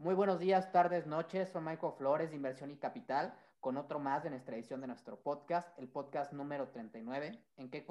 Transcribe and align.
Muy 0.00 0.14
buenos 0.14 0.38
días, 0.38 0.70
tardes, 0.70 1.08
noches. 1.08 1.48
Soy 1.48 1.60
Michael 1.60 1.92
Flores 1.98 2.30
de 2.30 2.36
Inversión 2.36 2.70
y 2.70 2.76
Capital 2.76 3.36
con 3.58 3.76
otro 3.76 3.98
más 3.98 4.22
de 4.22 4.30
nuestra 4.30 4.54
edición 4.54 4.80
de 4.80 4.86
nuestro 4.86 5.20
podcast, 5.20 5.76
el 5.76 5.88
podcast 5.88 6.32
número 6.32 6.68
39, 6.68 7.36
en 7.56 7.68
qué, 7.68 7.84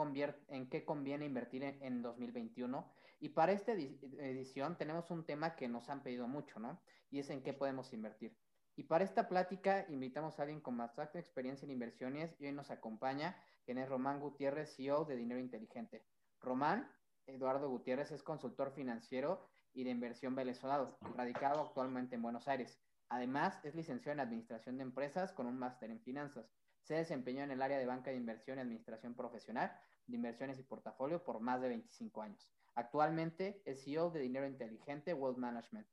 en 0.47 0.69
qué 0.69 0.85
conviene 0.85 1.25
invertir 1.25 1.65
en, 1.65 1.83
en 1.83 2.01
2021. 2.01 2.89
Y 3.19 3.27
para 3.27 3.51
esta 3.51 3.73
edición 3.73 4.77
tenemos 4.77 5.11
un 5.11 5.25
tema 5.25 5.57
que 5.57 5.67
nos 5.67 5.89
han 5.89 6.01
pedido 6.01 6.29
mucho, 6.29 6.61
¿no? 6.61 6.79
Y 7.11 7.19
es 7.19 7.29
en 7.29 7.43
qué 7.43 7.51
podemos 7.51 7.91
invertir. 7.91 8.33
Y 8.77 8.83
para 8.83 9.03
esta 9.03 9.27
plática 9.27 9.85
invitamos 9.89 10.39
a 10.39 10.43
alguien 10.43 10.61
con 10.61 10.77
bastante 10.77 11.19
experiencia 11.19 11.65
en 11.65 11.71
inversiones 11.71 12.33
y 12.39 12.45
hoy 12.45 12.53
nos 12.53 12.71
acompaña, 12.71 13.35
quien 13.65 13.79
es 13.79 13.89
Román 13.89 14.21
Gutiérrez, 14.21 14.73
CEO 14.77 15.03
de 15.03 15.17
Dinero 15.17 15.41
Inteligente. 15.41 16.05
Román 16.39 16.89
Eduardo 17.25 17.69
Gutiérrez 17.69 18.11
es 18.11 18.23
consultor 18.23 18.71
financiero 18.71 19.49
y 19.77 19.83
de 19.83 19.91
inversión 19.91 20.33
venezolano, 20.33 20.97
radicado 21.15 21.61
actualmente 21.61 22.15
en 22.15 22.23
Buenos 22.23 22.47
Aires. 22.47 22.79
Además, 23.09 23.59
es 23.63 23.75
licenciado 23.75 24.13
en 24.13 24.21
Administración 24.21 24.75
de 24.75 24.81
Empresas 24.81 25.31
con 25.31 25.45
un 25.45 25.59
máster 25.59 25.91
en 25.91 26.01
Finanzas. 26.01 26.51
Se 26.81 26.95
desempeñó 26.95 27.43
en 27.43 27.51
el 27.51 27.61
área 27.61 27.77
de 27.77 27.85
banca 27.85 28.09
de 28.09 28.17
inversión 28.17 28.57
y 28.57 28.61
administración 28.61 29.13
profesional 29.13 29.71
de 30.07 30.15
inversiones 30.15 30.57
y 30.57 30.63
portafolio 30.63 31.23
por 31.23 31.41
más 31.41 31.61
de 31.61 31.69
25 31.69 32.23
años. 32.23 32.49
Actualmente 32.73 33.61
es 33.65 33.83
CEO 33.83 34.09
de 34.09 34.21
Dinero 34.21 34.47
Inteligente 34.47 35.13
Wealth 35.13 35.37
Management. 35.37 35.87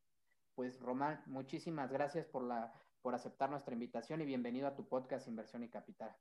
Pues 0.54 0.80
Román, 0.80 1.22
muchísimas 1.26 1.92
gracias 1.92 2.24
por, 2.24 2.42
la, 2.42 2.72
por 3.02 3.14
aceptar 3.14 3.50
nuestra 3.50 3.74
invitación 3.74 4.22
y 4.22 4.24
bienvenido 4.24 4.66
a 4.66 4.74
tu 4.74 4.88
podcast 4.88 5.28
Inversión 5.28 5.62
y 5.62 5.68
Capital. 5.68 6.16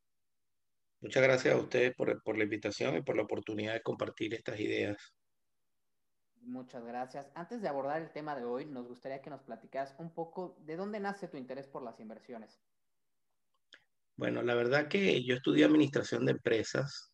Muchas 0.99 1.23
gracias 1.23 1.55
a 1.55 1.57
ustedes 1.57 1.95
por, 1.95 2.21
por 2.23 2.37
la 2.37 2.43
invitación 2.43 2.97
y 2.97 3.01
por 3.01 3.15
la 3.15 3.23
oportunidad 3.23 3.73
de 3.73 3.81
compartir 3.81 4.33
estas 4.33 4.59
ideas. 4.59 5.15
Muchas 6.45 6.83
gracias. 6.85 7.31
Antes 7.35 7.61
de 7.61 7.67
abordar 7.69 8.01
el 8.01 8.11
tema 8.11 8.35
de 8.35 8.43
hoy, 8.43 8.65
nos 8.65 8.87
gustaría 8.87 9.21
que 9.21 9.29
nos 9.29 9.41
platicaras 9.41 9.95
un 9.97 10.13
poco 10.13 10.57
de 10.65 10.75
dónde 10.75 10.99
nace 10.99 11.27
tu 11.27 11.37
interés 11.37 11.67
por 11.67 11.83
las 11.83 11.99
inversiones. 11.99 12.59
Bueno, 14.15 14.43
la 14.43 14.53
verdad 14.53 14.87
que 14.87 15.23
yo 15.23 15.35
estudié 15.35 15.65
administración 15.65 16.25
de 16.25 16.33
empresas, 16.33 17.11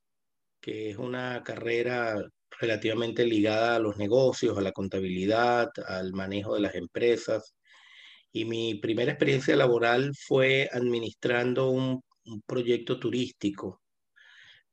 que 0.59 0.89
es 0.89 0.97
una 0.97 1.44
carrera 1.44 2.21
relativamente 2.59 3.25
ligada 3.25 3.75
a 3.75 3.80
los 3.80 3.97
negocios, 3.97 4.58
a 4.58 4.61
la 4.61 4.71
contabilidad, 4.71 5.69
al 5.88 6.11
manejo 6.14 6.55
de 6.55 6.61
las 6.61 6.75
empresas. 6.75 7.55
Y 8.31 8.45
mi 8.45 8.75
primera 8.75 9.11
experiencia 9.11 9.55
laboral 9.55 10.11
fue 10.16 10.69
administrando 10.71 11.69
un, 11.69 12.03
proyecto 12.45 12.99
turístico. 12.99 13.81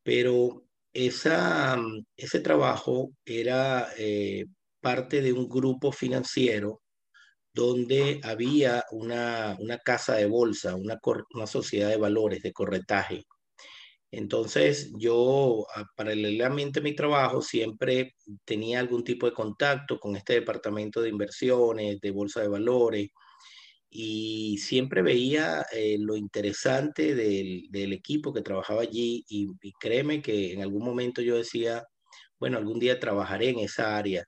Pero 0.02 0.65
esa, 0.96 1.76
ese 2.16 2.40
trabajo 2.40 3.10
era 3.26 3.88
eh, 3.98 4.46
parte 4.80 5.20
de 5.20 5.32
un 5.32 5.46
grupo 5.46 5.92
financiero 5.92 6.80
donde 7.52 8.20
había 8.24 8.84
una, 8.92 9.56
casa 9.84 10.14
de 10.16 10.26
bolsa, 10.26 10.74
una, 10.74 10.98
una, 11.34 11.46
sociedad 11.46 11.90
de 11.90 11.98
valores, 11.98 12.42
de 12.42 12.52
corretaje. 12.52 13.24
Entonces 14.10 14.90
yo, 14.98 15.66
paralelamente 15.96 16.80
a 16.80 16.82
mi 16.82 16.94
trabajo, 16.94 17.42
siempre 17.42 18.14
tenía 18.46 18.80
algún 18.80 19.04
tipo 19.04 19.26
de 19.26 19.32
contacto 19.32 19.98
con 19.98 20.16
este 20.16 20.34
departamento 20.34 21.02
de 21.02 21.10
inversiones, 21.10 22.00
de 22.00 22.10
bolsa 22.10 22.40
de 22.40 22.48
valores, 22.48 23.10
y 23.90 24.58
siempre 24.58 25.02
veía 25.02 25.64
eh, 25.72 25.96
lo 25.98 26.16
interesante 26.16 27.14
del, 27.14 27.66
del, 27.70 27.92
equipo 27.92 28.32
que 28.32 28.42
trabajaba 28.42 28.82
allí 28.82 29.24
y, 29.28 29.48
créeme 29.80 30.22
que 30.22 30.52
en 30.52 30.62
algún 30.62 30.84
momento 30.84 31.22
yo 31.22 31.36
decía, 31.36 31.86
bueno, 32.38 32.58
algún 32.58 32.78
día 32.80 33.00
trabajaré 33.00 33.50
en 33.50 33.60
esa 33.60 33.96
área. 33.96 34.24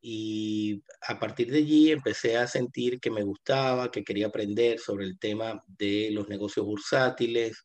Y 0.00 0.82
a 1.08 1.18
partir 1.18 1.50
de 1.50 1.58
allí 1.58 1.90
empecé 1.90 2.36
a 2.36 2.46
sentir 2.46 3.00
que 3.00 3.10
me 3.10 3.22
gustaba, 3.22 3.90
que 3.90 4.04
quería 4.04 4.28
aprender 4.28 4.78
sobre 4.78 5.06
el 5.06 5.18
tema 5.18 5.62
de 5.66 6.10
los 6.12 6.28
negocios 6.28 6.64
bursátiles 6.66 7.64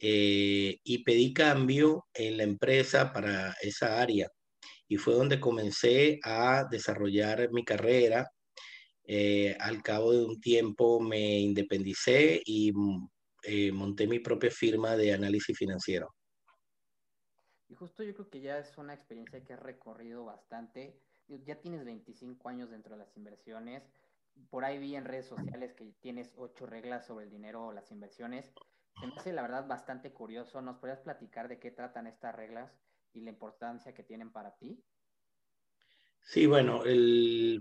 eh, 0.00 0.78
y 0.84 1.04
pedí 1.04 1.32
cambio 1.32 2.06
en 2.14 2.36
la 2.38 2.44
empresa 2.44 3.12
para 3.12 3.56
esa 3.62 4.00
área. 4.00 4.28
Y 4.88 4.96
fue 4.98 5.14
donde 5.14 5.40
comencé 5.40 6.20
a 6.24 6.66
desarrollar 6.70 7.50
mi 7.52 7.64
carrera 7.64 8.30
eh, 9.06 9.56
al 9.60 9.82
cabo 9.82 10.12
de 10.12 10.24
un 10.24 10.40
tiempo 10.40 10.98
me 11.00 11.38
independicé 11.38 12.40
y 12.44 12.72
mm, 12.72 13.08
eh, 13.44 13.72
monté 13.72 14.06
mi 14.06 14.20
propia 14.20 14.50
firma 14.50 14.96
de 14.96 15.12
análisis 15.12 15.56
financiero. 15.56 16.14
Y 17.68 17.74
justo 17.74 18.02
yo 18.02 18.14
creo 18.14 18.30
que 18.30 18.40
ya 18.40 18.58
es 18.58 18.76
una 18.78 18.94
experiencia 18.94 19.44
que 19.44 19.52
has 19.52 19.60
recorrido 19.60 20.24
bastante. 20.24 20.98
Ya 21.28 21.60
tienes 21.60 21.84
25 21.84 22.48
años 22.48 22.70
dentro 22.70 22.92
de 22.92 22.98
las 22.98 23.16
inversiones. 23.16 23.82
Por 24.50 24.64
ahí 24.64 24.78
vi 24.78 24.96
en 24.96 25.04
redes 25.04 25.26
sociales 25.26 25.72
que 25.74 25.92
tienes 26.00 26.32
ocho 26.36 26.66
reglas 26.66 27.06
sobre 27.06 27.24
el 27.24 27.30
dinero 27.30 27.66
o 27.66 27.72
las 27.72 27.90
inversiones. 27.90 28.52
Se 29.00 29.06
me 29.06 29.14
hace 29.16 29.32
la 29.32 29.42
verdad 29.42 29.66
bastante 29.66 30.12
curioso. 30.12 30.60
¿Nos 30.62 30.76
podrías 30.76 31.00
platicar 31.00 31.48
de 31.48 31.58
qué 31.58 31.70
tratan 31.70 32.06
estas 32.06 32.34
reglas 32.34 32.78
y 33.12 33.20
la 33.20 33.30
importancia 33.30 33.94
que 33.94 34.02
tienen 34.02 34.30
para 34.32 34.56
ti? 34.56 34.82
Sí, 36.24 36.46
bueno, 36.46 36.82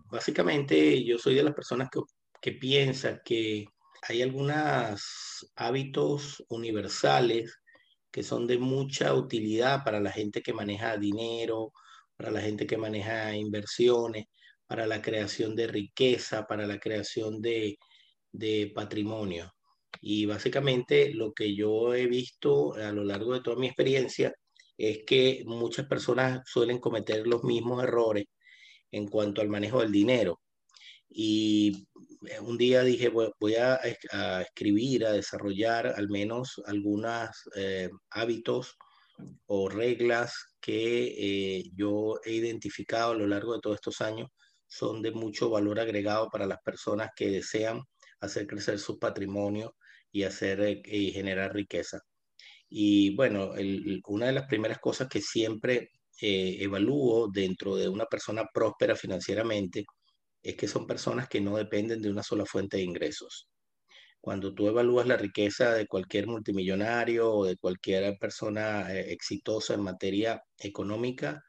básicamente 0.09 1.03
yo 1.03 1.17
soy 1.19 1.35
de 1.35 1.43
las 1.43 1.53
personas 1.53 1.89
que, 1.91 1.99
que 2.41 2.53
piensa 2.53 3.21
que 3.23 3.65
hay 4.07 4.21
algunos 4.21 5.51
hábitos 5.55 6.43
universales 6.49 7.59
que 8.11 8.23
son 8.23 8.47
de 8.47 8.57
mucha 8.57 9.13
utilidad 9.13 9.83
para 9.83 9.99
la 9.99 10.11
gente 10.11 10.41
que 10.41 10.53
maneja 10.53 10.97
dinero, 10.97 11.71
para 12.15 12.31
la 12.31 12.41
gente 12.41 12.65
que 12.67 12.77
maneja 12.77 13.35
inversiones, 13.35 14.25
para 14.67 14.85
la 14.87 15.01
creación 15.01 15.55
de 15.55 15.67
riqueza, 15.67 16.45
para 16.47 16.65
la 16.67 16.79
creación 16.79 17.41
de, 17.41 17.77
de 18.31 18.71
patrimonio. 18.73 19.53
Y 20.01 20.25
básicamente 20.25 21.13
lo 21.13 21.33
que 21.33 21.55
yo 21.55 21.93
he 21.93 22.07
visto 22.07 22.73
a 22.75 22.91
lo 22.91 23.03
largo 23.03 23.33
de 23.33 23.41
toda 23.41 23.57
mi 23.57 23.67
experiencia 23.67 24.33
es 24.77 24.99
que 25.05 25.43
muchas 25.45 25.85
personas 25.87 26.41
suelen 26.45 26.79
cometer 26.79 27.27
los 27.27 27.43
mismos 27.43 27.83
errores 27.83 28.25
en 28.93 29.07
cuanto 29.07 29.41
al 29.41 29.49
manejo 29.49 29.81
del 29.81 29.91
dinero. 29.91 30.39
Y 31.09 31.87
eh, 32.27 32.39
un 32.39 32.57
día 32.57 32.83
dije, 32.83 33.09
voy 33.09 33.55
a, 33.55 33.79
escribir, 34.41 35.05
a 35.05 35.11
desarrollar 35.11 35.87
al 35.87 36.09
menos 36.09 36.61
algunos 36.65 37.29
eh, 37.55 37.89
hábitos 38.11 38.77
o 39.47 39.69
reglas 39.69 40.33
que 40.61 41.57
eh, 41.57 41.63
yo 41.75 42.19
he 42.23 42.33
identificado 42.33 43.11
a 43.11 43.15
lo 43.15 43.27
largo 43.27 43.53
de 43.53 43.61
todos 43.61 43.75
estos 43.75 44.01
años 44.01 44.29
son 44.67 45.01
de 45.01 45.11
mucho 45.11 45.49
valor 45.49 45.79
agregado 45.79 46.29
para 46.29 46.47
las 46.47 46.59
personas 46.63 47.09
que 47.15 47.29
desean 47.29 47.81
hacer 48.21 48.47
crecer 48.47 48.79
su 48.79 48.97
patrimonio 48.97 49.75
y 50.11 50.23
hacer 50.23 50.81
y 50.85 51.11
generar 51.11 51.53
riqueza. 51.53 51.99
Y 52.69 53.15
bueno, 53.15 53.51
una 54.07 54.27
de 54.27 54.31
las 54.31 54.47
primeras 54.47 54.79
cosas 54.79 55.07
que 55.09 55.21
siempre 55.21 55.91
eh, 56.21 56.57
evalúo 56.61 57.27
dentro 57.31 57.75
de 57.75 57.89
una 57.89 58.05
persona 58.05 58.45
próspera 58.53 58.95
financieramente 58.95 59.85
es 60.41 60.55
que 60.55 60.67
son 60.67 60.85
personas 60.87 61.27
que 61.27 61.41
no 61.41 61.57
dependen 61.57 62.01
de 62.01 62.09
una 62.09 62.23
sola 62.23 62.45
fuente 62.45 62.77
de 62.77 62.83
ingresos. 62.83 63.49
Cuando 64.21 64.53
tú 64.53 64.67
evalúas 64.67 65.07
la 65.07 65.17
riqueza 65.17 65.73
de 65.73 65.87
cualquier 65.87 66.27
multimillonario 66.27 67.31
o 67.31 67.45
de 67.45 67.57
cualquier 67.57 68.17
persona 68.19 68.93
eh, 68.93 69.11
exitosa 69.11 69.73
en 69.73 69.81
materia 69.81 70.41
económica, 70.57 71.41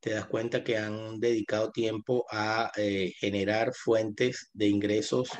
te 0.00 0.10
das 0.10 0.26
cuenta 0.26 0.64
que 0.64 0.78
han 0.78 1.18
dedicado 1.20 1.70
tiempo 1.70 2.24
a 2.30 2.70
eh, 2.76 3.12
generar 3.18 3.72
fuentes 3.74 4.50
de 4.52 4.68
ingresos 4.68 5.30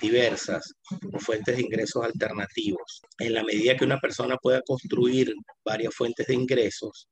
diversas, 0.00 0.74
fuentes 1.18 1.56
de 1.56 1.62
ingresos 1.62 2.04
alternativos. 2.04 3.00
En 3.18 3.34
la 3.34 3.42
medida 3.42 3.76
que 3.76 3.84
una 3.84 3.98
persona 3.98 4.36
pueda 4.36 4.62
construir 4.62 5.34
varias 5.64 5.92
fuentes 5.92 6.28
de 6.28 6.34
ingresos, 6.34 7.08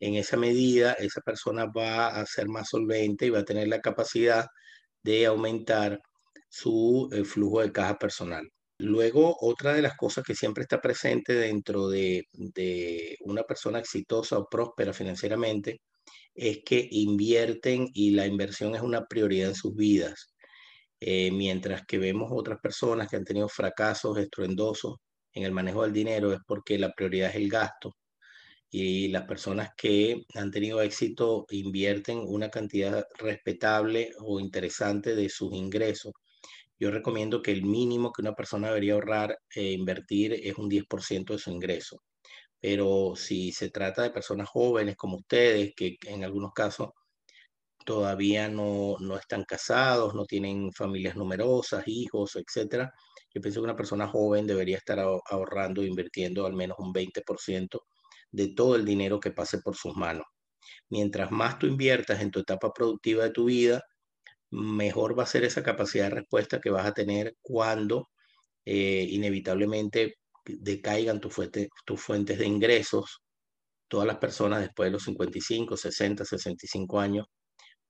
en 0.00 0.14
esa 0.14 0.36
medida 0.36 0.92
esa 0.94 1.20
persona 1.20 1.66
va 1.66 2.08
a 2.08 2.26
ser 2.26 2.48
más 2.48 2.68
solvente 2.70 3.26
y 3.26 3.30
va 3.30 3.40
a 3.40 3.44
tener 3.44 3.68
la 3.68 3.80
capacidad 3.80 4.46
de 5.02 5.26
aumentar 5.26 6.00
su 6.48 7.08
eh, 7.12 7.24
flujo 7.24 7.60
de 7.60 7.72
caja 7.72 7.98
personal. 7.98 8.48
Luego, 8.78 9.36
otra 9.40 9.74
de 9.74 9.82
las 9.82 9.96
cosas 9.96 10.24
que 10.24 10.34
siempre 10.34 10.62
está 10.62 10.80
presente 10.80 11.34
dentro 11.34 11.88
de, 11.88 12.24
una 13.20 13.42
persona 13.44 13.80
exitosa 13.80 14.38
o 14.38 14.48
próspera 14.48 14.92
financieramente 14.92 15.80
es 16.34 16.60
que 16.64 16.88
invierten 16.92 17.88
y 17.94 18.12
la 18.12 18.26
inversión 18.26 18.74
es 18.76 18.82
una 18.82 19.06
prioridad 19.06 19.50
en 19.50 19.54
sus 19.56 19.74
vidas. 19.74 20.34
Eh, 21.00 21.30
mientras 21.32 21.86
que 21.86 21.98
vemos 21.98 22.30
otras 22.32 22.58
personas 22.60 23.08
que 23.08 23.16
han 23.16 23.24
tenido 23.24 23.48
fracasos 23.48 24.18
estruendosos 24.18 24.96
en 25.32 25.44
el 25.44 25.52
manejo 25.52 25.82
del 25.82 25.92
dinero 25.92 26.32
es 26.32 26.40
porque 26.46 26.78
la 26.78 26.92
prioridad 26.92 27.30
es 27.30 27.36
el 27.36 27.48
gasto 27.48 27.94
y 28.70 29.08
las 29.08 29.24
personas 29.24 29.70
que 29.76 30.26
han 30.34 30.50
tenido 30.50 30.82
éxito 30.82 31.46
invierten 31.50 32.22
una 32.26 32.50
cantidad 32.50 33.06
respetable 33.18 34.10
o 34.20 34.40
interesante 34.40 35.14
de 35.14 35.28
sus 35.28 35.52
ingresos. 35.54 36.12
Yo 36.78 36.90
recomiendo 36.90 37.42
que 37.42 37.52
el 37.52 37.62
mínimo 37.64 38.12
que 38.12 38.22
una 38.22 38.34
persona 38.34 38.68
debería 38.68 38.94
ahorrar 38.94 39.38
e 39.54 39.72
invertir 39.72 40.34
es 40.34 40.56
un 40.58 40.68
10% 40.68 41.32
de 41.32 41.38
su 41.38 41.50
ingreso. 41.50 42.02
Pero 42.60 43.14
si 43.16 43.52
se 43.52 43.70
trata 43.70 44.02
de 44.02 44.10
personas 44.10 44.48
jóvenes 44.48 44.96
como 44.96 45.16
ustedes, 45.16 45.72
que 45.76 45.96
en 46.06 46.24
algunos 46.24 46.52
casos 46.52 46.90
todavía 47.84 48.48
no, 48.48 48.96
no 49.00 49.16
están 49.16 49.44
casados, 49.44 50.14
no 50.14 50.26
tienen 50.26 50.72
familias 50.72 51.16
numerosas, 51.16 51.84
hijos, 51.86 52.36
etcétera. 52.36 52.92
Yo 53.34 53.40
pienso 53.40 53.60
que 53.60 53.64
una 53.64 53.76
persona 53.76 54.06
joven 54.08 54.46
debería 54.46 54.76
estar 54.76 54.98
ahorrando 54.98 55.82
e 55.82 55.86
invirtiendo 55.86 56.46
al 56.46 56.54
menos 56.54 56.78
un 56.78 56.92
20% 56.92 57.80
de 58.30 58.48
todo 58.48 58.76
el 58.76 58.84
dinero 58.84 59.20
que 59.20 59.30
pase 59.30 59.58
por 59.60 59.76
sus 59.76 59.96
manos. 59.96 60.26
Mientras 60.90 61.30
más 61.30 61.58
tú 61.58 61.66
inviertas 61.66 62.20
en 62.20 62.30
tu 62.30 62.40
etapa 62.40 62.72
productiva 62.72 63.24
de 63.24 63.30
tu 63.30 63.46
vida, 63.46 63.82
mejor 64.50 65.18
va 65.18 65.24
a 65.24 65.26
ser 65.26 65.44
esa 65.44 65.62
capacidad 65.62 66.04
de 66.04 66.16
respuesta 66.16 66.60
que 66.60 66.70
vas 66.70 66.86
a 66.86 66.92
tener 66.92 67.36
cuando 67.42 68.08
eh, 68.64 69.06
inevitablemente 69.10 70.16
decaigan 70.44 71.20
tus 71.20 71.34
fuentes 72.00 72.38
de 72.38 72.46
ingresos. 72.46 73.22
Todas 73.88 74.06
las 74.06 74.18
personas 74.18 74.60
después 74.60 74.88
de 74.88 74.92
los 74.92 75.04
55, 75.04 75.76
60, 75.76 76.24
65 76.24 77.00
años 77.00 77.26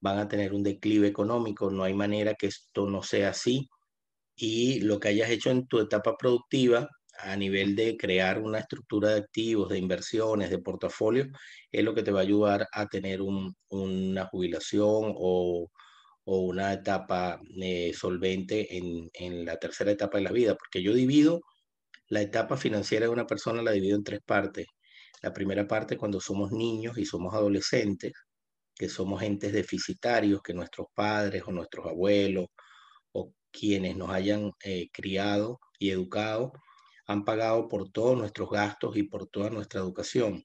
van 0.01 0.19
a 0.19 0.29
tener 0.29 0.53
un 0.55 0.63
declive 0.63 1.09
económico. 1.09 1.71
No 1.71 1.85
hay 1.85 1.95
manera 1.95 2.35
que 2.35 2.49
esto 2.49 2.87
no 2.87 3.03
sea 3.03 3.31
así. 3.31 3.69
Y 4.37 4.81
lo 4.81 5.01
que 5.01 5.09
hayas 5.09 5.31
hecho 5.31 5.51
en 5.51 5.67
tu 5.67 5.81
etapa 5.81 6.17
productiva 6.17 6.89
a 7.19 7.37
nivel 7.37 7.75
de 7.77 7.97
crear 7.97 8.41
una 8.41 8.61
estructura 8.61 9.11
de 9.11 9.21
activos, 9.21 9.69
de 9.71 9.79
inversiones, 9.79 10.51
de 10.51 10.59
portafolio, 10.59 11.27
es 11.71 11.85
lo 11.85 11.95
que 11.95 12.03
te 12.03 12.13
va 12.13 12.21
a 12.21 12.23
ayudar 12.23 12.67
a 12.73 12.87
tener 12.87 13.21
una 13.23 14.27
jubilación 14.27 15.13
o, 15.17 15.71
una 16.31 16.75
etapa 16.75 17.41
eh, 17.63 17.93
solvente 17.95 18.77
en, 18.77 19.09
en, 19.15 19.47
la 19.47 19.57
tercera 19.57 19.91
etapa 19.93 20.19
de 20.19 20.25
la 20.25 20.33
vida, 20.33 20.55
porque 20.57 20.83
yo 20.83 20.93
divido 20.93 21.41
la 22.09 22.21
etapa 22.21 22.57
financiera 22.59 23.07
de 23.07 23.13
una 23.13 23.27
persona, 23.27 23.63
la 23.63 23.73
divido 23.73 23.97
en 23.97 24.05
tres 24.05 24.21
partes. 24.27 24.67
La 25.23 25.33
primera 25.33 25.67
parte 25.67 25.97
cuando 25.97 26.21
somos 26.21 26.53
niños 26.53 26.99
y 26.99 27.07
somos 27.07 27.35
adolescentes, 27.35 28.13
que 28.75 28.89
somos 28.89 29.23
entes 29.23 29.53
deficitarios, 29.53 30.43
que 30.43 30.55
nuestros 30.55 30.89
padres 30.95 31.43
o 31.47 31.53
nuestros 31.53 31.87
abuelos 31.87 32.47
o 33.13 33.33
quienes 33.51 33.97
nos 33.97 34.11
hayan 34.11 34.53
eh, 34.65 34.89
criado 34.93 35.61
y 35.79 35.91
educado 35.91 36.53
han 37.09 37.25
pagado 37.25 37.69
por 37.69 37.91
todos 37.91 38.17
nuestros 38.17 38.51
gastos 38.51 38.97
y 38.97 39.03
por 39.03 39.27
toda 39.29 39.51
nuestra 39.51 39.81
educación. 39.81 40.45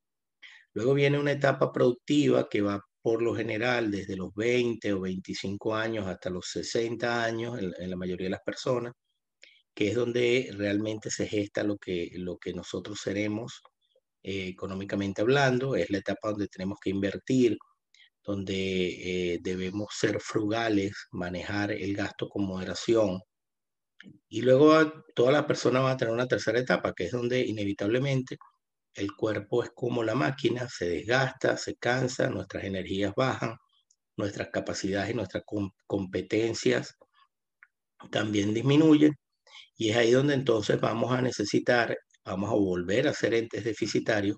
Luego 0.74 0.94
viene 0.94 1.20
una 1.20 1.34
etapa 1.34 1.72
productiva 1.72 2.50
que 2.50 2.62
va 2.62 2.82
por 3.02 3.22
lo 3.22 3.36
general 3.36 3.92
desde 3.92 4.16
los 4.16 4.34
20 4.34 4.94
o 4.94 5.02
25 5.02 5.76
años 5.76 6.08
hasta 6.08 6.30
los 6.30 6.48
60 6.48 7.24
años 7.24 7.60
en, 7.60 7.90
la 7.90 7.98
mayoría 7.98 8.28
de 8.28 8.32
las 8.32 8.42
personas, 8.42 8.94
que 9.76 9.90
es 9.90 9.96
donde 9.96 10.50
realmente 10.58 11.12
se 11.12 11.28
gesta 11.28 11.64
lo 11.64 11.78
que, 11.78 12.12
lo 12.16 12.38
que 12.38 12.54
nosotros 12.54 13.00
seremos 13.02 13.62
eh, 14.24 14.48
económicamente 14.48 15.22
hablando, 15.22 15.76
es 15.76 15.90
la 15.90 15.98
etapa 15.98 16.30
donde 16.30 16.48
tenemos 16.48 16.80
que 16.82 16.92
invertir, 16.92 17.58
donde 18.24 19.34
eh, 19.34 19.40
debemos 19.42 19.90
ser 20.00 20.22
frugales, 20.22 20.94
manejar 21.12 21.72
el 21.74 21.94
gasto 21.94 22.30
con 22.30 22.46
moderación, 22.46 23.20
y 24.30 24.42
luego 24.42 25.04
todas 25.16 25.34
las 25.34 25.46
personas 25.46 25.84
van 25.84 25.94
a 25.94 25.98
tener 25.98 26.14
una 26.14 26.28
tercera 26.28 26.60
etapa, 26.60 26.94
que 26.94 27.06
es 27.06 27.12
donde 27.12 27.42
inevitablemente 27.42 28.38
el 28.96 29.16
cuerpo 29.16 29.64
es 29.64 29.72
como 29.74 30.04
la 30.04 30.16
máquina, 30.16 30.68
se 30.70 30.88
desgasta, 30.88 31.58
se 31.58 31.76
cansa, 31.76 32.30
nuestras 32.30 32.64
energías 32.64 33.14
bajan, 33.16 33.58
nuestras 34.18 34.50
capacidades 34.50 35.12
y 35.12 35.16
nuestras 35.16 35.44
competencias 35.88 36.96
también 38.12 38.54
disminuyen. 38.54 39.16
Y 39.76 39.90
es 39.90 39.98
ahí 39.98 40.12
donde 40.12 40.36
entonces 40.36 40.80
vamos 40.80 41.12
a 41.12 41.22
necesitar, 41.22 41.98
vamos 42.26 42.52
a 42.52 42.56
volver 42.56 43.08
a 43.08 43.14
ser 43.14 43.34
entes 43.34 43.64
deficitarios, 43.64 44.38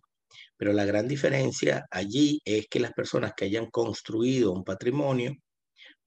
pero 0.57 0.73
la 0.73 0.85
gran 0.85 1.07
diferencia 1.07 1.85
allí 1.91 2.39
es 2.45 2.67
que 2.67 2.79
las 2.79 2.93
personas 2.93 3.33
que 3.35 3.45
hayan 3.45 3.69
construido 3.69 4.51
un 4.53 4.63
patrimonio 4.63 5.35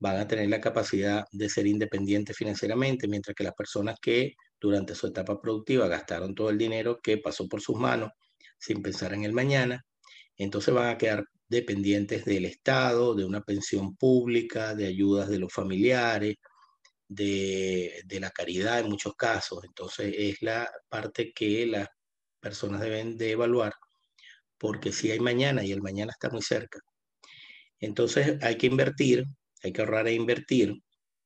van 0.00 0.16
a 0.18 0.28
tener 0.28 0.48
la 0.48 0.60
capacidad 0.60 1.24
de 1.32 1.48
ser 1.48 1.66
independientes 1.66 2.36
financieramente, 2.36 3.08
mientras 3.08 3.34
que 3.34 3.44
las 3.44 3.54
personas 3.54 3.96
que 4.00 4.34
durante 4.60 4.94
su 4.94 5.08
etapa 5.08 5.40
productiva 5.40 5.88
gastaron 5.88 6.34
todo 6.34 6.50
el 6.50 6.58
dinero 6.58 7.00
que 7.02 7.18
pasó 7.18 7.48
por 7.48 7.60
sus 7.60 7.76
manos 7.76 8.10
sin 8.58 8.82
pensar 8.82 9.12
en 9.14 9.24
el 9.24 9.32
mañana, 9.32 9.84
entonces 10.36 10.74
van 10.74 10.88
a 10.88 10.98
quedar 10.98 11.24
dependientes 11.48 12.24
del 12.24 12.44
Estado, 12.44 13.14
de 13.14 13.24
una 13.24 13.40
pensión 13.40 13.96
pública, 13.96 14.74
de 14.74 14.86
ayudas 14.86 15.28
de 15.28 15.38
los 15.38 15.52
familiares, 15.52 16.36
de, 17.08 18.02
de 18.04 18.20
la 18.20 18.30
caridad 18.30 18.80
en 18.80 18.88
muchos 18.88 19.14
casos. 19.14 19.64
Entonces 19.64 20.14
es 20.16 20.42
la 20.42 20.70
parte 20.88 21.32
que 21.32 21.66
las 21.66 21.88
personas 22.40 22.80
deben 22.80 23.16
de 23.16 23.32
evaluar, 23.32 23.72
porque 24.58 24.92
si 24.92 25.10
hay 25.10 25.20
mañana 25.20 25.64
y 25.64 25.72
el 25.72 25.82
mañana 25.82 26.12
está 26.12 26.30
muy 26.30 26.42
cerca. 26.42 26.80
Entonces 27.80 28.38
hay 28.42 28.56
que 28.58 28.66
invertir 28.66 29.24
hay 29.62 29.72
que 29.72 29.80
ahorrar 29.82 30.08
e 30.08 30.14
invertir. 30.14 30.74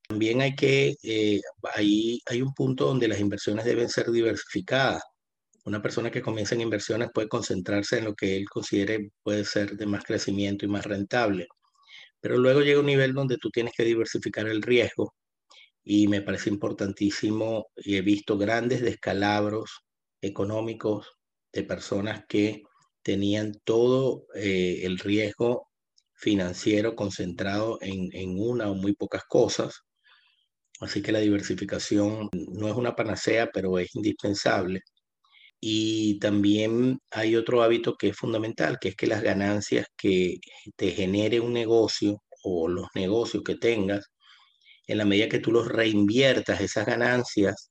También 0.08 0.40
hay 0.42 0.54
que, 0.54 0.96
eh, 1.02 1.40
hay, 1.74 2.20
hay 2.26 2.42
un 2.42 2.52
punto 2.54 2.86
donde 2.86 3.08
las 3.08 3.20
inversiones 3.20 3.64
deben 3.64 3.88
ser 3.88 4.10
diversificadas. 4.10 5.02
Una 5.64 5.80
persona 5.80 6.10
que 6.10 6.22
comienza 6.22 6.54
en 6.54 6.62
inversiones 6.62 7.10
puede 7.14 7.28
concentrarse 7.28 7.98
en 7.98 8.04
lo 8.06 8.14
que 8.14 8.36
él 8.36 8.48
considere 8.48 9.10
puede 9.22 9.44
ser 9.44 9.76
de 9.76 9.86
más 9.86 10.04
crecimiento 10.04 10.64
y 10.64 10.68
más 10.68 10.84
rentable. 10.86 11.46
Pero 12.20 12.36
luego 12.38 12.60
llega 12.62 12.80
un 12.80 12.86
nivel 12.86 13.14
donde 13.14 13.38
tú 13.38 13.50
tienes 13.50 13.72
que 13.76 13.84
diversificar 13.84 14.48
el 14.48 14.62
riesgo 14.62 15.14
y 15.84 16.08
me 16.08 16.22
parece 16.22 16.50
importantísimo 16.50 17.66
y 17.76 17.96
he 17.96 18.02
visto 18.02 18.38
grandes 18.38 18.82
descalabros 18.82 19.82
económicos 20.20 21.12
de 21.52 21.64
personas 21.64 22.24
que 22.28 22.62
tenían 23.02 23.52
todo 23.64 24.26
eh, 24.34 24.80
el 24.84 24.98
riesgo 24.98 25.68
financiero 26.22 26.94
concentrado 26.94 27.78
en, 27.82 28.08
en 28.12 28.38
una 28.38 28.70
o 28.70 28.74
muy 28.74 28.94
pocas 28.94 29.24
cosas. 29.28 29.82
Así 30.80 31.02
que 31.02 31.12
la 31.12 31.18
diversificación 31.20 32.30
no 32.32 32.68
es 32.68 32.74
una 32.74 32.94
panacea, 32.94 33.50
pero 33.52 33.78
es 33.78 33.94
indispensable. 33.94 34.82
Y 35.60 36.18
también 36.20 37.00
hay 37.10 37.36
otro 37.36 37.62
hábito 37.62 37.96
que 37.96 38.08
es 38.10 38.16
fundamental, 38.16 38.78
que 38.80 38.90
es 38.90 38.96
que 38.96 39.06
las 39.06 39.22
ganancias 39.22 39.86
que 39.96 40.38
te 40.76 40.92
genere 40.92 41.40
un 41.40 41.52
negocio 41.52 42.22
o 42.44 42.68
los 42.68 42.88
negocios 42.94 43.42
que 43.44 43.56
tengas, 43.56 44.06
en 44.86 44.98
la 44.98 45.04
medida 45.04 45.28
que 45.28 45.38
tú 45.40 45.52
los 45.52 45.68
reinviertas, 45.68 46.60
esas 46.60 46.86
ganancias, 46.86 47.68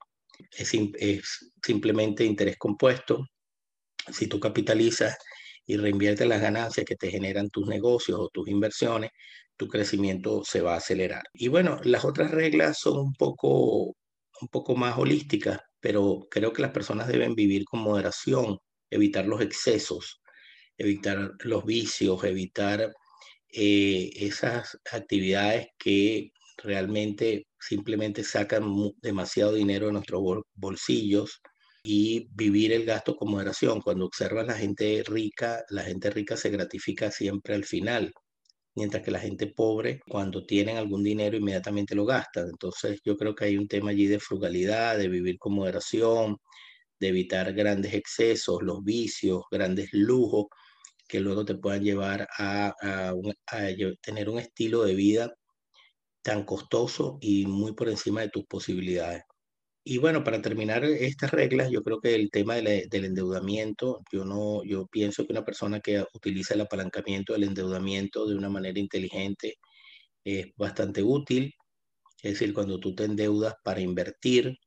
es, 0.57 0.73
es 0.95 1.51
simplemente 1.65 2.25
interés 2.25 2.57
compuesto. 2.57 3.25
Si 4.11 4.27
tú 4.27 4.39
capitalizas 4.39 5.17
y 5.71 5.77
reinvierte 5.77 6.25
las 6.25 6.41
ganancias 6.41 6.85
que 6.85 6.97
te 6.97 7.09
generan 7.09 7.49
tus 7.49 7.65
negocios 7.65 8.19
o 8.19 8.27
tus 8.27 8.49
inversiones, 8.49 9.11
tu 9.55 9.69
crecimiento 9.69 10.43
se 10.43 10.59
va 10.59 10.73
a 10.73 10.77
acelerar. 10.77 11.23
Y 11.33 11.47
bueno, 11.47 11.79
las 11.85 12.03
otras 12.03 12.31
reglas 12.31 12.77
son 12.79 12.99
un 12.99 13.13
poco, 13.13 13.95
un 14.41 14.47
poco 14.51 14.75
más 14.75 14.97
holísticas, 14.97 15.59
pero 15.79 16.27
creo 16.29 16.51
que 16.51 16.61
las 16.61 16.71
personas 16.71 17.07
deben 17.07 17.35
vivir 17.35 17.63
con 17.63 17.79
moderación, 17.79 18.57
evitar 18.89 19.25
los 19.27 19.39
excesos, 19.39 20.21
evitar 20.77 21.31
los 21.39 21.63
vicios, 21.63 22.21
evitar 22.25 22.93
eh, 23.47 24.11
esas 24.15 24.77
actividades 24.91 25.67
que 25.79 26.31
realmente 26.57 27.47
simplemente 27.61 28.25
sacan 28.25 28.65
demasiado 29.01 29.53
dinero 29.53 29.85
de 29.85 29.93
nuestros 29.93 30.21
bolsillos 30.53 31.41
y 31.83 32.27
vivir 32.35 32.73
el 32.73 32.85
gasto 32.85 33.15
con 33.15 33.31
moderación. 33.31 33.81
Cuando 33.81 34.05
observas 34.05 34.47
la 34.47 34.55
gente 34.55 35.03
rica, 35.07 35.63
la 35.69 35.83
gente 35.83 36.09
rica 36.11 36.37
se 36.37 36.49
gratifica 36.49 37.11
siempre 37.11 37.55
al 37.55 37.65
final, 37.65 38.13
mientras 38.75 39.03
que 39.03 39.11
la 39.11 39.19
gente 39.19 39.47
pobre, 39.47 40.01
cuando 40.09 40.45
tienen 40.45 40.77
algún 40.77 41.03
dinero, 41.03 41.37
inmediatamente 41.37 41.95
lo 41.95 42.05
gastan. 42.05 42.49
Entonces 42.49 43.01
yo 43.05 43.17
creo 43.17 43.35
que 43.35 43.45
hay 43.45 43.57
un 43.57 43.67
tema 43.67 43.91
allí 43.91 44.07
de 44.07 44.19
frugalidad, 44.19 44.97
de 44.97 45.09
vivir 45.09 45.37
con 45.39 45.53
moderación, 45.55 46.37
de 46.99 47.09
evitar 47.09 47.53
grandes 47.53 47.93
excesos, 47.93 48.61
los 48.63 48.83
vicios, 48.83 49.43
grandes 49.51 49.89
lujos 49.93 50.47
que 51.07 51.19
luego 51.21 51.45
te 51.45 51.55
puedan 51.55 51.83
llevar 51.83 52.27
a, 52.37 52.73
a 52.81 53.13
tener 54.01 54.29
un 54.29 54.39
estilo 54.39 54.83
de 54.83 54.95
vida 54.95 55.33
tan 56.23 56.43
costoso 56.45 57.17
y 57.21 57.45
muy 57.45 57.73
por 57.73 57.89
encima 57.89 58.21
de 58.21 58.29
tus 58.29 58.45
posibilidades. 58.45 59.23
Y 59.83 59.97
bueno, 59.97 60.23
para 60.23 60.41
terminar 60.41 60.83
estas 60.85 61.31
reglas, 61.31 61.71
yo 61.71 61.81
creo 61.83 61.99
que 61.99 62.13
el 62.13 62.29
tema 62.29 62.55
del 62.55 63.05
endeudamiento, 63.05 64.01
yo 64.11 64.25
no, 64.25 64.63
yo 64.63 64.85
pienso 64.87 65.25
que 65.25 65.33
una 65.33 65.43
persona 65.43 65.79
que 65.79 66.05
utiliza 66.13 66.53
el 66.53 66.61
apalancamiento 66.61 67.33
del 67.33 67.45
endeudamiento 67.45 68.27
de 68.27 68.35
una 68.35 68.49
manera 68.49 68.79
inteligente 68.79 69.55
es 70.25 70.47
bastante 70.57 71.03
útil. 71.03 71.53
Es 72.23 72.33
decir, 72.33 72.53
cuando 72.53 72.79
tú 72.79 72.95
te 72.95 73.05
endeudas 73.05 73.55
para 73.63 73.81
invertir, 73.81 74.57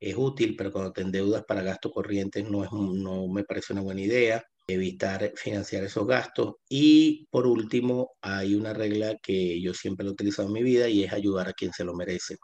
es 0.00 0.16
útil, 0.18 0.56
pero 0.56 0.72
cuando 0.72 0.92
te 0.92 1.02
endeudas 1.02 1.44
para 1.46 1.62
gastos 1.62 1.92
corrientes 1.92 2.48
no, 2.50 2.64
es, 2.64 2.70
no 2.72 3.28
me 3.28 3.44
parece 3.44 3.74
una 3.74 3.82
buena 3.82 4.02
idea. 4.02 4.44
Evitar 4.68 5.32
financiar 5.36 5.84
esos 5.84 6.06
gastos. 6.06 6.56
Y 6.68 7.26
por 7.30 7.46
último, 7.46 8.12
hay 8.22 8.54
una 8.56 8.74
regla 8.74 9.16
que 9.22 9.60
yo 9.62 9.74
siempre 9.74 10.06
he 10.06 10.10
utilizado 10.10 10.48
en 10.48 10.54
mi 10.54 10.62
vida 10.62 10.88
y 10.88 11.04
es 11.04 11.12
ayudar 11.12 11.48
a 11.48 11.54
quien 11.54 11.72
se 11.72 11.84
lo 11.84 11.94
merece. 11.94 12.36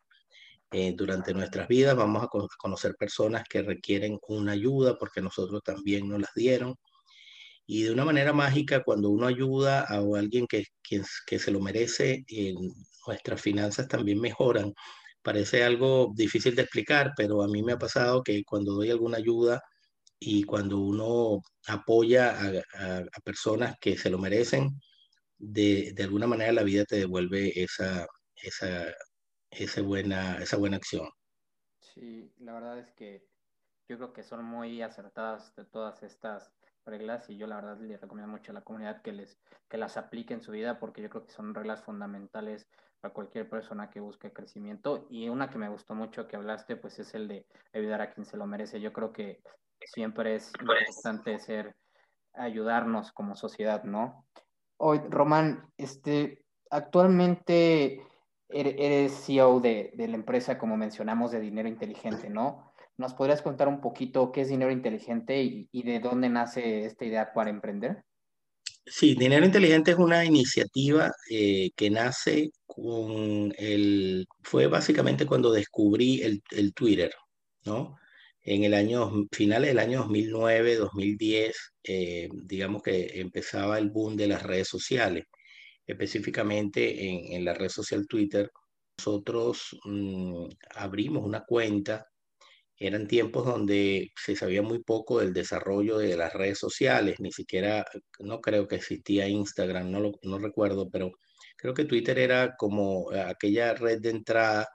Eh, 0.72 0.94
durante 0.96 1.34
nuestras 1.34 1.66
vidas 1.66 1.96
vamos 1.96 2.22
a 2.22 2.28
conocer 2.58 2.94
personas 2.96 3.42
que 3.48 3.62
requieren 3.62 4.18
una 4.28 4.52
ayuda 4.52 4.96
porque 4.98 5.20
nosotros 5.20 5.62
también 5.64 6.08
nos 6.08 6.20
las 6.20 6.30
dieron. 6.34 6.76
Y 7.66 7.84
de 7.84 7.92
una 7.92 8.04
manera 8.04 8.32
mágica, 8.32 8.82
cuando 8.84 9.10
uno 9.10 9.26
ayuda 9.26 9.82
a 9.82 9.98
alguien 9.98 10.46
que, 10.46 10.64
que, 10.82 11.02
que 11.26 11.38
se 11.38 11.50
lo 11.52 11.60
merece, 11.60 12.24
nuestras 13.06 13.40
finanzas 13.40 13.88
también 13.88 14.20
mejoran. 14.20 14.74
Parece 15.22 15.64
algo 15.64 16.12
difícil 16.14 16.54
de 16.56 16.62
explicar, 16.62 17.12
pero 17.16 17.42
a 17.42 17.48
mí 17.48 17.62
me 17.62 17.72
ha 17.72 17.78
pasado 17.78 18.22
que 18.22 18.42
cuando 18.44 18.74
doy 18.74 18.90
alguna 18.90 19.18
ayuda 19.18 19.62
y 20.20 20.44
cuando 20.44 20.78
uno 20.78 21.40
apoya 21.68 22.38
a, 22.40 23.20
personas 23.24 23.76
que 23.80 23.96
se 23.98 24.10
lo 24.10 24.18
merecen, 24.18 24.80
de, 25.38 25.92
de, 25.94 26.04
alguna 26.04 26.26
manera 26.26 26.52
la 26.52 26.62
vida 26.64 26.84
te 26.84 26.96
devuelve 26.96 27.52
esa, 27.62 28.06
esa, 28.36 28.86
esa, 29.50 29.82
buena, 29.82 30.38
esa 30.38 30.56
buena 30.56 30.76
acción. 30.76 31.08
Sí, 31.80 32.32
la 32.38 32.54
verdad 32.54 32.78
es 32.78 32.92
que 32.92 33.26
yo 33.88 33.96
creo 33.96 34.12
que 34.12 34.22
son 34.22 34.44
muy 34.44 34.82
acertadas 34.82 35.52
todas 35.72 36.02
estas 36.02 36.52
reglas 36.86 37.28
y 37.28 37.36
yo 37.36 37.46
la 37.46 37.56
verdad 37.56 37.78
le 37.80 37.96
recomiendo 37.96 38.30
mucho 38.30 38.52
a 38.52 38.54
la 38.54 38.62
comunidad 38.62 39.02
que 39.02 39.12
les 39.12 39.38
que 39.68 39.76
las 39.76 39.96
aplique 39.96 40.32
en 40.34 40.42
su 40.42 40.52
vida 40.52 40.78
porque 40.78 41.02
yo 41.02 41.10
creo 41.10 41.24
que 41.24 41.32
son 41.32 41.54
reglas 41.54 41.82
fundamentales 41.82 42.68
para 43.00 43.12
cualquier 43.12 43.48
persona 43.48 43.90
que 43.90 44.00
busque 44.00 44.32
crecimiento 44.32 45.06
y 45.10 45.28
una 45.28 45.50
que 45.50 45.58
me 45.58 45.68
gustó 45.68 45.94
mucho 45.94 46.26
que 46.26 46.36
hablaste 46.36 46.76
pues 46.76 46.98
es 46.98 47.14
el 47.14 47.28
de 47.28 47.46
ayudar 47.72 48.00
a 48.00 48.10
quien 48.10 48.24
se 48.24 48.36
lo 48.36 48.46
merece. 48.46 48.80
Yo 48.80 48.92
creo 48.92 49.12
que 49.12 49.42
siempre 49.84 50.36
es 50.36 50.52
importante 50.60 51.38
ser 51.38 51.76
ayudarnos 52.34 53.12
como 53.12 53.34
sociedad, 53.34 53.84
¿no? 53.84 54.26
Hoy 54.76 55.00
Román, 55.08 55.70
este 55.76 56.44
actualmente 56.70 58.06
eres 58.52 59.12
CEO 59.24 59.60
de, 59.60 59.92
de 59.94 60.08
la 60.08 60.16
empresa 60.16 60.58
como 60.58 60.76
mencionamos 60.76 61.30
de 61.30 61.40
dinero 61.40 61.68
inteligente, 61.68 62.28
¿no? 62.30 62.70
¿Nos 63.00 63.14
podrías 63.14 63.40
contar 63.40 63.66
un 63.66 63.80
poquito 63.80 64.30
qué 64.30 64.42
es 64.42 64.50
dinero 64.50 64.70
inteligente 64.70 65.42
y, 65.42 65.82
de 65.82 66.00
dónde 66.00 66.28
nace 66.28 66.84
esta 66.84 67.06
idea 67.06 67.32
para 67.32 67.48
emprender? 67.48 68.04
Sí, 68.84 69.14
Dinero 69.14 69.46
Inteligente 69.46 69.92
es 69.92 69.96
una 69.96 70.22
iniciativa 70.22 71.10
eh, 71.30 71.70
que 71.76 71.88
nace 71.88 72.50
con 72.66 73.54
el, 73.56 74.26
fue 74.42 74.66
básicamente 74.66 75.24
cuando 75.24 75.50
descubrí 75.50 76.20
el, 76.20 76.42
el, 76.50 76.74
Twitter, 76.74 77.10
¿no? 77.64 77.96
En 78.42 78.64
el 78.64 78.74
año, 78.74 79.10
finales 79.32 79.68
del 79.68 79.78
año 79.78 80.00
2009, 80.00 80.76
2010, 80.76 81.56
eh, 81.84 82.28
digamos 82.44 82.82
que 82.82 83.18
empezaba 83.18 83.78
el 83.78 83.88
boom 83.88 84.14
de 84.14 84.28
las 84.28 84.42
redes 84.42 84.68
sociales, 84.68 85.24
específicamente 85.90 87.34
en, 87.34 87.44
la 87.44 87.54
red 87.54 87.68
social 87.68 88.06
Twitter. 88.06 88.50
Nosotros 88.98 89.78
mm, 89.84 90.46
abrimos 90.76 91.24
una 91.24 91.44
cuenta 91.44 92.06
eran 92.80 93.06
tiempos 93.06 93.44
donde 93.44 94.10
se 94.16 94.34
sabía 94.34 94.62
muy 94.62 94.82
poco 94.82 95.20
del 95.20 95.34
desarrollo 95.34 95.98
de 95.98 96.16
las 96.16 96.32
redes 96.32 96.58
sociales, 96.58 97.16
ni 97.20 97.30
siquiera, 97.30 97.84
no 98.20 98.40
creo 98.40 98.66
que 98.66 98.76
existía 98.76 99.28
Instagram, 99.28 99.90
no, 99.90 100.00
lo, 100.00 100.12
no 100.22 100.38
recuerdo, 100.38 100.88
pero 100.90 101.12
creo 101.58 101.74
que 101.74 101.84
Twitter 101.84 102.18
era 102.18 102.56
como 102.56 103.10
aquella 103.12 103.74
red 103.74 104.00
de 104.00 104.10
entrada 104.10 104.66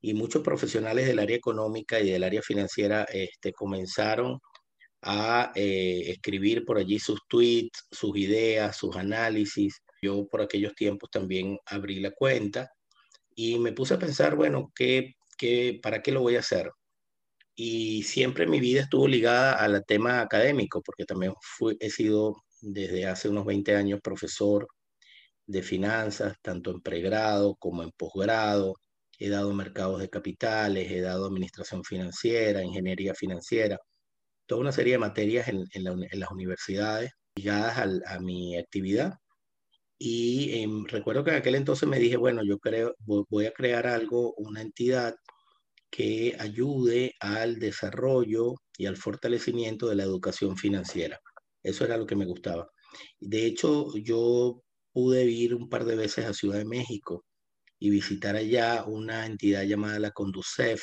y 0.00 0.14
muchos 0.14 0.42
profesionales 0.42 1.06
del 1.08 1.18
área 1.18 1.36
económica 1.36 1.98
y 2.00 2.10
del 2.10 2.22
área 2.22 2.40
financiera 2.40 3.04
este, 3.12 3.52
comenzaron 3.52 4.38
a 5.02 5.50
eh, 5.56 6.04
escribir 6.10 6.64
por 6.64 6.78
allí 6.78 7.00
sus 7.00 7.20
tweets, 7.28 7.86
sus 7.90 8.16
ideas, 8.16 8.76
sus 8.76 8.94
análisis. 8.96 9.82
Yo 10.04 10.26
por 10.28 10.42
aquellos 10.42 10.74
tiempos 10.74 11.10
también 11.10 11.58
abrí 11.66 12.00
la 12.00 12.12
cuenta 12.12 12.70
y 13.36 13.58
me 13.58 13.72
puse 13.72 13.94
a 13.94 13.98
pensar, 13.98 14.36
bueno, 14.36 14.72
¿qué, 14.74 15.14
qué, 15.38 15.80
¿para 15.82 16.02
qué 16.02 16.12
lo 16.12 16.22
voy 16.22 16.36
a 16.36 16.40
hacer? 16.40 16.70
y 17.56 18.02
siempre 18.04 18.46
mi 18.46 18.60
vida 18.60 18.82
estuvo 18.82 19.06
ligada 19.08 19.54
al 19.54 19.84
tema 19.86 20.20
académico, 20.20 20.82
porque 20.82 21.04
también 21.04 21.34
fui, 21.40 21.76
he 21.80 21.90
sido 21.90 22.36
desde 22.60 23.06
hace 23.06 23.28
unos 23.28 23.44
20 23.46 23.76
años 23.76 24.00
profesor 24.02 24.66
de 25.46 25.62
finanzas, 25.62 26.36
tanto 26.42 26.70
en 26.70 26.80
pregrado 26.82 27.56
como 27.56 27.82
en 27.82 27.90
posgrado. 27.92 28.76
He 29.18 29.28
dado 29.30 29.52
mercados 29.54 30.00
de 30.00 30.10
capitales, 30.10 30.90
he 30.90 31.00
dado 31.00 31.26
administración 31.26 31.84
financiera, 31.84 32.64
ingeniería 32.64 33.14
financiera, 33.14 33.78
toda 34.46 34.62
una 34.62 34.72
serie 34.72 34.94
de 34.94 34.98
materias 35.00 35.48
en, 35.48 35.66
las 35.84 36.30
universidades 36.30 37.12
ligadas 37.36 38.02
a 38.06 38.20
mi 38.20 38.56
actividad. 38.58 39.14
Y 40.06 40.60
em, 40.60 40.84
recuerdo 40.84 41.24
que 41.24 41.30
en 41.30 41.36
aquel 41.36 41.54
entonces 41.54 41.88
me 41.88 41.98
dije, 41.98 42.18
bueno, 42.18 42.42
yo 42.44 42.58
creo, 42.58 42.94
voy 43.06 43.46
a 43.46 43.54
crear 43.54 43.86
algo, 43.86 44.34
una 44.34 44.60
entidad 44.60 45.14
que 45.90 46.36
ayude 46.38 47.14
al 47.20 47.58
desarrollo 47.58 48.56
y 48.76 48.84
al 48.84 48.98
fortalecimiento 48.98 49.88
de 49.88 49.96
la 49.96 50.02
educación 50.02 50.58
financiera. 50.58 51.20
Eso 51.62 51.86
era 51.86 51.96
lo 51.96 52.06
que 52.06 52.16
me 52.16 52.26
gustaba. 52.26 52.68
De 53.18 53.46
hecho, 53.46 53.96
yo 53.96 54.62
pude 54.92 55.24
ir 55.24 55.54
un 55.54 55.70
par 55.70 55.86
de 55.86 55.96
veces 55.96 56.26
a 56.26 56.34
Ciudad 56.34 56.58
de 56.58 56.66
México 56.66 57.24
y 57.78 57.88
visitar 57.88 58.36
allá 58.36 58.84
una 58.86 59.24
entidad 59.24 59.62
llamada 59.62 59.98
la 59.98 60.10
Conducef 60.10 60.82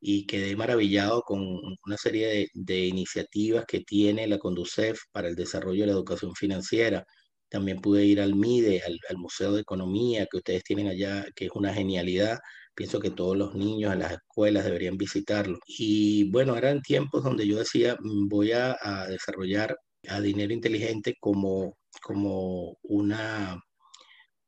y 0.00 0.26
quedé 0.26 0.54
maravillado 0.54 1.22
con 1.22 1.40
una 1.86 1.96
serie 1.96 2.50
de, 2.54 2.78
iniciativas 2.86 3.64
que 3.66 3.80
tiene 3.80 4.28
la 4.28 4.38
Conducef 4.38 5.00
para 5.10 5.26
el 5.26 5.34
desarrollo 5.34 5.80
de 5.82 5.86
la 5.88 5.94
educación 5.94 6.34
financiera. 6.36 7.04
También 7.48 7.80
pude 7.80 8.04
ir 8.04 8.20
al 8.20 8.34
MIDE, 8.34 8.82
al, 8.86 8.98
al 9.08 9.16
Museo 9.18 9.52
de 9.52 9.60
Economía 9.60 10.26
que 10.30 10.38
ustedes 10.38 10.64
tienen 10.64 10.88
allá, 10.88 11.24
que 11.34 11.46
es 11.46 11.50
una 11.54 11.72
genialidad 11.72 12.38
Pienso 12.74 12.98
que 12.98 13.10
todos 13.10 13.36
los 13.36 13.54
niños 13.54 13.92
en 13.92 14.00
las 14.00 14.12
escuelas 14.12 14.64
deberían 14.64 14.96
visitarlo. 14.96 15.58
Y 15.66 16.30
bueno, 16.30 16.56
eran 16.56 16.82
tiempos 16.82 17.22
donde 17.22 17.46
yo 17.46 17.58
decía, 17.58 17.96
mm, 18.00 18.28
voy 18.28 18.52
a, 18.52 18.76
desarrollar 19.08 19.76
a 20.08 20.20
Dinero 20.20 20.52
Inteligente 20.52 21.14
como, 21.20 21.76
como 22.02 22.76
una, 22.82 23.60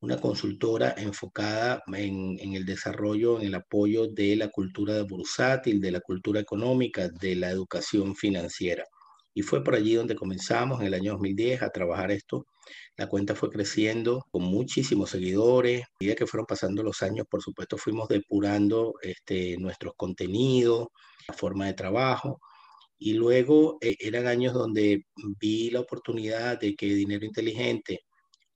una 0.00 0.20
consultora 0.20 0.94
enfocada 0.98 1.82
en, 1.94 2.36
en, 2.40 2.54
el 2.54 2.64
desarrollo, 2.66 3.38
en 3.40 3.46
el 3.46 3.54
apoyo 3.54 4.08
de 4.08 4.36
la 4.36 4.48
cultura 4.48 5.02
bursátil, 5.04 5.80
de 5.80 5.92
la 5.92 6.00
cultura 6.00 6.40
económica, 6.40 7.08
de 7.08 7.36
la 7.36 7.50
educación 7.50 8.16
financiera. 8.16 8.84
Y 9.36 9.42
fue 9.42 9.62
por 9.62 9.74
allí 9.74 9.92
donde 9.92 10.16
comenzamos 10.16 10.80
en 10.80 10.86
el 10.86 10.94
año 10.94 11.12
2010 11.12 11.60
a 11.60 11.68
trabajar 11.68 12.10
esto. 12.10 12.46
La 12.96 13.06
cuenta 13.06 13.34
fue 13.34 13.50
creciendo 13.50 14.24
con 14.30 14.44
muchísimos 14.44 15.10
seguidores. 15.10 15.82
A 15.82 15.88
medida 16.00 16.16
que 16.16 16.26
fueron 16.26 16.46
pasando 16.46 16.82
los 16.82 17.02
años, 17.02 17.26
por 17.28 17.42
supuesto, 17.42 17.76
fuimos 17.76 18.08
depurando 18.08 18.94
este, 19.02 19.58
nuestros 19.58 19.92
contenidos, 19.94 20.88
la 21.28 21.34
forma 21.34 21.66
de 21.66 21.74
trabajo. 21.74 22.40
Y 22.98 23.12
luego 23.12 23.76
eh, 23.82 23.96
eran 24.00 24.26
años 24.26 24.54
donde 24.54 25.04
vi 25.38 25.68
la 25.70 25.80
oportunidad 25.80 26.58
de 26.58 26.74
que 26.74 26.86
Dinero 26.94 27.26
Inteligente, 27.26 28.04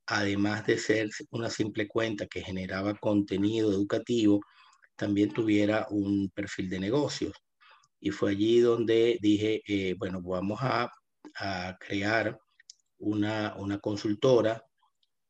además 0.06 0.66
de 0.66 0.78
ser 0.78 1.10
una 1.30 1.50
simple 1.50 1.88
cuenta 1.88 2.26
que 2.26 2.40
generaba 2.40 2.94
contenido 2.94 3.70
educativo, 3.70 4.40
también 4.96 5.30
tuviera 5.30 5.86
un 5.90 6.30
perfil 6.30 6.70
de 6.70 6.80
negocios 6.80 7.34
y 8.00 8.10
fue 8.10 8.32
allí 8.32 8.60
donde 8.60 9.18
dije, 9.20 9.62
eh, 9.66 9.94
bueno, 9.98 10.20
vamos 10.22 10.58
a, 10.62 10.90
crear 11.78 12.38
una, 12.98 13.54
consultora 13.80 14.62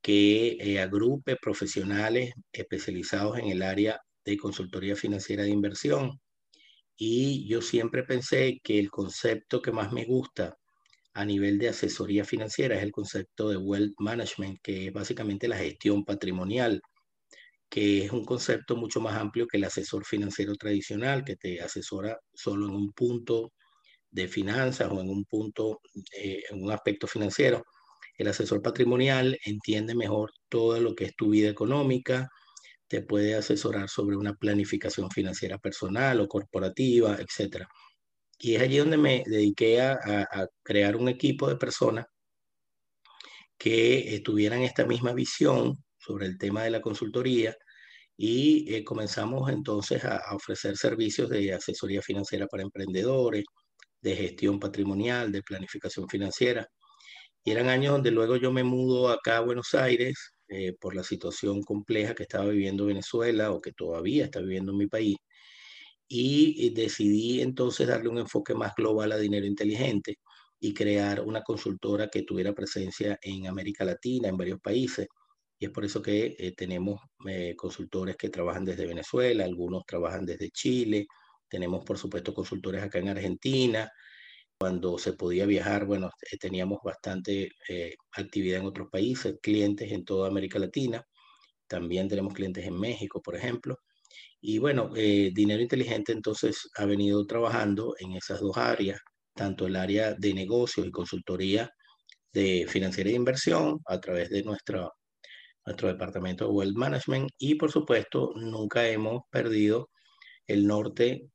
que 0.03 0.57
eh, 0.61 0.81
agrupe 0.81 1.37
profesionales 1.37 2.33
especializados 2.53 3.39
en 3.39 3.49
el 3.49 3.63
área 3.63 4.01
de 4.25 4.37
consultoría 4.39 4.97
financiera 4.97 5.43
de 5.45 5.51
inversión. 5.51 6.21
Y 6.97 7.47
yo 7.49 7.63
siempre 7.63 8.05
pensé 8.05 8.61
que 8.63 8.79
el 8.79 8.91
concepto 8.91 9.61
que 9.63 9.73
más 9.73 9.93
me 9.93 10.05
gusta 10.05 10.57
a 11.15 11.25
nivel 11.25 11.59
de 11.59 11.71
asesoría 11.71 12.25
financiera 12.25 12.77
es 12.77 12.83
el 12.83 12.93
concepto 12.93 13.51
de 13.51 13.57
wealth 13.57 13.95
management, 13.99 14.61
que 14.63 14.89
es 14.89 14.93
básicamente 14.93 15.49
la 15.49 15.59
gestión 15.59 16.05
patrimonial 16.05 16.81
que 17.71 18.05
es 18.05 18.13
un 18.13 18.25
concepto 18.25 18.77
mucho 18.77 19.01
más 19.01 19.17
amplio 19.17 19.47
que 19.47 19.57
el 19.59 19.65
asesor 19.65 20.05
financiero 20.05 20.55
tradicional, 20.57 21.25
que 21.25 21.37
te 21.37 21.61
asesora 21.63 22.19
solo 22.35 22.67
en 22.67 22.75
un 22.75 22.93
punto 22.93 23.53
de 24.11 24.29
finanzas 24.29 24.91
o 24.91 25.01
en 25.01 25.09
un 25.09 25.25
punto, 25.25 25.81
eh, 26.19 26.43
en 26.51 26.63
un 26.65 26.73
aspecto 26.73 27.07
financiero. 27.07 27.65
El 28.19 28.29
asesor 28.29 28.63
patrimonial 28.63 29.39
entiende 29.45 29.95
mejor 29.95 30.33
todo 30.49 30.81
lo 30.81 30.95
que 30.95 31.07
es 31.07 31.17
tu 31.17 31.31
vida 31.31 31.49
económica, 31.51 32.29
te 32.89 33.03
puede 33.03 33.37
asesorar 33.37 33.89
sobre 33.89 34.17
una 34.17 34.35
planificación 34.35 35.11
financiera 35.11 35.59
personal 35.59 36.21
o 36.21 36.29
corporativa, 36.29 37.17
etc. 37.21 37.67
Y 38.39 38.57
es 38.57 38.63
allí 38.63 38.79
donde 38.79 38.99
me 38.99 39.23
dediqué 39.27 39.81
a, 39.83 40.27
crear 40.65 40.97
un 40.97 41.09
equipo 41.09 41.49
de 41.49 41.57
personas 41.57 42.07
que 43.59 44.21
tuvieran 44.25 44.63
esta 44.63 44.87
misma 44.87 45.13
visión 45.13 45.77
sobre 46.01 46.27
el 46.27 46.39
tema 46.39 46.65
de 46.65 46.71
la 46.71 46.81
consultoría 46.81 47.55
y 48.23 48.75
eh, 48.75 48.85
comenzamos 48.85 49.51
entonces 49.51 50.05
a, 50.05 50.21
ofrecer 50.35 50.77
servicios 50.77 51.31
de 51.31 51.55
asesoría 51.55 52.03
financiera 52.03 52.47
para 52.47 52.63
emprendedores, 52.63 53.45
de 54.03 54.17
gestión 54.17 54.61
patrimonial, 54.61 55.33
de 55.33 55.43
planificación 55.43 56.09
financiera. 56.09 56.67
Y 57.45 57.53
eran 57.53 57.69
años 57.71 57.93
donde 57.95 58.11
luego 58.11 58.37
yo 58.37 58.53
me 58.53 58.65
mudo 58.65 59.09
acá 59.11 59.39
a 59.39 59.41
Buenos 59.41 59.75
Aires 59.75 60.35
eh, 60.49 60.75
por 60.81 60.95
la 60.95 61.05
situación 61.05 61.63
compleja 61.63 62.15
que 62.15 62.25
estaba 62.25 62.47
viviendo 62.47 62.87
Venezuela 62.87 63.53
o 63.53 63.61
que 63.61 63.73
todavía 63.73 64.27
está 64.27 64.41
viviendo 64.41 64.73
en 64.73 64.79
mi 64.79 64.87
país. 64.89 65.17
Y, 66.09 66.67
y 66.67 66.71
decidí 66.71 67.41
entonces 67.41 67.89
darle 67.89 68.09
un 68.11 68.19
enfoque 68.19 68.55
más 68.55 68.75
global 68.75 69.13
a 69.13 69.17
dinero 69.19 69.47
inteligente 69.47 70.19
y 70.61 70.75
crear 70.75 71.23
una 71.23 71.43
consultora 71.43 72.09
que 72.09 72.23
tuviera 72.25 72.53
presencia 72.53 73.19
en 73.23 73.47
América 73.47 73.85
Latina, 73.85 74.29
en 74.29 74.37
varios 74.37 74.61
países. 74.61 75.07
Y 75.61 75.67
es 75.67 75.73
por 75.73 75.85
eso 75.85 76.01
que 76.03 76.37
eh, 76.39 76.53
tenemos 76.57 77.01
eh, 77.29 77.55
consultores 77.55 78.17
que 78.17 78.31
trabajan 78.31 78.65
desde 78.65 78.87
Venezuela, 78.87 79.45
algunos 79.45 79.85
trabajan 79.87 80.25
desde 80.25 80.51
Chile, 80.51 81.07
tenemos 81.49 81.85
por 81.85 81.99
supuesto 81.99 82.33
consultores 82.35 82.83
acá 82.83 82.99
en 82.99 83.11
Argentina. 83.11 83.91
Cuando 84.59 84.99
se 84.99 85.15
podía 85.15 85.47
viajar, 85.47 85.87
bueno, 85.87 86.11
eh, 86.31 86.39
teníamos 86.39 86.81
bastante 86.85 87.51
actividad 88.13 88.61
en 88.61 88.67
otros 88.67 88.89
países, 88.91 89.37
clientes 89.43 89.93
en 89.93 90.05
toda 90.05 90.29
América 90.29 90.59
Latina. 90.59 91.05
También 91.69 92.09
tenemos 92.09 92.35
clientes 92.35 92.67
en 92.67 92.79
México, 92.81 93.23
por 93.23 93.37
ejemplo. 93.37 93.77
Y 94.41 94.59
bueno, 94.59 94.91
Dinero 94.95 95.63
Inteligente 95.63 96.13
entonces 96.13 96.71
ha 96.77 96.87
venido 96.87 97.27
trabajando 97.27 97.95
en 97.99 98.13
esas 98.15 98.41
dos 98.41 98.57
áreas, 98.57 99.01
tanto 99.35 99.67
el 99.67 99.77
área 99.77 100.15
de 100.15 100.35
negocios 100.35 100.87
y 100.87 100.91
consultoría 100.91 101.71
de 102.33 102.67
financiera 102.69 103.11
e 103.11 103.15
inversión 103.15 103.81
a 103.87 104.01
través 104.01 104.31
de 104.31 104.43
nuestra, 104.45 104.89
nuestro 105.67 105.89
departamento 105.89 106.47
de 106.47 106.53
Wealth 106.53 106.77
Management 106.77 107.31
y 107.39 107.55
por 107.55 107.71
supuesto 107.71 108.33
nunca 108.37 108.87
hemos 108.89 109.23
perdido 109.31 109.91
el 110.47 110.67
norte 110.67 111.31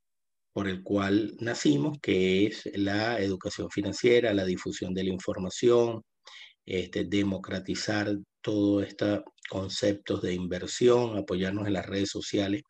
por 0.54 0.68
el 0.68 0.84
cual 0.84 1.36
nacimos, 1.40 1.98
que 2.02 2.48
es 2.48 2.70
la 2.76 3.20
educación 3.20 3.70
financiera, 3.70 4.34
la 4.34 4.46
difusión 4.46 4.94
de 4.94 5.04
la 5.04 5.10
información, 5.10 6.02
este, 6.66 7.04
democratizar 7.04 8.16
todos 8.42 8.88
estos 8.88 9.22
conceptos 9.50 10.22
de 10.22 10.34
inversión, 10.34 11.18
apoyarnos 11.18 11.68
en 11.68 11.74
las 11.74 11.86
redes 11.86 12.10
sociales 12.10 12.64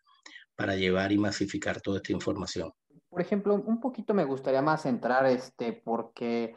para 0.56 0.76
llevar 0.76 1.12
y 1.12 1.18
masificar 1.18 1.80
toda 1.82 1.98
esta 1.98 2.12
información. 2.12 2.72
Por 3.10 3.22
ejemplo, 3.22 3.54
un 3.56 3.80
poquito 3.80 4.14
me 4.14 4.26
gustaría 4.26 4.62
más 4.62 4.86
entrar, 4.86 5.26
este, 5.28 5.74
porque 5.74 6.56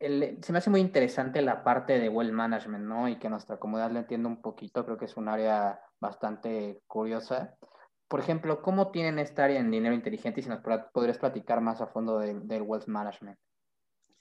se 0.00 0.52
me 0.52 0.58
hace 0.58 0.70
muy 0.70 0.80
interesante 0.80 1.42
la 1.42 1.64
parte 1.64 1.98
de 1.98 2.08
well 2.08 2.32
management, 2.32 2.84
¿no? 2.84 3.08
Y 3.08 3.18
que 3.18 3.28
nuestra 3.28 3.58
comunidad 3.58 3.90
lo 3.90 3.98
entienda 3.98 4.28
un 4.28 4.40
poquito, 4.40 4.84
creo 4.84 4.96
que 4.96 5.06
es 5.06 5.16
un 5.16 5.28
área 5.28 5.80
bastante 6.00 6.82
curiosa. 6.86 7.56
Por 8.06 8.20
ejemplo, 8.20 8.62
¿cómo 8.62 8.90
tienen 8.90 9.18
esta 9.18 9.44
área 9.44 9.58
en 9.58 9.70
dinero 9.70 9.94
inteligente 9.94 10.40
y 10.40 10.42
si 10.44 10.48
nos 10.48 10.60
podrías 10.92 11.18
platicar 11.18 11.60
más 11.60 11.80
a 11.80 11.88
fondo 11.88 12.18
del 12.20 12.62
wealth 12.62 12.86
management? 12.86 13.38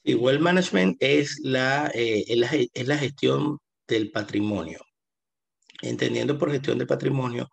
Sí, 0.03 0.15
wealth 0.15 0.41
management 0.41 0.97
es 0.99 1.39
la, 1.43 1.91
eh, 1.93 2.25
es 2.27 2.37
la, 2.37 2.49
es 2.73 2.87
la 2.87 2.97
gestión 2.97 3.59
del 3.87 4.11
patrimonio. 4.11 4.79
Entendiendo 5.81 6.37
por 6.39 6.51
gestión 6.51 6.79
de 6.79 6.87
patrimonio, 6.87 7.49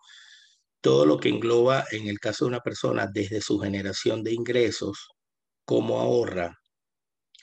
todo 0.81 1.05
lo 1.05 1.19
que 1.19 1.29
engloba, 1.29 1.85
en 1.93 2.09
el 2.09 2.19
caso 2.19 2.45
de 2.45 2.51
una 2.51 2.61
persona, 2.61 3.07
desde 3.07 3.41
su 3.41 3.59
generación 3.59 4.23
de 4.25 4.33
ingresos, 4.33 5.11
cómo 5.65 6.01
ahorra, 6.01 6.59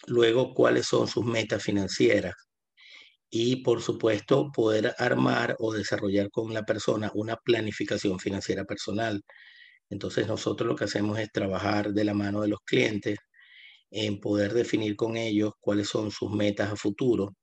luego 0.07 0.53
cuáles 0.53 0.87
son 0.87 1.07
sus 1.07 1.25
metas 1.25 1.63
financieras 1.63 2.35
y, 3.29 3.57
por 3.63 3.81
supuesto, 3.81 4.51
poder 4.53 4.93
armar 4.97 5.55
o 5.59 5.73
desarrollar 5.73 6.29
con 6.31 6.53
la 6.53 6.63
persona 6.63 7.11
una 7.15 7.37
planificación 7.37 8.19
financiera 8.19 8.65
personal. 8.65 9.21
Entonces, 9.89 10.27
nosotros 10.27 10.67
lo 10.69 10.75
que 10.75 10.85
hacemos 10.85 11.19
es 11.19 11.31
trabajar 11.31 11.93
de 11.93 12.03
la 12.05 12.13
mano 12.13 12.41
de 12.41 12.49
los 12.49 12.59
clientes 12.65 13.19
en 13.91 14.19
poder 14.19 14.53
definir 14.53 14.95
con 14.95 15.17
ellos 15.17 15.53
cuáles 15.59 15.89
son 15.89 16.11
sus 16.11 16.31
metas 16.31 16.71
a 16.71 16.75
futuro, 16.75 17.35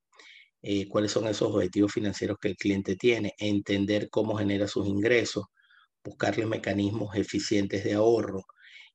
eh, 0.63 0.89
cuáles 0.89 1.13
son 1.13 1.29
esos 1.29 1.55
objetivos 1.55 1.93
financieros 1.93 2.39
que 2.41 2.49
el 2.49 2.57
cliente 2.57 2.97
tiene, 2.97 3.35
entender 3.39 4.09
cómo 4.11 4.37
genera 4.39 4.69
sus 4.69 4.87
ingresos, 4.89 5.47
buscarle 6.05 6.47
mecanismos 6.47 7.17
eficientes 7.17 7.85
de 7.85 7.95
ahorro 7.95 8.45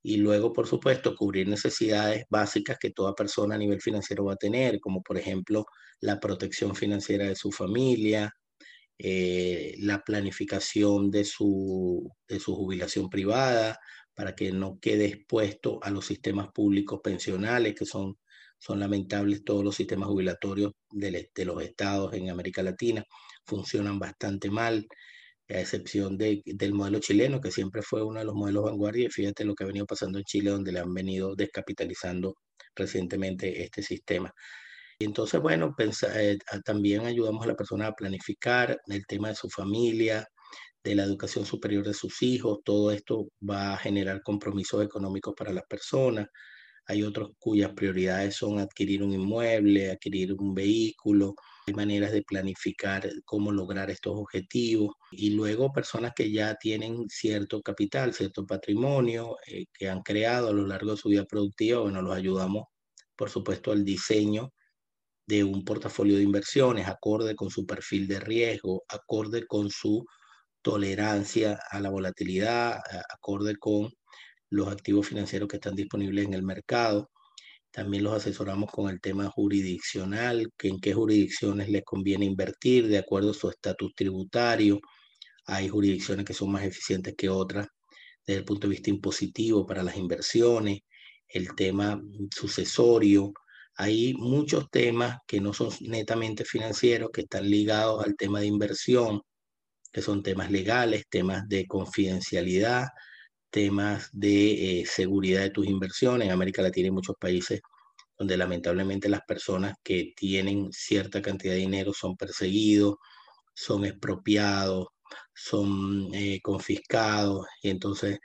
y 0.04 0.18
luego, 0.18 0.52
por 0.52 0.68
supuesto, 0.68 1.16
cubrir 1.16 1.48
necesidades 1.48 2.26
básicas 2.30 2.78
que 2.80 2.92
toda 2.92 3.16
persona 3.16 3.56
a 3.56 3.58
nivel 3.58 3.82
financiero 3.82 4.26
va 4.26 4.34
a 4.34 4.38
tener, 4.38 4.80
como 4.82 5.02
por 5.02 5.18
ejemplo 5.18 5.66
la 6.02 6.20
protección 6.20 6.76
financiera 6.76 7.26
de 7.26 7.36
su 7.36 7.52
familia, 7.52 8.34
eh, 9.00 9.76
la 9.80 10.04
planificación 10.04 11.10
de 11.10 11.24
su, 11.26 12.12
de 12.28 12.40
su 12.40 12.56
jubilación 12.56 13.10
privada, 13.10 13.80
para 14.14 14.36
que 14.36 14.52
no 14.52 14.78
quede 14.80 15.06
expuesto 15.06 15.80
a 15.82 15.90
los 15.90 16.06
sistemas 16.06 16.50
públicos 16.54 17.00
pensionales, 17.04 17.74
que 17.74 17.86
son, 17.86 18.18
son 18.60 18.80
lamentables 18.80 19.44
todos 19.46 19.64
los 19.64 19.76
sistemas 19.76 20.10
jubilatorios 20.10 20.74
de, 20.92 21.32
de 21.34 21.46
los 21.46 21.64
estados 21.64 22.14
en 22.14 22.30
América 22.30 22.62
Latina, 22.62 23.06
funcionan 23.46 24.00
bastante 24.00 24.52
mal 24.52 24.86
a 25.54 25.60
excepción 25.62 26.18
de, 26.18 26.42
del 26.46 26.74
modelo 26.74 27.00
chileno, 27.00 27.42
que 27.42 27.52
siempre 27.52 27.82
fue 27.82 28.04
uno 28.04 28.20
de 28.20 28.26
los 28.26 28.36
modelos 28.36 28.64
vanguardia, 28.66 29.08
y 29.08 29.10
fíjate 29.12 29.46
lo 29.46 29.56
que 29.56 29.64
ha 29.64 29.68
venido 29.68 29.86
pasando 29.86 30.18
en 30.20 30.26
Chile, 30.26 30.52
donde 30.52 30.72
le 30.72 30.80
han 30.80 30.94
venido 30.94 31.36
descapitalizando 31.36 32.36
recientemente 32.76 33.64
este 33.64 33.82
sistema. 33.84 34.32
Y 35.00 35.06
entonces, 35.06 35.42
bueno, 35.42 35.76
eh, 36.16 36.38
también 36.66 37.06
ayudamos 37.06 37.44
a 37.44 37.48
la 37.48 37.56
persona 37.56 37.88
a 37.88 37.94
planificar 37.94 38.80
el 38.88 39.06
tema 39.06 39.30
de 39.30 39.36
su 39.36 39.50
familia, 39.50 40.28
de 40.84 40.96
la 40.96 41.04
educación 41.04 41.46
superior 41.46 41.86
de 41.86 41.94
sus 41.94 42.22
hijos, 42.22 42.60
todo 42.64 42.92
esto 42.92 43.30
va 43.50 43.74
a 43.74 43.78
generar 43.78 44.22
compromisos 44.22 44.84
económicos 44.84 45.34
para 45.38 45.54
las 45.54 45.64
personas. 45.66 46.28
Hay 46.88 47.04
otros 47.04 47.32
cuyas 47.40 47.72
prioridades 47.74 48.36
son 48.36 48.60
adquirir 48.60 49.04
un 49.04 49.14
inmueble, 49.14 49.92
adquirir 49.92 50.34
un 50.34 50.54
vehículo, 50.54 51.36
hay 51.66 51.74
maneras 51.74 52.12
de 52.12 52.24
planificar 52.24 53.10
cómo 53.26 53.52
lograr 53.52 53.90
estos 53.90 54.14
objetivos 54.16 54.96
y 55.12 55.32
luego 55.32 55.72
personas 55.72 56.14
que 56.16 56.32
ya 56.32 56.56
tienen 56.56 57.08
cierto 57.10 57.62
capital, 57.62 58.14
cierto 58.14 58.46
patrimonio 58.46 59.38
eh, 59.48 59.66
que 59.74 59.90
han 59.90 60.02
creado 60.02 60.50
a 60.50 60.54
lo 60.54 60.68
largo 60.68 60.92
de 60.92 60.98
su 60.98 61.10
vida 61.10 61.26
productiva, 61.26 61.82
bueno, 61.82 62.02
los 62.02 62.16
ayudamos, 62.16 62.66
por 63.16 63.30
supuesto, 63.30 63.72
al 63.72 63.86
diseño 63.86 64.52
de 65.28 65.44
un 65.44 65.64
portafolio 65.64 66.18
de 66.18 66.24
inversiones 66.24 66.88
acorde 66.88 67.36
con 67.36 67.50
su 67.50 67.66
perfil 67.66 68.08
de 68.08 68.20
riesgo, 68.20 68.84
acorde 68.90 69.48
con 69.48 69.70
su 69.70 70.06
tolerancia 70.62 71.60
a 71.70 71.80
la 71.80 71.90
volatilidad, 71.90 72.80
acorde 73.10 73.56
con 73.58 73.90
los 74.50 74.68
activos 74.68 75.08
financieros 75.08 75.48
que 75.48 75.58
están 75.58 75.76
disponibles 75.76 76.26
en 76.26 76.34
el 76.34 76.44
mercado 76.44 77.10
también 77.74 78.04
los 78.04 78.14
asesoramos 78.14 78.70
con 78.72 78.88
el 78.88 79.02
tema 79.02 79.30
jurisdiccional, 79.32 80.52
que 80.56 80.68
en 80.68 80.80
qué 80.80 80.94
jurisdicciones 80.94 81.70
les 81.70 81.84
conviene 81.84 82.24
invertir 82.24 82.88
de 82.88 83.00
acuerdo 83.00 83.32
a 83.32 83.34
su 83.34 83.50
estatus 83.50 83.96
tributario. 83.96 84.80
Hay 85.48 85.70
jurisdicciones 85.70 86.24
que 86.24 86.36
son 86.36 86.52
más 86.52 86.64
eficientes 86.64 87.16
que 87.18 87.30
otras 87.30 87.68
desde 88.28 88.40
el 88.40 88.46
punto 88.46 88.68
de 88.68 88.74
vista 88.76 88.92
impositivo 88.92 89.66
para 89.66 89.82
las 89.82 89.98
inversiones, 89.98 90.82
el 91.28 91.56
tema 91.56 92.00
sucesorio. 92.30 93.34
Hay 93.76 94.14
muchos 94.14 94.70
temas 94.70 95.18
que 95.26 95.42
no 95.42 95.52
son 95.52 95.70
netamente 95.82 96.46
financieros, 96.46 97.10
que 97.12 97.22
están 97.22 97.50
ligados 97.50 98.06
al 98.06 98.16
tema 98.16 98.40
de 98.40 98.46
inversión, 98.46 99.20
que 99.92 100.04
son 100.04 100.22
temas 100.22 100.52
legales, 100.52 101.06
temas 101.10 101.50
de 101.50 101.66
confidencialidad, 101.66 102.86
temas 103.54 104.10
de 104.14 104.82
eh, 104.82 104.86
seguridad 104.88 105.42
de 105.42 105.52
tus 105.52 105.68
inversiones. 105.68 106.28
En 106.28 106.34
América 106.34 106.64
Latina 106.64 106.88
hay 106.88 106.92
muchos 106.92 107.16
países 107.20 107.62
donde 108.18 108.38
lamentablemente 108.38 109.10
las 109.10 109.22
personas 109.28 109.76
que 109.84 110.14
tienen 110.16 110.72
cierta 110.74 111.22
cantidad 111.22 111.54
de 111.54 111.60
dinero 111.60 111.94
son 111.94 112.18
perseguidos, 112.18 112.96
son 113.54 113.86
expropiados, 113.86 114.88
son 115.36 116.10
eh, 116.14 116.40
confiscados 116.44 117.46
y 117.62 117.70
entonces 117.70 118.20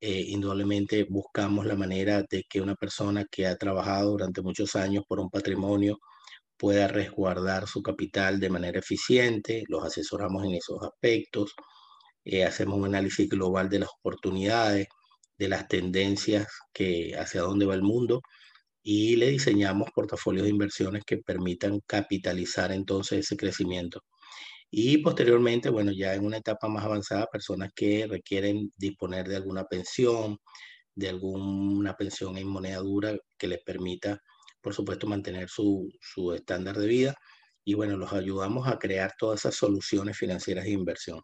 eh, 0.00 0.24
indudablemente 0.28 1.06
buscamos 1.10 1.66
la 1.66 1.74
manera 1.76 2.22
de 2.30 2.44
que 2.48 2.60
una 2.60 2.76
persona 2.76 3.24
que 3.30 3.46
ha 3.48 3.56
trabajado 3.56 4.12
durante 4.12 4.42
muchos 4.42 4.76
años 4.76 5.04
por 5.08 5.18
un 5.20 5.30
patrimonio 5.30 5.98
pueda 6.56 6.88
resguardar 6.88 7.66
su 7.68 7.82
capital 7.82 8.40
de 8.40 8.50
manera 8.50 8.78
eficiente, 8.80 9.64
los 9.68 9.84
asesoramos 9.84 10.44
en 10.44 10.54
esos 10.56 10.78
aspectos. 10.82 11.54
Eh, 12.30 12.44
hacemos 12.44 12.78
un 12.78 12.84
análisis 12.84 13.26
global 13.26 13.70
de 13.70 13.78
las 13.80 13.88
oportunidades, 13.88 14.88
de 15.38 15.48
las 15.48 15.66
tendencias 15.66 16.46
que 16.74 17.16
hacia 17.16 17.40
dónde 17.42 17.64
va 17.66 17.74
el 17.74 17.82
mundo 17.82 18.22
y 18.82 19.16
le 19.16 19.30
diseñamos 19.30 19.90
portafolios 19.94 20.44
de 20.44 20.50
inversiones 20.50 21.04
que 21.06 21.18
permitan 21.18 21.80
capitalizar 21.86 22.72
entonces 22.72 23.20
ese 23.20 23.36
crecimiento. 23.36 24.02
Y 24.70 24.98
posteriormente, 24.98 25.70
bueno, 25.70 25.92
ya 25.92 26.14
en 26.14 26.26
una 26.26 26.38
etapa 26.38 26.68
más 26.68 26.84
avanzada, 26.84 27.26
personas 27.32 27.72
que 27.74 28.06
requieren 28.06 28.72
disponer 28.76 29.28
de 29.28 29.36
alguna 29.36 29.64
pensión, 29.64 30.38
de 30.94 31.08
alguna 31.10 31.96
pensión 31.96 32.36
en 32.38 32.48
moneda 32.48 32.78
dura 32.78 33.16
que 33.38 33.48
les 33.48 33.62
permita, 33.64 34.20
por 34.60 34.74
supuesto, 34.74 35.06
mantener 35.06 35.48
su, 35.48 35.90
su 36.00 36.32
estándar 36.34 36.76
de 36.78 36.88
vida. 36.88 37.14
Y 37.64 37.74
bueno, 37.74 37.96
los 37.96 38.12
ayudamos 38.12 38.68
a 38.68 38.78
crear 38.78 39.14
todas 39.18 39.40
esas 39.40 39.56
soluciones 39.56 40.18
financieras 40.18 40.64
de 40.64 40.72
inversión 40.72 41.22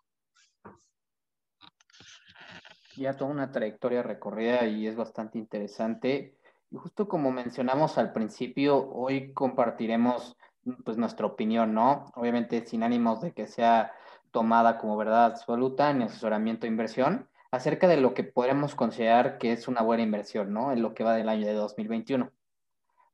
ya 3.02 3.16
toda 3.16 3.30
una 3.30 3.52
trayectoria 3.52 4.02
recorrida 4.02 4.66
y 4.66 4.86
es 4.86 4.96
bastante 4.96 5.38
interesante. 5.38 6.36
Y 6.70 6.76
justo 6.76 7.08
como 7.08 7.30
mencionamos 7.30 7.98
al 7.98 8.12
principio, 8.12 8.90
hoy 8.90 9.32
compartiremos 9.32 10.36
pues 10.84 10.96
nuestra 10.96 11.26
opinión, 11.26 11.74
¿no? 11.74 12.06
Obviamente 12.14 12.64
sin 12.66 12.82
ánimos 12.82 13.20
de 13.20 13.32
que 13.32 13.46
sea 13.46 13.92
tomada 14.30 14.78
como 14.78 14.96
verdad 14.96 15.26
absoluta 15.26 15.92
ni 15.92 16.04
asesoramiento 16.04 16.62
de 16.62 16.68
inversión, 16.68 17.28
acerca 17.50 17.86
de 17.86 17.98
lo 17.98 18.14
que 18.14 18.24
podremos 18.24 18.74
considerar 18.74 19.38
que 19.38 19.52
es 19.52 19.68
una 19.68 19.82
buena 19.82 20.02
inversión, 20.02 20.52
¿no? 20.52 20.72
En 20.72 20.82
lo 20.82 20.94
que 20.94 21.04
va 21.04 21.14
del 21.14 21.28
año 21.28 21.46
de 21.46 21.54
2021. 21.54 22.30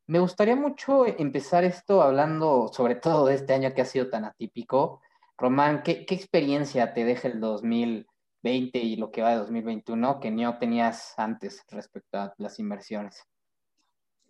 Me 0.07 0.19
gustaría 0.19 0.57
mucho 0.57 1.07
empezar 1.07 1.65
esto 1.65 2.03
hablando 2.03 2.69
sobre 2.73 2.95
todo 2.97 3.27
de 3.27 3.35
este 3.35 3.53
año 3.53 3.75
que 3.75 3.83
ha 3.83 3.85
sido 3.85 4.09
tan 4.09 4.25
atípico. 4.25 5.01
Román, 5.37 5.83
¿qué, 5.83 6.05
experiencia 6.09 6.95
te 6.95 7.05
deja 7.05 7.29
el 7.29 7.41
2020 7.41 8.10
y 8.43 8.97
lo 8.97 9.11
que 9.11 9.23
va 9.23 9.31
de 9.31 9.37
2021 9.39 10.21
que 10.21 10.31
no 10.31 10.59
tenías 10.59 11.15
antes 11.17 11.63
respecto 11.69 12.19
a 12.19 12.35
las 12.39 12.59
inversiones? 12.59 13.23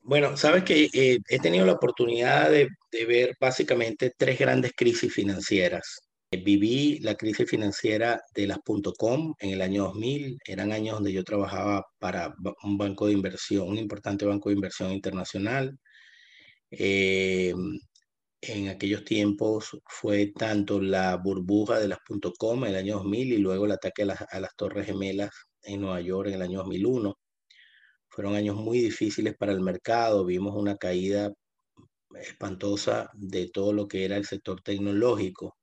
Bueno, 0.03 0.37
sabes 0.37 0.64
que 0.64 0.88
eh, 0.92 1.18
he 1.29 1.38
tenido 1.38 1.66
la 1.66 1.73
oportunidad 1.73 2.51
de, 2.51 2.68
de, 2.90 3.05
ver 3.05 3.37
básicamente 3.38 4.12
tres 4.16 4.38
grandes 4.38 4.73
crisis 4.75 5.12
financieras. 5.12 6.01
Viví 6.33 7.01
la 7.01 7.16
crisis 7.16 7.49
financiera 7.49 8.20
de 8.35 8.46
las 8.46 8.59
.com 8.96 9.35
en 9.38 9.51
el 9.51 9.61
año 9.61 9.85
2000. 9.85 10.38
Eran 10.46 10.73
años 10.73 10.94
donde 10.94 11.12
yo 11.12 11.25
trabajaba 11.25 11.85
para 11.99 12.35
un 12.62 12.79
banco 12.79 13.07
de 13.07 13.12
inversión, 13.12 13.68
un 13.68 13.79
importante 13.79 14.25
banco 14.25 14.49
de 14.49 14.55
inversión 14.55 14.92
internacional. 14.92 15.79
Eh, 16.70 17.53
en 18.42 18.68
aquellos 18.68 19.05
tiempos 19.05 19.79
fue 19.87 20.33
tanto 20.37 20.81
la 20.81 21.16
burbuja 21.16 21.79
de 21.79 21.88
las 21.88 21.98
.com 22.38 22.64
en 22.64 22.70
el 22.70 22.76
año 22.76 22.96
2000 22.96 23.33
y 23.33 23.38
luego 23.38 23.66
el 23.66 23.72
ataque 23.72 24.03
a 24.03 24.07
las, 24.07 24.22
a 24.31 24.40
las 24.40 24.55
Torres 24.57 24.87
Gemelas 24.87 25.31
en 25.62 25.83
Nueva 25.83 26.00
York 26.00 26.29
en 26.29 26.35
el 26.35 26.42
año 26.42 26.59
2001. 26.59 27.14
Fueron 28.09 28.35
años 28.35 28.57
muy 28.57 28.81
difíciles 28.81 29.35
para 29.37 29.53
el 29.53 29.61
mercado, 29.61 30.24
vimos 30.24 30.55
una 30.57 30.76
caída 30.76 31.33
espantosa 32.14 33.11
de 33.14 33.48
todo 33.50 33.72
lo 33.72 33.87
que 33.88 34.05
era 34.05 34.16
el 34.16 34.26
sector 34.26 34.61
tecnológico 34.62 35.57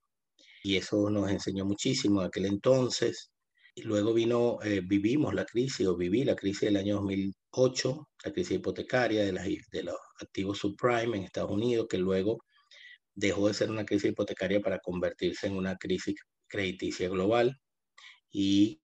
y 0.63 0.77
eso 0.77 1.09
nos 1.09 1.31
enseñó 1.31 1.65
muchísimo 1.65 2.21
en 2.21 2.27
aquel 2.27 2.45
entonces. 2.45 3.31
Y 3.75 3.83
luego 3.83 4.13
vino, 4.13 4.57
eh, 4.63 4.81
vivimos 4.85 5.33
la 5.33 5.45
crisis 5.45 5.87
o 5.87 5.95
viví 5.95 6.23
la 6.23 6.35
crisis 6.35 6.61
del 6.61 6.77
año 6.77 6.95
2008, 6.95 8.09
la 8.25 8.31
crisis 8.33 8.57
hipotecaria 8.57 9.23
de, 9.23 9.31
las, 9.31 9.45
de 9.45 9.83
los 9.83 9.95
activos 10.19 10.57
subprime 10.57 11.17
en 11.17 11.23
Estados 11.23 11.51
Unidos, 11.51 11.87
que 11.89 11.97
luego 11.99 12.39
dejó 13.17 13.47
de 13.47 13.53
ser 13.55 13.71
una 13.71 13.85
crisis 13.85 14.11
hipotecaria 14.11 14.61
para 14.61 14.79
convertirse 14.79 15.47
en 15.47 15.57
una 15.57 15.75
crisis 15.75 16.15
crediticia 16.47 17.09
global 17.09 17.59
y 18.31 18.79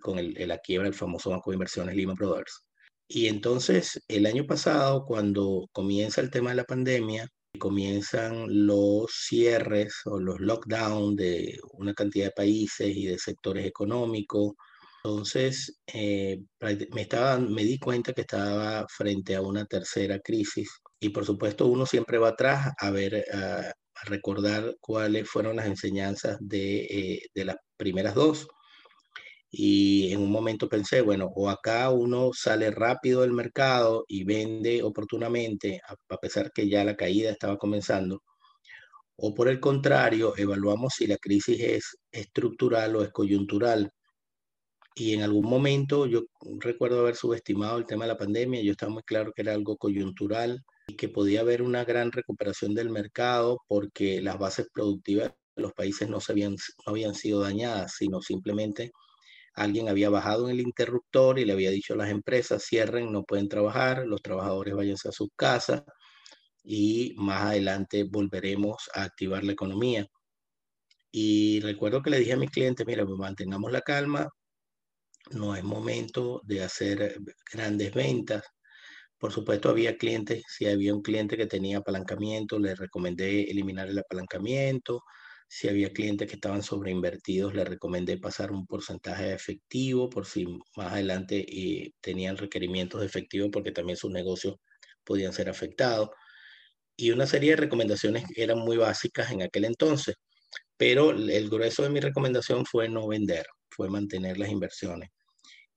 con 0.00 0.18
el, 0.18 0.34
la 0.46 0.58
quiebra 0.58 0.88
del 0.88 0.98
famoso 0.98 1.30
banco 1.30 1.50
de 1.50 1.56
inversiones 1.56 1.96
Lehman 1.96 2.16
Brothers. 2.16 2.64
Y 3.08 3.26
entonces, 3.26 4.00
el 4.08 4.26
año 4.26 4.46
pasado, 4.46 5.04
cuando 5.06 5.68
comienza 5.72 6.20
el 6.20 6.30
tema 6.30 6.50
de 6.50 6.56
la 6.56 6.64
pandemia, 6.64 7.26
comienzan 7.58 8.66
los 8.66 9.10
cierres 9.10 9.94
o 10.04 10.20
los 10.20 10.38
lockdowns 10.38 11.16
de 11.16 11.58
una 11.72 11.94
cantidad 11.94 12.26
de 12.26 12.32
países 12.32 12.94
y 12.94 13.06
de 13.06 13.18
sectores 13.18 13.66
económicos, 13.66 14.52
entonces 15.02 15.80
eh, 15.86 16.38
me, 16.60 17.00
estaba, 17.00 17.38
me 17.38 17.64
di 17.64 17.78
cuenta 17.78 18.12
que 18.12 18.20
estaba 18.20 18.86
frente 18.88 19.34
a 19.34 19.40
una 19.40 19.64
tercera 19.64 20.20
crisis 20.20 20.68
y 21.00 21.10
por 21.10 21.24
supuesto 21.24 21.66
uno 21.66 21.86
siempre 21.86 22.18
va 22.18 22.28
atrás 22.30 22.72
a 22.78 22.90
ver, 22.90 23.24
a, 23.32 23.72
recordar 24.04 24.76
cuáles 24.80 25.28
fueron 25.28 25.56
las 25.56 25.66
enseñanzas 25.66 26.38
de, 26.40 26.84
eh, 26.84 27.22
de 27.34 27.44
las 27.44 27.56
primeras 27.76 28.14
dos 28.14 28.48
y 29.50 30.12
en 30.12 30.20
un 30.20 30.30
momento 30.30 30.68
pensé, 30.68 31.00
bueno, 31.02 31.30
o 31.34 31.50
acá 31.50 31.90
uno 31.90 32.30
sale 32.32 32.70
rápido 32.70 33.22
del 33.22 33.32
mercado 33.32 34.04
y 34.08 34.24
vende 34.24 34.82
oportunamente, 34.82 35.80
a 36.08 36.16
pesar 36.18 36.52
que 36.52 36.68
ya 36.68 36.84
la 36.84 36.96
caída 36.96 37.30
estaba 37.30 37.56
comenzando, 37.58 38.22
o 39.16 39.34
por 39.34 39.48
el 39.48 39.60
contrario, 39.60 40.34
evaluamos 40.36 40.94
si 40.96 41.06
la 41.06 41.16
crisis 41.18 41.60
es 41.60 41.96
estructural 42.10 42.96
o 42.96 43.02
es 43.02 43.10
coyuntural. 43.10 43.90
Y 44.94 45.14
en 45.14 45.22
algún 45.22 45.46
momento 45.48 46.06
yo 46.06 46.22
recuerdo 46.60 47.00
haber 47.00 47.16
subestimado 47.16 47.78
el 47.78 47.86
tema 47.86 48.04
de 48.04 48.12
la 48.12 48.18
pandemia, 48.18 48.62
yo 48.62 48.72
estaba 48.72 48.92
muy 48.92 49.02
claro 49.02 49.32
que 49.34 49.42
era 49.42 49.52
algo 49.52 49.76
coyuntural 49.76 50.62
que 50.96 51.08
podía 51.08 51.40
haber 51.40 51.62
una 51.62 51.84
gran 51.84 52.12
recuperación 52.12 52.74
del 52.74 52.90
mercado 52.90 53.58
porque 53.68 54.20
las 54.22 54.38
bases 54.38 54.68
productivas 54.72 55.32
de 55.56 55.62
los 55.62 55.72
países 55.72 56.08
no, 56.08 56.20
se 56.20 56.32
habían, 56.32 56.52
no 56.52 56.92
habían 56.92 57.14
sido 57.14 57.40
dañadas, 57.40 57.94
sino 57.98 58.20
simplemente 58.22 58.92
alguien 59.54 59.88
había 59.88 60.10
bajado 60.10 60.48
en 60.48 60.56
el 60.56 60.60
interruptor 60.60 61.38
y 61.38 61.44
le 61.44 61.52
había 61.52 61.70
dicho 61.70 61.94
a 61.94 61.96
las 61.96 62.10
empresas, 62.10 62.64
cierren, 62.64 63.12
no 63.12 63.24
pueden 63.24 63.48
trabajar, 63.48 64.06
los 64.06 64.22
trabajadores 64.22 64.74
váyanse 64.74 65.08
a 65.08 65.12
sus 65.12 65.28
casas 65.36 65.82
y 66.62 67.14
más 67.16 67.42
adelante 67.42 68.04
volveremos 68.04 68.88
a 68.94 69.04
activar 69.04 69.44
la 69.44 69.52
economía. 69.52 70.06
Y 71.12 71.60
recuerdo 71.60 72.02
que 72.02 72.10
le 72.10 72.18
dije 72.18 72.34
a 72.34 72.36
mis 72.36 72.50
clientes, 72.50 72.86
mira, 72.86 73.04
pues 73.04 73.18
mantengamos 73.18 73.72
la 73.72 73.80
calma, 73.80 74.28
no 75.32 75.54
es 75.54 75.64
momento 75.64 76.40
de 76.44 76.62
hacer 76.62 77.18
grandes 77.52 77.92
ventas. 77.94 78.42
Por 79.20 79.32
supuesto, 79.32 79.68
había 79.68 79.98
clientes, 79.98 80.44
si 80.48 80.66
había 80.66 80.94
un 80.94 81.02
cliente 81.02 81.36
que 81.36 81.46
tenía 81.46 81.78
apalancamiento, 81.78 82.58
le 82.58 82.74
recomendé 82.74 83.50
eliminar 83.50 83.88
el 83.88 83.98
apalancamiento. 83.98 85.02
Si 85.48 85.68
había 85.68 85.92
clientes 85.92 86.26
que 86.28 86.36
estaban 86.36 86.62
sobreinvertidos, 86.62 87.54
les 87.54 87.68
recomendé 87.68 88.18
pasar 88.18 88.50
un 88.50 88.66
porcentaje 88.66 89.24
de 89.24 89.34
efectivo 89.34 90.08
por 90.08 90.24
si 90.26 90.46
más 90.76 90.92
adelante 90.92 91.44
eh, 91.48 91.92
tenían 92.00 92.38
requerimientos 92.38 93.00
de 93.00 93.08
efectivo 93.08 93.50
porque 93.50 93.72
también 93.72 93.98
sus 93.98 94.10
negocios 94.10 94.56
podían 95.04 95.34
ser 95.34 95.50
afectados. 95.50 96.10
Y 96.96 97.10
una 97.12 97.26
serie 97.26 97.50
de 97.50 97.56
recomendaciones 97.56 98.24
eran 98.36 98.58
muy 98.60 98.78
básicas 98.78 99.30
en 99.32 99.42
aquel 99.42 99.66
entonces, 99.66 100.16
pero 100.78 101.10
el 101.12 101.50
grueso 101.50 101.82
de 101.82 101.90
mi 101.90 102.00
recomendación 102.00 102.66
fue 102.66 102.88
no 102.88 103.08
vender, 103.08 103.46
fue 103.70 103.90
mantener 103.90 104.38
las 104.38 104.50
inversiones. 104.50 105.10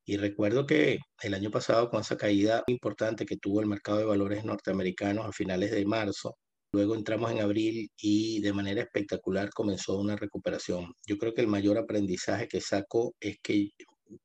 Y 0.06 0.18
recuerdo 0.18 0.66
que 0.66 1.00
el 1.22 1.34
año 1.34 1.52
pasado, 1.52 1.90
con 1.90 2.02
esa 2.02 2.18
caída 2.18 2.64
importante 2.68 3.26
que 3.26 3.38
tuvo 3.38 3.62
el 3.62 3.68
mercado 3.68 4.00
de 4.00 4.06
valores 4.06 4.44
norteamericanos 4.46 5.26
a 5.26 5.32
finales 5.32 5.72
de 5.72 5.86
marzo, 5.86 6.38
Luego 6.74 6.96
entramos 6.96 7.32
en 7.32 7.40
abril 7.40 7.92
y 8.02 8.42
de 8.42 8.52
manera 8.52 8.82
espectacular 8.82 9.52
comenzó 9.52 10.00
una 10.00 10.16
recuperación. 10.16 10.92
Yo 11.06 11.20
creo 11.20 11.36
que 11.36 11.42
el 11.42 11.48
mayor 11.48 11.78
aprendizaje 11.78 12.48
que 12.48 12.62
saco 12.62 13.14
es 13.20 13.38
que, 13.44 13.70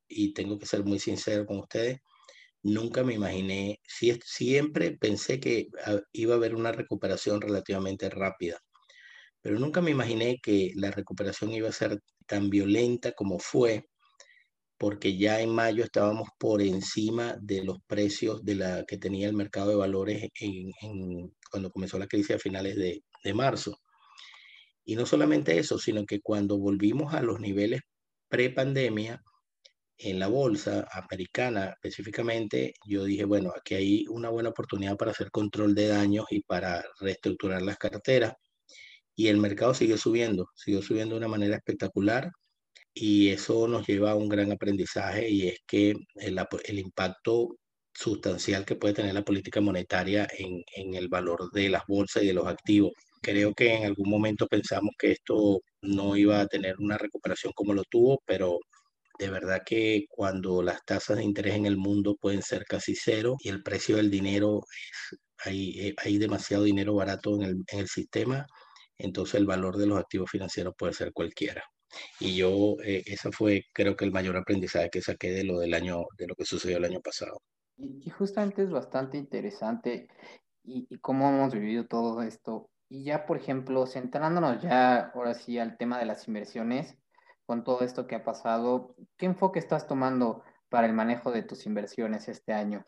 y 0.08 0.32
tengo 0.32 0.58
que 0.58 0.64
ser 0.64 0.82
muy 0.82 0.98
sincero 0.98 1.44
con 1.44 1.58
ustedes, 1.58 1.98
nunca 2.62 3.04
me 3.04 3.14
imaginé, 3.14 3.80
siempre 4.24 4.96
pensé 4.98 5.40
que 5.40 5.68
iba 6.12 6.34
a 6.34 6.36
haber 6.38 6.54
una 6.54 6.72
recuperación 6.72 7.40
relativamente 7.42 8.08
rápida, 8.10 8.58
pero 9.42 9.58
nunca 9.58 9.82
me 9.82 9.90
imaginé 9.90 10.38
que 10.42 10.72
la 10.76 10.90
recuperación 10.90 11.52
iba 11.52 11.68
a 11.68 11.72
ser 11.72 12.00
tan 12.26 12.50
violenta 12.50 13.12
como 13.12 13.38
fue 13.38 13.88
porque 14.78 15.16
ya 15.16 15.40
en 15.40 15.50
mayo 15.50 15.84
estábamos 15.84 16.28
por 16.38 16.62
encima 16.62 17.36
de 17.40 17.64
los 17.64 17.78
precios 17.86 18.44
de 18.44 18.54
la 18.54 18.84
que 18.86 18.98
tenía 18.98 19.28
el 19.28 19.34
mercado 19.34 19.70
de 19.70 19.76
valores 19.76 20.28
en, 20.40 21.32
cuando 21.50 21.70
comenzó 21.70 21.98
la 21.98 22.06
crisis 22.06 22.36
a 22.36 22.38
finales 22.38 22.76
de, 22.76 23.02
de 23.24 23.34
marzo. 23.34 23.78
Y 24.84 24.96
no 24.96 25.04
solamente 25.04 25.58
eso, 25.58 25.78
sino 25.78 26.06
que 26.06 26.20
cuando 26.20 26.58
volvimos 26.58 27.12
a 27.14 27.22
los 27.22 27.40
niveles 27.40 27.82
pre-pandemia, 28.28 29.22
en 29.98 30.18
la 30.20 30.28
bolsa 30.28 30.86
americana 30.92 31.74
específicamente, 31.74 32.74
yo 32.86 33.04
dije, 33.04 33.24
bueno, 33.24 33.52
aquí 33.56 33.74
hay 33.74 34.04
una 34.08 34.30
buena 34.30 34.50
oportunidad 34.50 34.96
para 34.96 35.10
hacer 35.10 35.30
control 35.30 35.74
de 35.74 35.88
daños 35.88 36.26
y 36.30 36.42
para 36.42 36.84
reestructurar 37.00 37.62
las 37.62 37.78
carteras. 37.78 38.34
Y 39.16 39.28
el 39.28 39.38
mercado 39.38 39.74
sigue 39.74 39.98
subiendo, 39.98 40.46
siguió 40.54 40.82
subiendo 40.82 41.16
de 41.16 41.18
una 41.18 41.28
manera 41.28 41.56
espectacular 41.56 42.30
y 43.00 43.30
eso 43.30 43.68
nos 43.68 43.86
lleva 43.86 44.12
a 44.12 44.14
un 44.16 44.28
gran 44.28 44.50
aprendizaje 44.52 45.28
y 45.30 45.48
es 45.48 45.60
que 45.66 45.94
el, 46.16 46.78
impacto 46.78 47.56
sustancial 47.94 48.64
que 48.64 48.76
puede 48.76 48.94
tener 48.94 49.14
la 49.14 49.24
política 49.24 49.60
monetaria 49.60 50.26
en, 50.36 50.94
el 50.94 51.08
valor 51.08 51.50
de 51.52 51.68
las 51.68 51.82
bolsas 51.86 52.22
y 52.24 52.26
de 52.26 52.32
los 52.34 52.46
activos. 52.46 52.92
Creo 53.22 53.54
que 53.54 53.74
en 53.74 53.84
algún 53.86 54.10
momento 54.10 54.46
pensamos 54.48 54.92
que 54.98 55.12
esto 55.12 55.60
no 55.82 56.16
iba 56.16 56.40
a 56.40 56.46
tener 56.46 56.76
una 56.78 56.98
recuperación 56.98 57.52
como 57.54 57.74
lo 57.74 57.84
tuvo, 57.84 58.20
pero 58.26 58.58
de 59.18 59.30
verdad 59.30 59.62
que 59.66 60.06
cuando 60.08 60.62
las 60.62 60.84
tasas 60.84 61.18
de 61.18 61.24
interés 61.24 61.54
en 61.56 61.66
el 61.66 61.76
mundo 61.76 62.16
pueden 62.20 62.42
ser 62.42 62.64
casi 62.64 62.94
cero 62.96 63.36
y 63.40 63.48
el 63.50 63.62
precio 63.62 63.96
del 63.96 64.10
dinero 64.10 64.60
eh, 65.46 65.94
hay 65.98 66.18
demasiado 66.18 66.64
dinero 66.64 66.94
barato 66.94 67.36
el, 67.42 67.56
en 67.68 67.78
el 67.80 67.88
sistema, 67.88 68.46
entonces 68.98 69.36
el 69.36 69.46
valor 69.46 69.76
de 69.76 69.86
los 69.86 69.98
activos 69.98 70.30
financieros 70.30 70.74
puede 70.76 70.92
ser 70.94 71.12
cualquiera. 71.12 71.62
Y 72.20 72.36
yo, 72.36 72.76
eh, 72.84 73.02
ese 73.06 73.30
fue 73.32 73.64
creo 73.72 73.96
que 73.96 74.04
el 74.04 74.12
mayor 74.12 74.36
aprendizaje 74.36 74.90
que 74.90 75.02
saqué 75.02 75.30
de 75.30 75.44
lo 75.44 75.58
del 75.58 75.74
año, 75.74 76.06
de 76.16 76.26
lo 76.26 76.34
que 76.34 76.44
sucedió 76.44 76.78
el 76.78 76.84
año 76.84 77.00
pasado. 77.00 77.40
Y, 77.76 78.10
justamente 78.10 78.62
es 78.62 78.70
bastante 78.70 79.16
interesante 79.18 80.08
y, 80.64 80.86
y, 80.90 80.98
cómo 80.98 81.28
hemos 81.28 81.54
vivido 81.54 81.86
todo 81.86 82.22
esto. 82.22 82.70
Y 82.88 83.04
ya, 83.04 83.26
por 83.26 83.36
ejemplo, 83.36 83.86
centrándonos 83.86 84.62
ya 84.62 85.10
ahora 85.14 85.34
sí 85.34 85.58
al 85.58 85.76
tema 85.76 85.98
de 85.98 86.06
las 86.06 86.26
inversiones, 86.26 86.96
con 87.46 87.64
todo 87.64 87.80
esto 87.82 88.06
que 88.06 88.16
ha 88.16 88.24
pasado, 88.24 88.94
¿qué 89.16 89.26
enfoque 89.26 89.58
estás 89.58 89.86
tomando 89.86 90.42
para 90.68 90.86
el 90.86 90.92
manejo 90.92 91.30
de 91.30 91.42
tus 91.42 91.66
inversiones 91.66 92.28
este 92.28 92.52
año? 92.52 92.84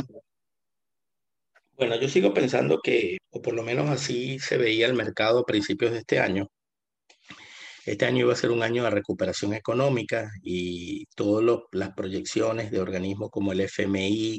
Bueno, 1.72 1.96
yo 1.96 2.08
sigo 2.08 2.34
pensando 2.34 2.80
que, 2.82 3.16
o 3.30 3.40
por 3.40 3.54
lo 3.54 3.62
menos 3.62 3.88
así 3.88 4.38
se 4.38 4.58
veía 4.58 4.86
el 4.86 4.92
mercado 4.92 5.40
a 5.40 5.46
principios 5.46 5.92
de 5.92 5.98
este 5.98 6.18
año, 6.18 6.48
este 7.90 8.06
año 8.06 8.20
iba 8.20 8.32
a 8.32 8.36
ser 8.36 8.52
un 8.52 8.62
año 8.62 8.84
de 8.84 8.90
recuperación 8.90 9.52
económica 9.52 10.30
y 10.44 11.06
todas 11.16 11.60
las 11.72 11.92
proyecciones 11.94 12.70
de 12.70 12.80
organismos 12.80 13.30
como 13.32 13.50
el 13.50 13.62
FMI, 13.62 14.38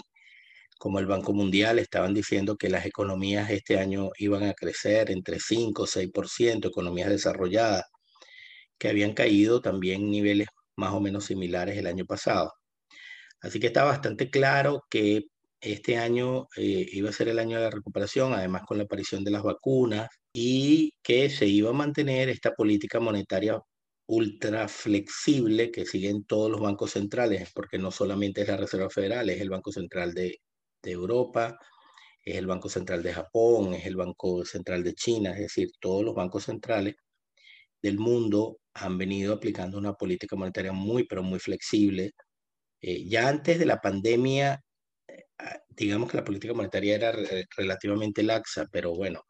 como 0.79 0.99
el 0.99 1.05
Banco 1.05 1.33
Mundial 1.33 1.77
estaban 1.79 2.13
diciendo 2.13 2.55
que 2.55 2.69
las 2.69 2.85
economías 2.85 3.49
este 3.49 3.77
año 3.77 4.09
iban 4.19 4.43
a 4.43 4.53
crecer 4.53 5.11
entre 5.11 5.37
5 5.41 5.83
o 5.83 5.85
6%, 5.85 6.69
economías 6.69 7.09
desarrolladas, 7.09 7.83
que 8.77 8.87
habían 8.87 9.13
caído 9.13 9.61
también 9.61 10.09
niveles 10.09 10.47
más 10.77 10.93
o 10.93 11.01
menos 11.01 11.25
similares 11.25 11.77
el 11.77 11.87
año 11.87 12.05
pasado. 12.05 12.53
Así 13.41 13.59
que 13.59 13.67
está 13.67 13.83
bastante 13.83 14.29
claro 14.29 14.85
que 14.89 15.23
este 15.59 15.97
año 15.97 16.47
eh, 16.55 16.87
iba 16.93 17.09
a 17.09 17.13
ser 17.13 17.27
el 17.27 17.39
año 17.39 17.57
de 17.57 17.65
la 17.65 17.71
recuperación, 17.71 18.33
además 18.33 18.63
con 18.65 18.77
la 18.77 18.85
aparición 18.85 19.25
de 19.25 19.31
las 19.31 19.43
vacunas, 19.43 20.07
y 20.33 20.93
que 21.03 21.29
se 21.29 21.47
iba 21.47 21.71
a 21.71 21.73
mantener 21.73 22.29
esta 22.29 22.51
política 22.53 22.99
monetaria 22.99 23.59
ultra 24.07 24.67
flexible 24.67 25.71
que 25.71 25.85
siguen 25.85 26.25
todos 26.25 26.51
los 26.51 26.61
bancos 26.61 26.91
centrales, 26.91 27.51
porque 27.53 27.77
no 27.77 27.91
solamente 27.91 28.41
es 28.41 28.47
la 28.49 28.57
Reserva 28.57 28.89
Federal, 28.89 29.29
es 29.29 29.41
el 29.41 29.49
Banco 29.49 29.71
Central 29.71 30.13
de, 30.13 30.37
de 30.83 30.91
Europa, 30.91 31.57
es 32.25 32.35
el 32.37 32.47
Banco 32.47 32.69
Central 32.69 33.03
de 33.03 33.13
Japón, 33.13 33.73
es 33.73 33.85
el 33.85 33.95
Banco 33.95 34.45
Central 34.45 34.83
de 34.83 34.93
China, 34.95 35.31
es 35.31 35.39
decir, 35.39 35.69
todos 35.79 36.03
los 36.03 36.15
bancos 36.15 36.45
centrales 36.45 36.95
del 37.81 37.97
mundo 37.99 38.59
han 38.73 38.97
venido 38.97 39.33
aplicando 39.33 39.77
una 39.77 39.93
política 39.93 40.35
monetaria 40.35 40.71
muy, 40.73 41.05
pero 41.05 41.23
muy 41.23 41.39
flexible. 41.39 42.11
Eh, 42.81 43.05
ya 43.09 43.29
antes 43.29 43.59
de 43.59 43.65
la 43.65 43.79
pandemia, 43.81 44.61
eh, 45.07 45.23
ah, 45.39 45.59
digamos 45.69 46.11
que 46.11 46.17
la 46.17 46.25
política 46.25 46.53
monetaria 46.53 46.95
era 46.95 47.13
relativamente 47.57 48.23
laxa, 48.23 48.67
pero 48.71 48.93
bueno, 48.95 49.23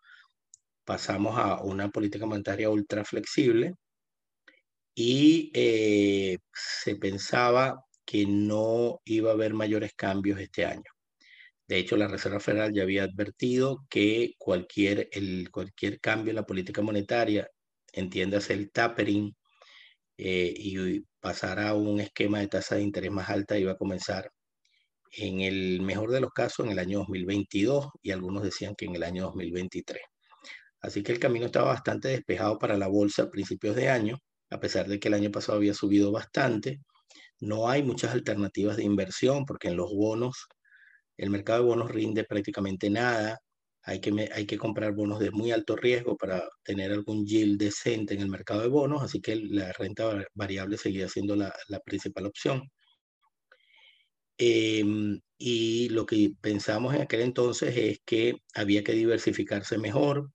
pasamos 0.91 1.37
a 1.37 1.61
una 1.63 1.89
política 1.89 2.25
monetaria 2.25 2.69
ultra 2.69 3.05
flexible 3.05 3.75
y 4.93 5.49
eh, 5.53 6.37
se 6.53 6.97
pensaba 6.97 7.85
que 8.05 8.25
no 8.25 8.99
iba 9.05 9.31
a 9.31 9.33
haber 9.33 9.53
mayores 9.53 9.93
cambios 9.95 10.37
este 10.41 10.65
año. 10.65 10.91
De 11.65 11.77
hecho, 11.77 11.95
la 11.95 12.09
Reserva 12.09 12.41
Federal 12.41 12.73
ya 12.73 12.83
había 12.83 13.03
advertido 13.03 13.85
que 13.89 14.33
cualquier, 14.37 15.07
el, 15.13 15.49
cualquier 15.49 16.01
cambio 16.01 16.31
en 16.31 16.35
la 16.35 16.45
política 16.45 16.81
monetaria, 16.81 17.47
entiéndase 17.93 18.53
el 18.53 18.69
tapering, 18.71 19.33
eh, 20.17 20.53
y 20.57 21.05
pasar 21.21 21.59
a 21.59 21.73
un 21.73 22.01
esquema 22.01 22.39
de 22.39 22.49
tasa 22.49 22.75
de 22.75 22.81
interés 22.83 23.11
más 23.11 23.29
alta 23.29 23.57
iba 23.57 23.71
a 23.71 23.77
comenzar 23.77 24.29
en 25.13 25.39
el 25.41 25.81
mejor 25.81 26.11
de 26.11 26.21
los 26.21 26.31
casos 26.31 26.65
en 26.65 26.73
el 26.73 26.79
año 26.79 26.99
2022 26.99 27.87
y 28.01 28.11
algunos 28.11 28.43
decían 28.43 28.75
que 28.75 28.85
en 28.85 28.95
el 28.97 29.03
año 29.03 29.23
2023. 29.23 30.10
Así 30.81 31.03
que 31.03 31.11
el 31.11 31.19
camino 31.19 31.45
estaba 31.45 31.67
bastante 31.67 32.09
despejado 32.09 32.57
para 32.59 32.77
la 32.77 32.87
bolsa 32.87 33.23
a 33.23 33.29
principios 33.29 33.75
de 33.75 33.89
año, 33.89 34.17
a 34.49 34.59
pesar 34.59 34.87
de 34.87 34.99
que 34.99 35.07
el 35.09 35.13
año 35.13 35.31
pasado 35.31 35.57
había 35.57 35.73
subido 35.73 36.11
bastante. 36.11 36.81
No 37.39 37.69
hay 37.69 37.83
muchas 37.83 38.13
alternativas 38.13 38.77
de 38.77 38.83
inversión 38.83 39.45
porque 39.45 39.69
en 39.69 39.77
los 39.77 39.91
bonos, 39.93 40.47
el 41.17 41.29
mercado 41.31 41.61
de 41.63 41.69
bonos 41.69 41.91
rinde 41.91 42.23
prácticamente 42.25 42.89
nada. 42.89 43.39
Hay 43.83 44.01
que, 44.01 44.29
hay 44.33 44.45
que 44.45 44.57
comprar 44.57 44.93
bonos 44.93 45.19
de 45.19 45.31
muy 45.31 45.51
alto 45.51 45.75
riesgo 45.75 46.17
para 46.17 46.47
tener 46.63 46.91
algún 46.91 47.25
yield 47.25 47.59
decente 47.59 48.13
en 48.15 48.21
el 48.21 48.29
mercado 48.29 48.61
de 48.61 48.67
bonos, 48.67 49.03
así 49.03 49.21
que 49.21 49.35
la 49.35 49.73
renta 49.73 50.25
variable 50.35 50.77
seguía 50.77 51.09
siendo 51.09 51.35
la, 51.35 51.53
principal 51.85 52.25
opción. 52.27 52.69
Em, 54.37 55.19
y 55.37 55.89
lo 55.89 56.05
que 56.05 56.31
pensamos 56.41 56.93
en 56.95 57.01
aquel 57.01 57.21
entonces 57.21 57.75
es 57.77 57.99
que 58.05 58.35
había 58.55 58.83
que 58.83 58.93
diversificarse 58.93 59.77
mejor, 59.77 60.31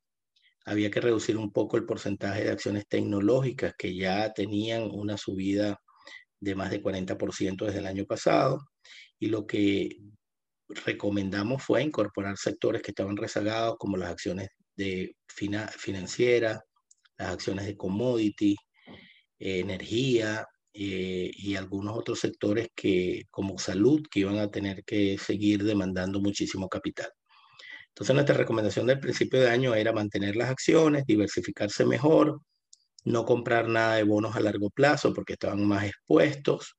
había 0.66 0.90
que 0.90 1.00
reducir 1.00 1.37
un 1.38 1.52
poco 1.52 1.76
el 1.76 1.87
porcentaje 1.87 2.44
de 2.44 2.50
acciones 2.50 2.87
tecnológicas 2.88 3.74
que 3.79 3.94
ya 3.94 4.33
tenían 4.33 4.90
una 4.92 5.16
subida 5.16 5.81
de 6.40 6.55
más 6.55 6.70
de 6.70 6.83
40% 6.83 7.64
desde 7.64 7.79
el 7.79 7.87
año 7.87 8.05
pasado. 8.05 8.59
Y 9.18 9.29
lo 9.29 9.46
que 9.46 9.88
recomendamos 10.85 11.62
fue 11.62 11.83
incorporar 11.83 12.37
sectores 12.37 12.83
que 12.83 12.90
estaban 12.90 13.16
rezagados, 13.16 13.76
como 13.79 13.96
las 13.96 14.11
acciones 14.11 14.48
de 14.76 15.16
financieras, 15.29 16.61
las 17.16 17.31
acciones 17.31 17.66
de 17.66 17.76
commodity, 17.76 18.57
eh, 19.38 19.61
energía 19.61 20.46
eh, 20.74 21.31
y 21.33 21.55
algunos 21.55 21.96
otros 21.96 22.18
sectores 22.18 22.68
que, 22.74 23.22
como 23.31 23.57
salud, 23.59 24.02
que 24.11 24.20
iban 24.20 24.38
a 24.38 24.50
tener 24.50 24.83
que 24.85 25.16
seguir 25.16 25.62
demandando 25.62 26.20
muchísimo 26.20 26.68
capital. 26.68 27.11
Entonces 27.96 28.14
nuestra 28.14 28.37
recomendación 28.37 28.87
del 28.87 29.00
principio 29.00 29.40
de 29.40 29.48
año 29.48 29.74
era 29.74 29.90
mantener 29.90 30.37
las 30.37 30.50
acciones, 30.50 31.06
diversificarse 31.06 31.87
mejor, 31.87 32.42
no 33.04 33.24
comprar 33.24 33.68
nada 33.68 33.94
de 33.96 34.02
bonos 34.02 34.37
a 34.37 34.40
largo 34.40 34.68
plazo 34.68 35.14
porque 35.14 35.32
estaban 35.32 35.66
más 35.66 35.85
expuestos, 35.85 36.76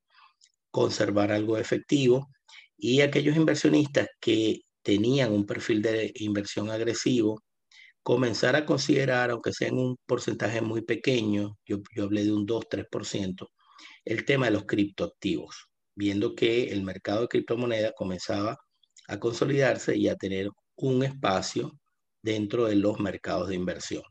conservar 0.69 1.31
algo 1.31 1.55
de 1.55 1.63
efectivo. 1.63 2.29
Y 2.77 3.01
aquellos 3.01 3.35
inversionistas 3.35 4.09
que 4.19 4.61
tenían 4.83 5.31
un 5.33 5.47
perfil 5.47 5.81
de 5.81 6.11
inversión 6.17 6.69
agresivo, 6.69 7.41
comenzar 8.03 8.55
a 8.55 8.67
considerar, 8.67 9.31
aunque 9.31 9.53
sea 9.53 9.69
en 9.69 9.79
un 9.79 9.97
porcentaje 10.05 10.61
muy 10.61 10.83
pequeño, 10.83 11.57
yo, 11.65 11.77
yo 11.95 12.03
hablé 12.03 12.25
de 12.25 12.31
un 12.31 12.45
2-3%, 12.45 13.47
el 14.05 14.23
tema 14.23 14.45
de 14.45 14.51
los 14.51 14.65
criptoactivos, 14.65 15.67
viendo 15.95 16.35
que 16.35 16.65
el 16.65 16.83
mercado 16.83 17.21
de 17.21 17.27
criptomonedas 17.27 17.93
comenzaba 17.97 18.59
a 19.07 19.19
consolidarse 19.19 19.97
y 19.97 20.09
a 20.09 20.15
tener 20.15 20.49
un 20.77 21.03
espacio 21.03 21.79
dentro 22.21 22.65
de 22.65 22.75
los 22.75 22.99
mercados 22.99 23.49
de 23.49 23.55
inversión. 23.55 24.03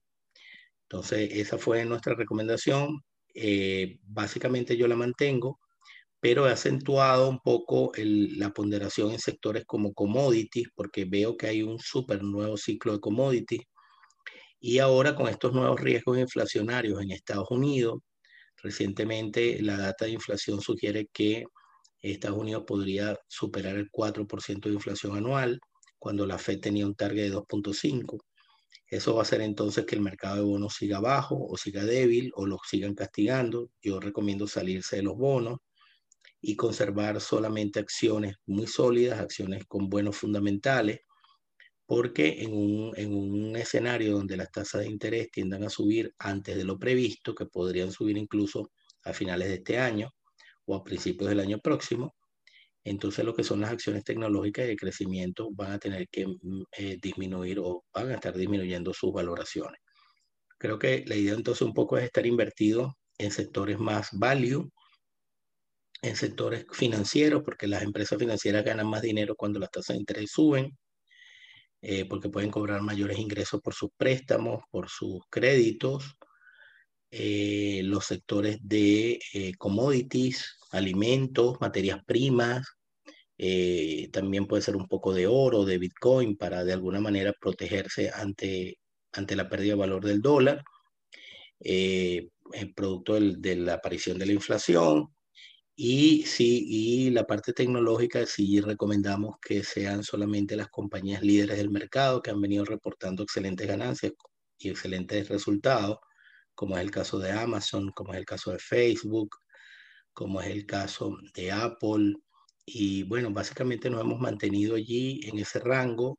Entonces, 0.89 1.31
esa 1.33 1.59
fue 1.59 1.85
nuestra 1.85 2.15
recomendación. 2.15 3.01
Eh, 3.35 3.99
básicamente 4.03 4.77
yo 4.77 4.89
la 4.89 4.97
mantengo, 4.97 5.59
pero 6.21 6.49
he 6.49 6.53
acentuado 6.53 7.29
un 7.29 7.41
poco 7.41 7.93
la 7.97 8.51
ponderación 8.51 9.13
en 9.13 9.19
sectores 9.19 9.65
como 9.67 9.93
commodities, 9.95 10.69
porque 10.75 11.05
veo 11.05 11.37
que 11.37 11.49
hay 11.49 11.63
un 11.63 11.79
súper 11.79 12.23
nuevo 12.23 12.57
ciclo 12.57 12.93
de 12.95 13.01
commodities. 13.01 13.63
Y 14.61 14.79
ahora 14.79 15.15
con 15.15 15.29
estos 15.29 15.53
nuevos 15.53 15.81
riesgos 15.81 16.19
inflacionarios 16.19 17.01
en 17.03 17.11
Estados 17.13 17.51
Unidos, 17.51 18.01
recientemente 18.57 19.63
la 19.63 19.77
data 19.79 20.07
de 20.07 20.13
inflación 20.13 20.61
sugiere 20.61 21.09
que 21.13 21.45
Estados 22.01 22.39
Unidos 22.39 22.65
podría 22.67 23.19
superar 23.29 23.77
el 23.77 23.91
4% 23.91 24.69
de 24.69 24.75
inflación 24.75 25.17
anual 25.17 25.61
cuando 26.07 26.25
la 26.25 26.39
Fed 26.39 26.61
tenía 26.61 26.87
un 26.87 26.95
target 26.95 27.25
de 27.25 27.33
2.5. 27.33 28.21
Eso 28.89 29.15
va 29.15 29.19
a 29.19 29.23
hacer 29.23 29.41
entonces 29.41 29.85
que 29.85 29.97
el 29.97 30.03
mercado 30.03 30.37
de 30.37 30.43
bonos 30.43 30.77
siga 30.77 31.01
bajo 31.01 31.37
o 31.37 31.57
siga 31.57 31.85
débil 31.85 32.31
o 32.37 32.47
lo 32.47 32.61
sigan 32.65 32.95
castigando. 32.95 33.73
Yo 33.83 33.99
recomiendo 33.99 34.47
salirse 34.47 34.95
de 34.95 35.03
los 35.03 35.17
bonos 35.17 35.59
y 36.41 36.55
conservar 36.55 37.21
solamente 37.21 37.81
acciones 37.81 38.37
muy 38.47 38.69
sólidas, 38.69 39.19
acciones 39.19 39.65
con 39.67 39.89
buenos 39.89 40.17
fundamentales, 40.17 41.01
porque 41.87 42.41
en 42.41 42.55
un, 42.55 42.93
en 42.97 43.13
un 43.13 43.57
escenario 43.57 44.13
donde 44.13 44.37
las 44.37 44.53
tasas 44.53 44.83
de 44.83 44.89
interés 44.89 45.29
tiendan 45.33 45.65
a 45.65 45.71
subir 45.71 46.15
antes 46.21 46.57
de 46.57 46.63
lo 46.63 46.79
previsto, 46.79 47.35
que 47.35 47.47
podrían 47.47 47.91
subir 47.91 48.17
incluso 48.17 48.71
a 49.03 49.13
finales 49.13 49.49
de 49.49 49.55
este 49.55 49.79
año 49.81 50.15
o 50.67 50.77
a 50.77 50.85
principios 50.85 51.31
del 51.31 51.41
año 51.41 51.59
próximo, 51.59 52.15
entonces 52.87 53.25
lo 53.25 53.35
que 53.35 53.43
son 53.43 53.61
las 53.61 53.73
acciones 53.73 54.05
tecnológicas 54.05 54.65
y 54.65 54.69
de 54.69 54.77
crecimiento 54.77 55.49
van 55.53 55.73
a 55.73 55.79
tener 55.79 56.09
que 56.09 56.25
mm, 56.25 56.63
eh, 56.79 56.99
disminuir 57.03 57.59
o 57.59 57.85
van 57.93 58.11
a 58.11 58.15
estar 58.15 58.37
disminuyendo 58.37 58.95
sus 58.95 59.13
valoraciones. 59.13 59.81
Creo 60.57 60.79
que 60.79 61.05
la 61.07 61.17
idea 61.17 61.35
entonces 61.35 61.63
un 61.63 61.75
poco 61.75 61.99
es 61.99 62.05
estar 62.05 62.25
invertido 62.27 62.97
en 63.19 63.33
sectores 63.33 63.81
más 63.81 64.11
value, 64.13 64.71
en 66.03 66.15
sectores 66.15 66.65
financieros, 66.73 67.43
porque 67.45 67.67
las 67.67 67.83
empresas 67.83 68.21
financieras 68.21 68.65
ganan 68.65 68.87
más 68.87 69.03
dinero 69.03 69.35
cuando 69.35 69.59
las 69.59 69.71
tasas 69.73 69.97
de 69.97 70.01
interés 70.01 70.31
suben, 70.31 70.79
eh, 71.83 72.05
porque 72.05 72.29
pueden 72.29 72.53
cobrar 72.53 72.83
mayores 72.83 73.19
ingresos 73.19 73.61
por 73.61 73.75
sus 73.75 73.91
préstamos, 73.97 74.63
por 74.71 74.89
sus 74.89 75.23
créditos. 75.29 76.17
Eh, 77.11 77.81
los 77.85 78.05
sectores 78.05 78.59
de 78.63 79.19
commodities, 79.59 80.59
alimentos, 80.71 81.61
materias 81.61 82.01
primas, 82.05 82.76
eh, 83.39 84.09
también 84.13 84.47
puede 84.47 84.63
ser 84.63 84.77
un 84.77 84.89
poco 84.89 85.13
de 85.13 85.27
oro, 85.27 85.65
de 85.65 85.79
Bitcoin, 85.79 86.37
para 86.37 86.65
de 86.65 86.73
alguna 86.73 87.01
manera 87.01 87.33
protegerse 87.39 88.11
ante, 88.11 88.79
ante 89.13 89.37
la 89.37 89.49
pérdida 89.49 89.73
de 89.73 89.81
valor 89.81 90.05
del 90.05 90.23
dólar, 90.23 90.65
eh, 91.61 92.29
el 92.53 92.75
producto 92.75 93.19
de 93.21 93.57
la 93.57 93.75
aparición 93.75 94.19
de 94.19 94.27
la 94.27 94.33
inflación. 94.33 95.09
Y 95.77 96.25
sí, 96.27 96.65
y 96.69 97.11
la 97.11 97.25
parte 97.27 97.53
tecnológica, 97.53 98.25
sí 98.27 98.61
recomendamos 98.61 99.37
que 99.43 99.63
sean 99.63 100.03
solamente 100.03 100.57
las 100.57 100.69
compañías 100.69 101.23
líderes 101.23 101.59
del 101.59 101.71
mercado 101.71 102.23
que 102.23 102.31
han 102.31 102.41
venido 102.41 102.65
reportando 102.65 103.23
excelentes 103.23 103.67
ganancias 103.67 104.13
y 104.59 104.71
excelentes 104.71 105.29
resultados, 105.29 105.99
como 106.55 106.77
es 106.77 106.83
el 106.83 106.91
caso 106.91 107.19
de 107.19 107.33
Amazon, 107.33 107.91
como 107.95 108.15
es 108.15 108.21
el 108.21 108.25
caso 108.25 108.53
de 108.53 108.59
Facebook, 108.59 109.37
como 110.15 110.41
es 110.41 110.49
el 110.49 110.65
caso 110.67 111.19
de 111.35 111.53
Apple, 111.53 112.15
y 112.67 113.05
bueno, 113.05 113.31
básicamente 113.33 113.89
nos 113.91 114.01
hemos 114.03 114.21
mantenido 114.21 114.77
allí 114.77 115.21
en 115.25 115.39
ese 115.39 115.61
rango. 115.61 116.19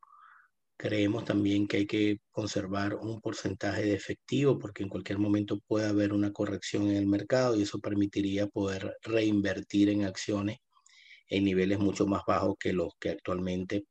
Creemos 0.78 1.24
también 1.24 1.68
que 1.68 1.78
hay 1.78 1.86
que 1.86 2.18
conservar 2.30 2.94
un 2.96 3.20
porcentaje 3.20 3.82
de 3.84 3.94
efectivo 3.94 4.58
porque 4.58 4.82
en 4.82 4.88
cualquier 4.88 5.18
momento 5.18 5.60
puede 5.66 5.88
haber 5.88 6.12
una 6.12 6.32
corrección 6.32 6.88
en 6.90 6.96
el 6.96 7.06
mercado 7.06 7.56
y 7.56 7.62
eso 7.62 7.80
permitiría 7.80 8.46
poder 8.48 8.96
reinvertir 9.02 9.90
en 9.90 10.04
acciones 10.04 10.58
en 11.28 11.44
niveles 11.44 11.78
mucho 11.78 12.06
más 12.06 12.22
bajos 12.26 12.56
que 12.58 12.72
los 12.72 12.94
que 12.98 13.10
actualmente 13.10 13.84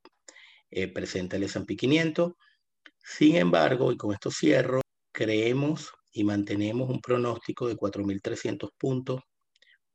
eh, 0.72 0.88
presenta 0.88 1.38
el 1.38 1.44
S&P 1.44 1.76
500. 1.76 2.34
Sin 3.04 3.36
embargo, 3.36 3.92
y 3.92 3.98
con 3.98 4.14
esto 4.14 4.32
cierro, 4.32 4.82
creemos 5.12 5.92
y 6.12 6.24
mantenemos 6.24 6.90
un 6.90 7.02
pronóstico 7.02 7.68
de 7.68 7.76
4.300 7.76 8.72
puntos 8.78 9.22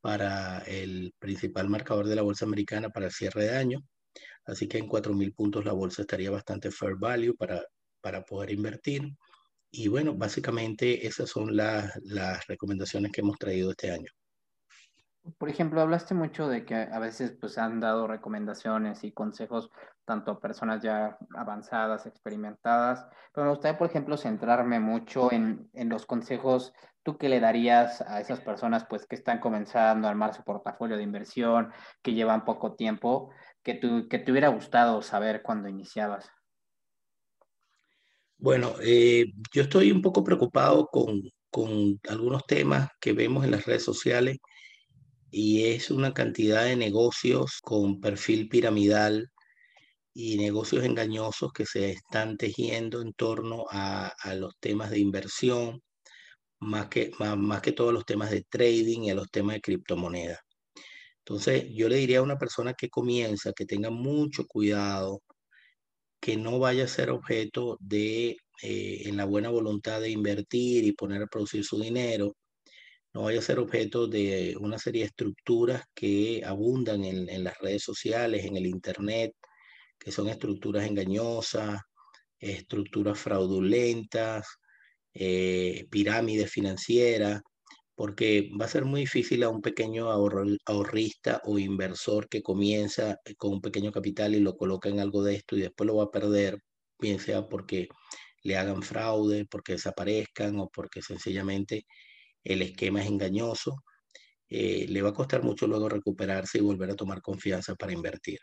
para 0.02 0.58
el 0.66 1.14
principal 1.18 1.70
marcador 1.70 2.06
de 2.08 2.16
la 2.16 2.22
bolsa 2.22 2.44
americana 2.44 2.90
para 2.90 3.06
el 3.06 3.12
cierre 3.12 3.44
de 3.44 3.56
año. 3.56 3.78
Así 4.44 4.68
que 4.68 4.78
en 4.78 4.88
4.000 4.88 5.34
puntos 5.34 5.64
la 5.64 5.72
bolsa 5.72 6.02
estaría 6.02 6.30
bastante 6.30 6.70
fair 6.70 6.96
value 6.96 7.34
para, 7.36 7.62
para 8.00 8.22
poder 8.22 8.50
invertir. 8.50 9.16
Y 9.70 9.88
bueno, 9.88 10.14
básicamente 10.14 11.06
esas 11.06 11.30
son 11.30 11.56
las, 11.56 11.96
las 12.02 12.46
recomendaciones 12.48 13.12
que 13.12 13.20
hemos 13.22 13.38
traído 13.38 13.70
este 13.70 13.92
año. 13.92 14.10
Por 15.38 15.48
ejemplo, 15.48 15.80
hablaste 15.80 16.14
mucho 16.14 16.48
de 16.48 16.64
que 16.66 16.74
a 16.74 16.98
veces 16.98 17.36
pues 17.40 17.56
han 17.56 17.78
dado 17.78 18.08
recomendaciones 18.08 19.04
y 19.04 19.12
consejos 19.12 19.70
tanto 20.04 20.32
a 20.32 20.40
personas 20.40 20.82
ya 20.82 21.16
avanzadas, 21.36 22.06
experimentadas, 22.06 23.06
pero 23.32 23.44
me 23.44 23.50
gustaría, 23.52 23.78
por 23.78 23.88
ejemplo, 23.88 24.16
centrarme 24.16 24.80
mucho 24.80 25.32
en, 25.32 25.70
en 25.74 25.88
los 25.88 26.06
consejos 26.06 26.72
tú 27.02 27.18
que 27.18 27.28
le 27.28 27.40
darías 27.40 28.00
a 28.02 28.20
esas 28.20 28.40
personas 28.40 28.86
pues 28.88 29.06
que 29.06 29.16
están 29.16 29.40
comenzando 29.40 30.06
a 30.06 30.10
armar 30.10 30.34
su 30.34 30.42
portafolio 30.44 30.96
de 30.96 31.02
inversión, 31.02 31.72
que 32.02 32.14
llevan 32.14 32.44
poco 32.44 32.74
tiempo, 32.74 33.30
que, 33.62 33.74
tú, 33.74 34.08
que 34.08 34.18
te 34.18 34.30
hubiera 34.30 34.48
gustado 34.48 35.02
saber 35.02 35.42
cuando 35.42 35.68
iniciabas. 35.68 36.30
Bueno, 38.38 38.74
eh, 38.82 39.26
yo 39.52 39.62
estoy 39.62 39.92
un 39.92 40.02
poco 40.02 40.24
preocupado 40.24 40.86
con, 40.86 41.22
con 41.50 42.00
algunos 42.08 42.44
temas 42.46 42.88
que 43.00 43.12
vemos 43.12 43.44
en 43.44 43.52
las 43.52 43.66
redes 43.66 43.84
sociales 43.84 44.38
y 45.30 45.64
es 45.64 45.90
una 45.90 46.12
cantidad 46.12 46.64
de 46.64 46.76
negocios 46.76 47.60
con 47.62 48.00
perfil 48.00 48.48
piramidal 48.48 49.30
y 50.14 50.36
negocios 50.36 50.84
engañosos 50.84 51.52
que 51.52 51.64
se 51.66 51.90
están 51.90 52.36
tejiendo 52.36 53.00
en 53.00 53.14
torno 53.14 53.64
a, 53.70 54.14
los 54.36 54.58
temas 54.60 54.90
de 54.90 54.98
inversión, 54.98 55.82
más 56.62 56.88
que, 56.88 57.10
más, 57.18 57.60
que 57.62 57.72
todos 57.72 57.92
los 57.92 58.04
temas 58.06 58.30
de 58.30 58.42
trading 58.42 59.02
y 59.02 59.10
a 59.10 59.14
los 59.14 59.30
temas 59.30 59.56
de 59.56 59.60
criptomonedas. 59.60 60.38
Entonces, 61.18 61.66
yo 61.72 61.88
le 61.88 61.96
diría 61.96 62.20
a 62.20 62.22
una 62.22 62.38
persona 62.38 62.74
que 62.74 62.88
comienza 62.88 63.52
que 63.52 63.66
tenga 63.66 63.90
mucho 63.90 64.46
cuidado, 64.46 65.22
que 66.20 66.36
no 66.36 66.58
vaya 66.58 66.84
a 66.84 66.88
ser 66.88 67.10
objeto 67.10 67.76
de, 67.80 68.36
eh, 68.62 69.02
en 69.06 69.16
la 69.16 69.24
buena 69.24 69.50
voluntad 69.50 70.00
de 70.00 70.10
invertir 70.10 70.84
y 70.84 70.92
poner 70.92 71.22
a 71.22 71.26
producir 71.26 71.64
su 71.64 71.80
dinero, 71.80 72.36
no 73.14 73.22
vaya 73.22 73.40
a 73.40 73.42
ser 73.42 73.58
objeto 73.58 74.06
de 74.06 74.56
una 74.58 74.78
serie 74.78 75.02
de 75.02 75.08
estructuras 75.08 75.84
que 75.94 76.42
abundan 76.44 77.04
en, 77.04 77.44
las 77.44 77.58
redes 77.58 77.82
sociales, 77.82 78.44
en 78.44 78.56
el 78.56 78.66
Internet, 78.66 79.32
que 79.98 80.12
son 80.12 80.28
estructuras 80.28 80.86
engañosas, 80.86 81.80
estructuras 82.38 83.18
fraudulentas, 83.18 84.46
eh, 85.14 85.86
pirámides 85.90 86.50
financieras, 86.50 87.42
porque 87.94 88.50
va 88.60 88.64
a 88.66 88.68
ser 88.68 88.84
muy 88.84 89.02
difícil 89.02 89.42
a 89.42 89.50
un 89.50 89.60
pequeño 89.62 90.10
ahorrista 90.10 91.40
o 91.44 91.58
inversor 91.58 92.28
que 92.28 92.42
comienza 92.42 93.18
con 93.36 93.52
un 93.54 93.60
pequeño 93.60 93.92
capital 93.92 94.34
y 94.34 94.40
lo 94.40 94.56
coloca 94.56 94.88
en 94.88 95.00
algo 95.00 95.22
de 95.22 95.36
esto 95.36 95.56
y 95.56 95.62
después 95.62 95.86
lo 95.86 95.96
va 95.96 96.04
a 96.04 96.10
perder, 96.10 96.58
bien 96.98 97.20
sea 97.20 97.46
porque 97.48 97.88
le 98.42 98.56
hagan 98.56 98.82
fraude, 98.82 99.46
porque 99.46 99.74
desaparezcan 99.74 100.58
o 100.58 100.68
porque 100.68 101.02
sencillamente 101.02 101.86
el 102.44 102.62
esquema 102.62 103.02
es 103.02 103.08
engañoso, 103.08 103.76
eh, 104.48 104.86
le 104.88 105.02
va 105.02 105.10
a 105.10 105.14
costar 105.14 105.42
mucho 105.42 105.66
luego 105.66 105.88
recuperarse 105.88 106.58
y 106.58 106.62
volver 106.62 106.90
a 106.90 106.96
tomar 106.96 107.22
confianza 107.22 107.74
para 107.74 107.92
invertir. 107.92 108.38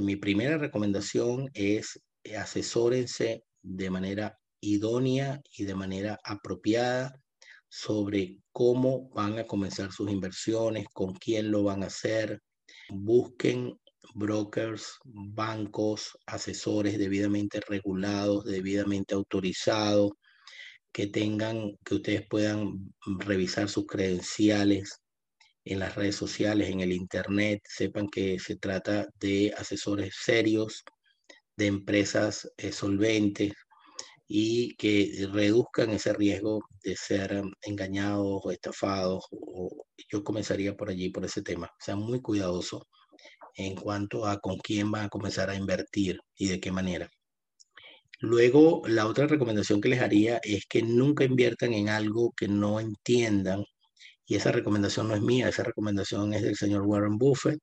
mi 0.00 0.16
primera 0.16 0.58
recomendación 0.58 1.50
es 1.54 2.00
eh, 2.24 2.36
asesórense 2.36 3.42
de 3.62 3.90
manera 3.90 4.39
idónea 4.60 5.40
y 5.56 5.64
de 5.64 5.74
manera 5.74 6.18
apropiada 6.24 7.12
sobre 7.68 8.38
cómo 8.52 9.08
van 9.10 9.38
a 9.38 9.46
comenzar 9.46 9.92
sus 9.92 10.10
inversiones, 10.10 10.86
con 10.92 11.14
quién 11.14 11.50
lo 11.50 11.62
van 11.62 11.82
a 11.82 11.86
hacer. 11.86 12.42
Busquen 12.88 13.78
brokers, 14.14 14.98
bancos, 15.04 16.10
asesores 16.26 16.98
debidamente 16.98 17.60
regulados, 17.68 18.44
debidamente 18.44 19.14
autorizados, 19.14 20.10
que 20.92 21.06
tengan, 21.06 21.76
que 21.84 21.94
ustedes 21.94 22.26
puedan 22.28 22.92
revisar 23.20 23.68
sus 23.68 23.86
credenciales 23.86 25.00
en 25.64 25.78
las 25.78 25.94
redes 25.94 26.16
sociales, 26.16 26.70
en 26.70 26.80
el 26.80 26.92
Internet, 26.92 27.60
sepan 27.64 28.08
que 28.08 28.38
se 28.40 28.56
trata 28.56 29.06
de 29.20 29.54
asesores 29.56 30.16
serios, 30.20 30.82
de 31.56 31.66
empresas 31.66 32.50
eh, 32.56 32.72
solventes 32.72 33.52
y 34.32 34.76
que 34.76 35.28
reduzcan 35.32 35.90
ese 35.90 36.12
riesgo 36.12 36.60
de 36.84 36.94
ser 36.94 37.42
engañados 37.62 38.40
o 38.44 38.52
estafados. 38.52 39.24
O, 39.32 39.84
yo 40.08 40.22
comenzaría 40.22 40.76
por 40.76 40.88
allí, 40.88 41.10
por 41.10 41.24
ese 41.24 41.42
tema. 41.42 41.68
Sean 41.80 41.98
muy 41.98 42.20
cuidadosos 42.22 42.84
en 43.56 43.74
cuanto 43.74 44.26
a 44.26 44.38
con 44.38 44.58
quién 44.58 44.92
van 44.92 45.06
a 45.06 45.08
comenzar 45.08 45.50
a 45.50 45.56
invertir 45.56 46.20
y 46.36 46.46
de 46.46 46.60
qué 46.60 46.70
manera. 46.70 47.10
Luego, 48.20 48.82
la 48.86 49.06
otra 49.08 49.26
recomendación 49.26 49.80
que 49.80 49.88
les 49.88 50.00
haría 50.00 50.38
es 50.44 50.64
que 50.66 50.82
nunca 50.82 51.24
inviertan 51.24 51.72
en 51.74 51.88
algo 51.88 52.32
que 52.36 52.46
no 52.46 52.78
entiendan. 52.78 53.64
Y 54.26 54.36
esa 54.36 54.52
recomendación 54.52 55.08
no 55.08 55.16
es 55.16 55.22
mía, 55.22 55.48
esa 55.48 55.64
recomendación 55.64 56.34
es 56.34 56.42
del 56.42 56.56
señor 56.56 56.82
Warren 56.82 57.18
Buffett. 57.18 57.58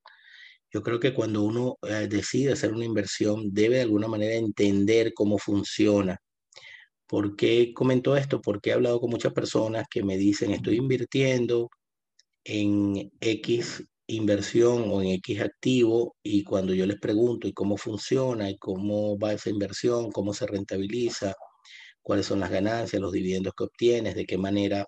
Yo 0.73 0.83
creo 0.83 0.99
que 0.99 1.13
cuando 1.13 1.43
uno 1.43 1.77
eh, 1.83 2.07
decide 2.09 2.53
hacer 2.53 2.73
una 2.73 2.85
inversión, 2.85 3.53
debe 3.53 3.77
de 3.77 3.83
alguna 3.83 4.09
manera 4.09 4.35
entender 4.35 5.13
cómo 5.13 5.37
funciona. 5.37 6.19
¿Por 7.07 7.35
qué 7.35 7.73
comento 7.73 8.17
esto? 8.17 8.41
Porque 8.41 8.69
he 8.71 8.73
hablado 8.73 8.99
con 8.99 9.09
muchas 9.09 9.33
personas 9.33 9.87
que 9.89 10.03
me 10.03 10.17
dicen, 10.17 10.51
estoy 10.51 10.77
invirtiendo 10.77 11.69
en 12.43 13.11
X 13.21 13.83
inversión 14.07 14.85
o 14.91 15.01
en 15.01 15.09
X 15.09 15.41
activo 15.41 16.15
y 16.23 16.43
cuando 16.43 16.73
yo 16.73 16.85
les 16.85 16.99
pregunto 16.99 17.47
y 17.47 17.53
cómo 17.53 17.77
funciona 17.77 18.49
y 18.49 18.57
cómo 18.57 19.17
va 19.19 19.33
esa 19.33 19.49
inversión, 19.49 20.11
cómo 20.11 20.33
se 20.33 20.47
rentabiliza, 20.47 21.33
cuáles 22.01 22.27
son 22.27 22.39
las 22.41 22.51
ganancias, 22.51 23.01
los 23.01 23.11
dividendos 23.13 23.53
que 23.57 23.65
obtienes, 23.65 24.15
de 24.15 24.25
qué 24.25 24.37
manera 24.37 24.87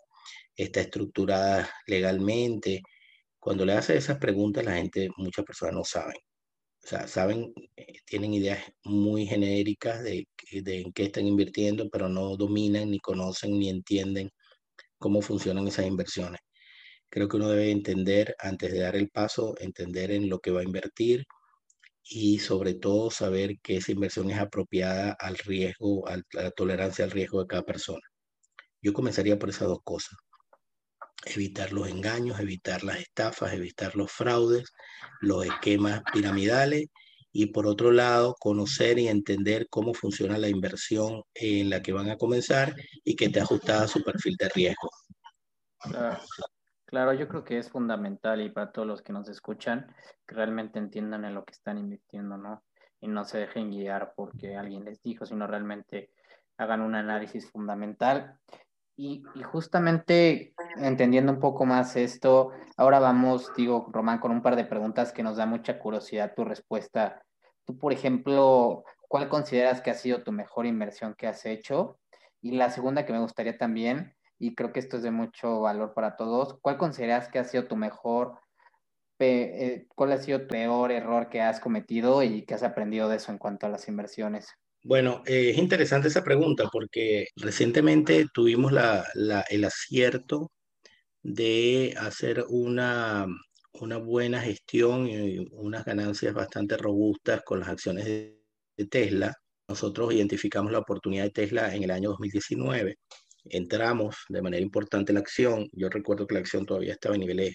está 0.56 0.82
estructurada 0.82 1.70
legalmente. 1.88 2.82
Cuando 3.40 3.66
le 3.66 3.74
hace 3.74 3.98
esas 3.98 4.18
preguntas, 4.20 4.66
la 4.66 4.76
gente, 4.76 5.10
muchas 5.18 5.46
personas 5.46 5.76
no 5.76 5.84
saben. 5.86 6.18
Sea, 6.90 7.08
saben, 7.08 7.54
eh, 7.76 7.94
tienen 8.06 8.34
ideas 8.34 8.60
muy 8.84 9.28
genéricas 9.28 10.04
de, 10.04 10.28
de 10.52 10.82
en 10.82 10.92
qué 10.92 11.04
están 11.04 11.28
invirtiendo, 11.28 11.88
pero 11.92 12.10
no 12.10 12.36
dominan, 12.36 12.90
ni 12.90 13.00
conocen, 13.00 13.52
ni 13.60 13.70
entienden 13.70 14.32
cómo 14.98 15.22
funcionan 15.22 15.68
esas 15.68 15.88
inversiones. 15.88 16.42
Creo 17.10 17.28
que 17.30 17.38
uno 17.38 17.50
debe 17.50 17.72
entender, 17.72 18.36
antes 18.40 18.72
de 18.74 18.80
dar 18.80 18.96
el 18.96 19.10
paso, 19.10 19.56
entender 19.60 20.12
en 20.12 20.30
lo 20.30 20.40
que 20.40 20.52
va 20.52 20.62
a 20.62 20.64
invertir 20.64 21.26
y 22.04 22.40
sobre 22.40 22.76
todo 22.76 23.12
saber 23.12 23.60
que 23.64 23.78
esa 23.78 23.92
inversión 23.94 24.32
es 24.32 24.40
apropiada 24.40 25.14
al 25.20 25.38
riesgo, 25.38 26.08
a 26.08 26.20
la 26.34 26.52
tolerancia 26.52 27.06
al 27.06 27.12
riesgo 27.12 27.42
de 27.42 27.48
cada 27.48 27.64
persona. 27.64 28.02
Yo 28.82 28.94
comenzaría 28.94 29.40
por 29.40 29.50
esas 29.50 29.68
dos 29.70 29.82
cosas. 29.84 30.18
Evitar 31.26 31.74
los 31.74 31.88
engaños, 31.90 32.40
evitar 32.40 32.84
las 32.84 33.00
estafas, 33.00 33.54
evitar 33.54 33.96
los 33.96 34.12
fraudes, 34.12 34.72
los 35.22 35.46
esquemas 35.46 36.02
piramidales 36.14 36.88
y 37.32 37.48
por 37.48 37.68
otro 37.68 37.92
lado, 37.92 38.36
conocer 38.40 38.98
y 38.98 39.08
entender 39.08 39.68
cómo 39.70 39.94
funciona 39.94 40.38
la 40.38 40.50
inversión 40.50 41.24
en 41.36 41.70
la 41.70 41.82
que 41.82 41.94
van 41.94 42.10
a 42.10 42.18
comenzar 42.18 42.74
y 43.04 43.16
que 43.16 43.26
esté 43.26 43.42
ajustada 43.42 43.84
a 43.84 43.88
su 43.88 44.04
perfil 44.04 44.36
de 44.38 44.50
riesgo. 44.50 44.90
Claro, 46.86 47.14
yo 47.14 47.28
creo 47.28 47.44
que 47.44 47.60
es 47.60 47.70
fundamental 47.70 48.42
y 48.42 48.50
para 48.50 48.72
todos 48.72 48.88
los 48.88 49.04
que 49.04 49.14
nos 49.14 49.30
escuchan, 49.30 49.94
que 50.26 50.34
realmente 50.34 50.80
entiendan 50.80 51.24
en 51.24 51.36
lo 51.36 51.46
que 51.46 51.54
están 51.54 51.78
invirtiendo, 51.78 52.36
¿no? 52.36 52.64
Y 53.00 53.08
no 53.08 53.26
se 53.26 53.38
dejen 53.38 53.70
guiar 53.70 54.14
porque 54.16 54.56
alguien 54.56 54.86
les 54.86 55.00
dijo, 55.04 55.26
sino 55.26 55.46
realmente 55.46 56.10
hagan 56.58 56.82
un 56.82 56.96
análisis 56.96 57.50
fundamental. 57.52 58.40
Y, 59.02 59.24
justamente 59.44 60.54
entendiendo 60.76 61.32
un 61.32 61.40
poco 61.40 61.66
más 61.66 61.96
esto, 61.96 62.52
ahora 62.76 63.00
vamos, 63.00 63.50
digo, 63.56 63.88
Román, 63.94 64.20
con 64.20 64.30
un 64.30 64.42
par 64.42 64.58
de 64.58 64.66
preguntas 64.66 65.14
que 65.14 65.24
nos 65.24 65.38
da 65.38 65.46
mucha 65.46 65.80
curiosidad 65.80 66.34
tu 66.36 66.44
respuesta. 66.44 67.24
Tú, 67.64 67.78
por 67.78 67.94
ejemplo, 67.94 68.84
¿cuál 69.08 69.30
consideras 69.30 69.80
que 69.80 69.90
ha 69.90 69.94
sido 69.94 70.24
tu 70.24 70.34
mejor 70.34 70.66
inversión 70.66 71.16
que 71.18 71.28
has 71.28 71.46
hecho? 71.46 71.98
Y 72.42 72.58
la 72.58 72.72
segunda 72.72 73.06
que 73.06 73.14
me 73.14 73.22
gustaría 73.22 73.58
también, 73.58 74.18
y 74.38 74.54
creo 74.54 74.74
que 74.74 74.82
esto 74.82 74.98
es 74.98 75.04
de 75.04 75.12
mucho 75.12 75.62
valor 75.62 75.94
para 75.94 76.18
todos. 76.18 76.60
¿Cuál 76.60 76.78
consideras 76.78 77.30
que 77.30 77.40
ha 77.40 77.46
sido 77.46 77.68
tu 77.70 77.78
mejor, 77.78 78.38
eh, 79.20 79.88
cuál 79.96 80.12
ha 80.12 80.18
sido 80.18 80.42
tu 80.42 80.48
peor 80.48 80.92
error 80.92 81.30
que 81.30 81.42
has 81.42 81.62
cometido 81.62 82.22
y 82.22 82.42
que 82.42 82.54
has 82.54 82.64
aprendido 82.64 83.08
de 83.08 83.16
eso 83.16 83.32
en 83.32 83.38
cuanto 83.38 83.66
a 83.66 83.70
las 83.70 83.88
inversiones? 83.88 84.58
Bueno, 84.84 85.24
eh, 85.26 85.52
es 85.52 85.58
interesante 85.58 86.08
esa 86.08 86.24
pregunta 86.24 86.66
porque 86.72 87.28
recientemente 87.36 88.28
tuvimos 88.34 88.72
el 88.72 89.66
acierto 89.66 90.52
de 91.22 91.96
hacer 91.98 92.46
una, 92.50 93.28
una 93.74 93.98
buena 93.98 94.42
gestión 94.42 95.08
y 95.08 95.40
unas 95.52 95.86
ganancias 95.86 96.34
bastante 96.34 96.78
robustas 96.78 97.42
con 97.44 97.60
las 97.60 97.70
acciones 97.70 98.06
de, 98.06 98.36
Tesla. 98.90 99.36
Nosotros 99.68 100.14
identificamos 100.14 100.72
la 100.72 100.80
oportunidad 100.80 101.26
de 101.26 101.32
Tesla 101.32 101.76
en 101.76 101.84
el 101.84 101.92
año 101.92 102.10
2019. 102.12 102.98
Entramos 103.46 104.16
de 104.30 104.42
manera 104.42 104.64
importante 104.64 105.12
en 105.12 105.16
la 105.16 105.22
acción. 105.22 105.68
Yo 105.74 105.90
recuerdo 105.90 106.26
que 106.28 106.36
la 106.36 106.40
acción 106.42 106.66
todavía 106.66 106.94
estaba 106.94 107.16
en 107.16 107.22
niveles 107.22 107.54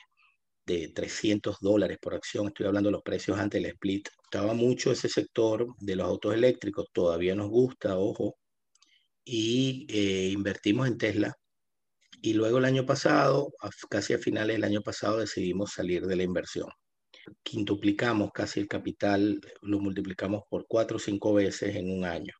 de 0.67 0.89
300 0.89 1.59
dólares 1.61 1.99
por 2.01 2.15
acción. 2.15 2.49
Estoy 2.49 2.67
hablando 2.67 2.89
de 2.89 2.93
los 2.93 3.03
precios 3.03 3.39
antes 3.39 3.63
del 3.63 3.73
split. 3.73 4.09
Estaba 4.25 4.55
mucho 4.55 4.93
ese 4.93 5.09
sector 5.09 5.67
de 5.79 5.97
los 5.97 6.07
autos 6.07 6.35
eléctricos. 6.35 6.87
Todavía 6.93 7.35
nos 7.35 7.51
gusta, 7.51 7.99
ojo. 7.99 8.37
Y 9.25 9.87
eh, 9.89 10.31
invertimos 10.33 10.87
en 10.89 10.99
Tesla 10.99 11.35
y 12.25 12.33
luego 12.33 12.59
el 12.59 12.65
año 12.65 12.87
pasado, 12.87 13.53
casi 13.91 14.15
a 14.15 14.19
finales 14.19 14.57
del 14.57 14.65
año 14.65 14.81
pasado, 14.83 15.19
decidimos 15.19 15.73
salir 15.73 16.07
de 16.07 16.17
la 16.17 16.23
inversión. 16.23 16.69
Quintuplicamos 17.43 18.31
casi 18.33 18.61
el 18.61 18.69
capital, 18.69 19.41
lo 19.63 19.79
multiplicamos 19.79 20.43
por 20.49 20.67
cuatro 20.67 20.97
o 20.97 21.01
cinco 21.01 21.35
veces 21.35 21.77
en 21.77 21.91
un 21.91 22.05
año 22.05 22.33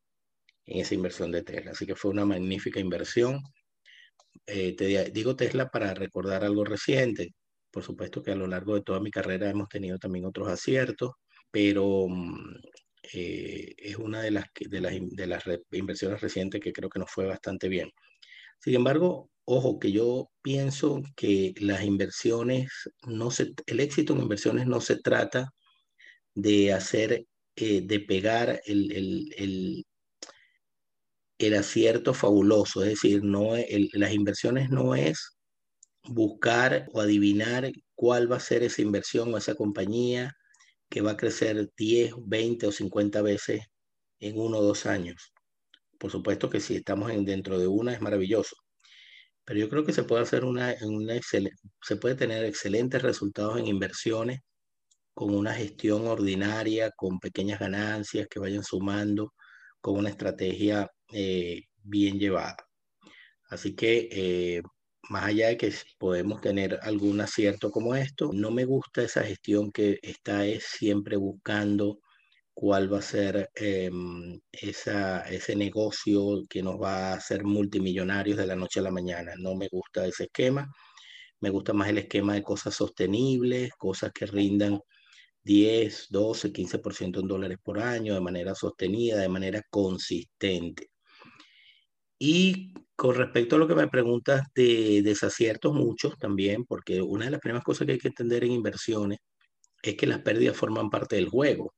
en 0.65 0.79
esa 0.79 0.95
inversión 0.95 1.31
de 1.31 1.43
Tesla. 1.43 1.71
Así 1.71 1.85
que 1.85 1.95
fue 1.95 2.11
una 2.11 2.25
magnífica 2.25 2.79
inversión. 2.79 3.41
Eh, 4.47 4.75
te 4.75 5.11
digo 5.11 5.35
Tesla 5.35 5.69
para 5.69 5.93
recordar 5.93 6.43
algo 6.43 6.65
reciente. 6.65 7.35
Por 7.75 7.83
supuesto 7.83 8.23
que 8.23 8.31
a 8.31 8.35
lo 8.35 8.47
largo 8.47 8.75
de 8.75 8.83
toda 8.83 9.01
mi 9.01 9.11
carrera 9.11 9.49
hemos 9.49 9.67
tenido 9.67 9.99
también 9.99 10.23
otros 10.23 10.47
aciertos, 10.47 11.11
pero 11.51 12.07
mm, 12.07 12.55
eh, 13.13 13.75
es 13.77 13.97
una 13.97 14.21
de 14.21 14.31
las, 14.31 14.45
de 14.57 14.79
las, 14.79 14.93
de 14.97 15.27
las 15.27 15.43
inversiones 15.73 16.21
recientes 16.21 16.61
que 16.61 16.71
creo 16.71 16.89
que 16.89 16.99
nos 16.99 17.11
fue 17.11 17.25
bastante 17.25 17.67
bien. 17.67 17.91
Sin 18.59 18.75
embargo, 18.75 19.29
ojo, 19.43 19.77
que 19.77 19.91
yo 19.91 20.29
pienso 20.41 21.01
que 21.17 21.53
las 21.59 21.83
inversiones, 21.83 22.71
no 23.07 23.29
se, 23.29 23.53
el 23.65 23.81
éxito 23.81 24.13
en 24.13 24.21
inversiones 24.21 24.67
no 24.67 24.79
se 24.79 24.95
trata 25.01 25.51
de 26.33 26.71
hacer, 26.71 27.25
eh, 27.57 27.81
de 27.81 27.99
pegar 27.99 28.61
el, 28.65 28.91
el, 28.93 29.33
el, 29.37 29.85
el, 31.39 31.55
acierto 31.55 32.13
fabuloso, 32.13 32.83
es 32.83 32.91
decir, 32.91 33.21
no, 33.21 33.49
las 33.93 34.13
inversiones 34.13 34.69
no 34.69 34.95
es 34.95 35.34
buscar 36.09 36.87
o 36.93 37.01
adivinar 37.01 37.71
cuál 37.95 38.31
va 38.31 38.37
a 38.37 38.39
ser 38.39 38.63
esa 38.63 38.81
inversión 38.81 39.33
o 39.33 39.37
esa 39.37 39.55
compañía 39.55 40.33
que 40.89 41.01
va 41.01 41.11
a 41.11 41.17
crecer 41.17 41.71
10, 41.77 42.13
20 42.25 42.67
o 42.67 42.71
50 42.71 43.21
veces 43.21 43.63
en 44.19 44.39
uno 44.39 44.59
o 44.59 44.63
dos 44.63 44.85
años. 44.85 45.33
Por 45.99 46.11
supuesto 46.11 46.49
que 46.49 46.59
si 46.59 46.75
estamos 46.75 47.11
en, 47.11 47.25
dentro 47.25 47.59
de 47.59 47.67
una 47.67 47.93
es 47.93 48.01
maravilloso, 48.01 48.55
pero 49.45 49.59
yo 49.59 49.69
creo 49.69 49.85
que 49.85 49.93
se 49.93 50.03
puede 50.03 50.23
hacer 50.23 50.43
una, 50.45 50.75
una 50.81 51.13
se 51.21 51.95
puede 51.97 52.15
tener 52.15 52.45
excelentes 52.45 53.01
resultados 53.01 53.59
en 53.59 53.67
inversiones 53.67 54.41
con 55.13 55.33
una 55.35 55.53
gestión 55.53 56.07
ordinaria, 56.07 56.91
con 56.91 57.19
pequeñas 57.19 57.59
ganancias 57.59 58.27
que 58.29 58.39
vayan 58.39 58.63
sumando, 58.63 59.33
con 59.81 59.97
una 59.97 60.09
estrategia 60.09 60.89
eh, 61.13 61.63
bien 61.83 62.19
llevada. 62.19 62.57
Así 63.49 63.75
que 63.75 64.09
eh, 64.11 64.61
más 65.09 65.25
allá 65.25 65.49
de 65.49 65.57
que 65.57 65.73
podemos 65.97 66.41
tener 66.41 66.79
algún 66.81 67.21
acierto 67.21 67.71
como 67.71 67.95
esto, 67.95 68.31
no 68.33 68.51
me 68.51 68.65
gusta 68.65 69.03
esa 69.03 69.23
gestión 69.23 69.71
que 69.71 69.99
está 70.01 70.45
es 70.45 70.63
siempre 70.65 71.17
buscando 71.17 71.99
cuál 72.53 72.91
va 72.91 72.99
a 72.99 73.01
ser 73.01 73.49
em, 73.55 74.39
esa, 74.51 75.21
ese 75.29 75.55
negocio 75.55 76.43
que 76.49 76.63
nos 76.63 76.81
va 76.81 77.11
a 77.11 77.13
hacer 77.15 77.43
multimillonarios 77.43 78.37
de 78.37 78.47
la 78.47 78.55
noche 78.55 78.79
a 78.79 78.83
la 78.83 78.91
mañana. 78.91 79.33
No 79.37 79.55
me 79.55 79.67
gusta 79.69 80.05
ese 80.07 80.25
esquema. 80.25 80.71
Me 81.41 81.49
gusta 81.49 81.73
más 81.73 81.89
el 81.89 81.99
esquema 81.99 82.33
de 82.33 82.43
cosas 82.43 82.75
sostenibles, 82.75 83.73
cosas 83.77 84.11
que 84.13 84.25
rindan 84.25 84.79
10, 85.43 86.07
12, 86.09 86.51
15% 86.53 87.19
en 87.21 87.27
dólares 87.27 87.57
por 87.63 87.79
año 87.79 88.13
de 88.15 88.21
manera 88.21 88.55
sostenida, 88.55 89.19
de 89.19 89.29
manera 89.29 89.61
consistente. 89.69 90.89
Y 92.17 92.73
con 92.95 93.15
respecto 93.15 93.55
a 93.55 93.59
lo 93.59 93.67
que 93.67 93.75
me 93.75 93.87
preguntas 93.87 94.43
de 94.55 95.01
desaciertos, 95.03 95.73
muchos 95.73 96.17
también, 96.17 96.65
porque 96.65 97.01
una 97.01 97.25
de 97.25 97.31
las 97.31 97.41
primeras 97.41 97.63
cosas 97.63 97.85
que 97.85 97.93
hay 97.93 97.99
que 97.99 98.07
entender 98.09 98.43
en 98.43 98.53
inversiones 98.53 99.19
es 99.81 99.95
que 99.95 100.07
las 100.07 100.19
pérdidas 100.21 100.57
forman 100.57 100.89
parte 100.89 101.17
del 101.17 101.29
juego. 101.29 101.73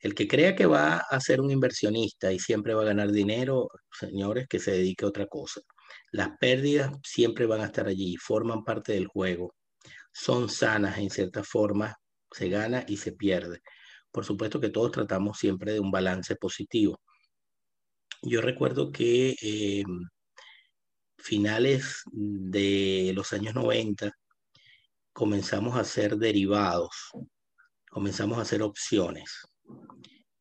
El 0.00 0.14
que 0.14 0.26
crea 0.28 0.56
que 0.56 0.66
va 0.66 0.96
a 0.98 1.20
ser 1.20 1.40
un 1.40 1.50
inversionista 1.50 2.32
y 2.32 2.38
siempre 2.38 2.74
va 2.74 2.82
a 2.82 2.86
ganar 2.86 3.12
dinero, 3.12 3.68
señores, 3.92 4.48
que 4.48 4.58
se 4.58 4.72
dedique 4.72 5.04
a 5.04 5.08
otra 5.08 5.26
cosa. 5.26 5.60
Las 6.10 6.30
pérdidas 6.38 6.92
siempre 7.04 7.46
van 7.46 7.60
a 7.60 7.66
estar 7.66 7.86
allí, 7.86 8.16
forman 8.16 8.64
parte 8.64 8.92
del 8.94 9.06
juego. 9.06 9.54
Son 10.12 10.48
sanas 10.48 10.98
en 10.98 11.10
cierta 11.10 11.44
forma, 11.44 11.96
se 12.32 12.48
gana 12.48 12.84
y 12.88 12.96
se 12.96 13.12
pierde. 13.12 13.60
Por 14.10 14.24
supuesto 14.24 14.60
que 14.60 14.70
todos 14.70 14.92
tratamos 14.92 15.38
siempre 15.38 15.72
de 15.72 15.80
un 15.80 15.90
balance 15.90 16.34
positivo. 16.36 17.00
Yo 18.22 18.40
recuerdo 18.40 18.90
que 18.92 19.36
eh, 19.42 19.84
finales 21.20 22.02
de 22.12 23.12
los 23.14 23.32
años 23.32 23.54
90 23.54 24.12
comenzamos 25.12 25.76
a 25.76 25.80
hacer 25.80 26.16
derivados, 26.16 27.10
comenzamos 27.90 28.38
a 28.38 28.42
hacer 28.42 28.62
opciones. 28.62 29.46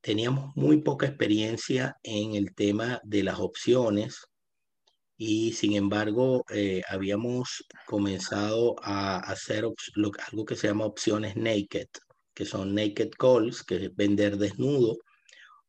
Teníamos 0.02 0.56
muy 0.56 0.82
poca 0.82 1.06
experiencia 1.06 1.98
en 2.04 2.36
el 2.36 2.56
tema 2.56 3.02
de 3.04 3.24
las 3.24 3.40
opciones 3.40 4.26
y 5.18 5.52
sin 5.52 5.74
embargo 5.74 6.46
eh, 6.50 6.82
habíamos 6.88 7.66
comenzado 7.86 8.76
a 8.82 9.18
hacer 9.18 9.66
algo 9.66 10.46
que 10.46 10.56
se 10.56 10.68
llama 10.68 10.86
opciones 10.86 11.36
naked, 11.36 11.88
que 12.34 12.46
son 12.46 12.74
naked 12.74 13.10
calls, 13.18 13.64
que 13.64 13.76
es 13.86 13.96
vender 13.96 14.38
desnudo 14.38 14.98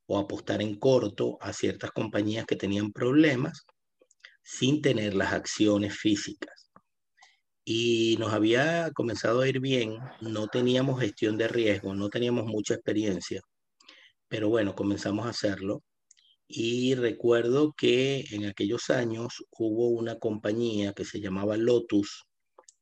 o 0.07 0.19
apostar 0.19 0.63
en 0.63 0.79
corto 0.79 1.37
a 1.41 1.53
ciertas 1.53 1.91
compañías 1.91 2.47
que 2.47 2.57
tenían 2.57 2.93
problemas 2.93 3.67
sin 4.59 4.83
tener 4.83 5.15
las 5.15 5.33
acciones 5.33 5.97
físicas. 5.97 6.71
Y 7.65 8.17
nos 8.19 8.33
había 8.33 8.91
comenzado 8.93 9.43
a 9.43 9.49
ir 9.49 9.61
bien, 9.61 9.99
no 10.21 10.49
teníamos 10.49 11.01
gestión 11.01 11.37
de 11.37 11.49
riesgo, 11.49 11.95
no 11.95 12.09
teníamos 12.09 12.47
mucha 12.47 12.75
experiencia 12.75 13.43
pero 14.31 14.49
bueno, 14.49 14.75
comenzamos 14.77 15.27
a 15.27 15.31
hacerlo. 15.31 15.83
Y 16.47 16.95
recuerdo 16.95 17.75
que 17.77 18.25
en 18.31 18.47
aquellos 18.47 18.89
años 18.91 19.45
hubo 19.51 19.89
una 19.89 20.19
compañía 20.19 20.93
que 20.95 21.05
se 21.05 21.21
llamaba 21.21 21.57
Lotus, 21.57 22.27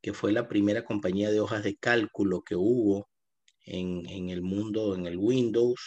que 0.03 0.13
fue 0.13 0.33
la 0.33 0.47
primera 0.49 0.85
compañía 0.85 1.31
de 1.31 1.41
hojas 1.41 1.65
de 1.65 1.77
cálculo 1.77 2.43
que 2.43 2.55
hubo 2.55 3.09
en, 3.65 4.31
el 4.31 4.43
mundo, 4.43 4.95
en 4.95 5.07
el 5.07 5.17
Windows, 5.19 5.81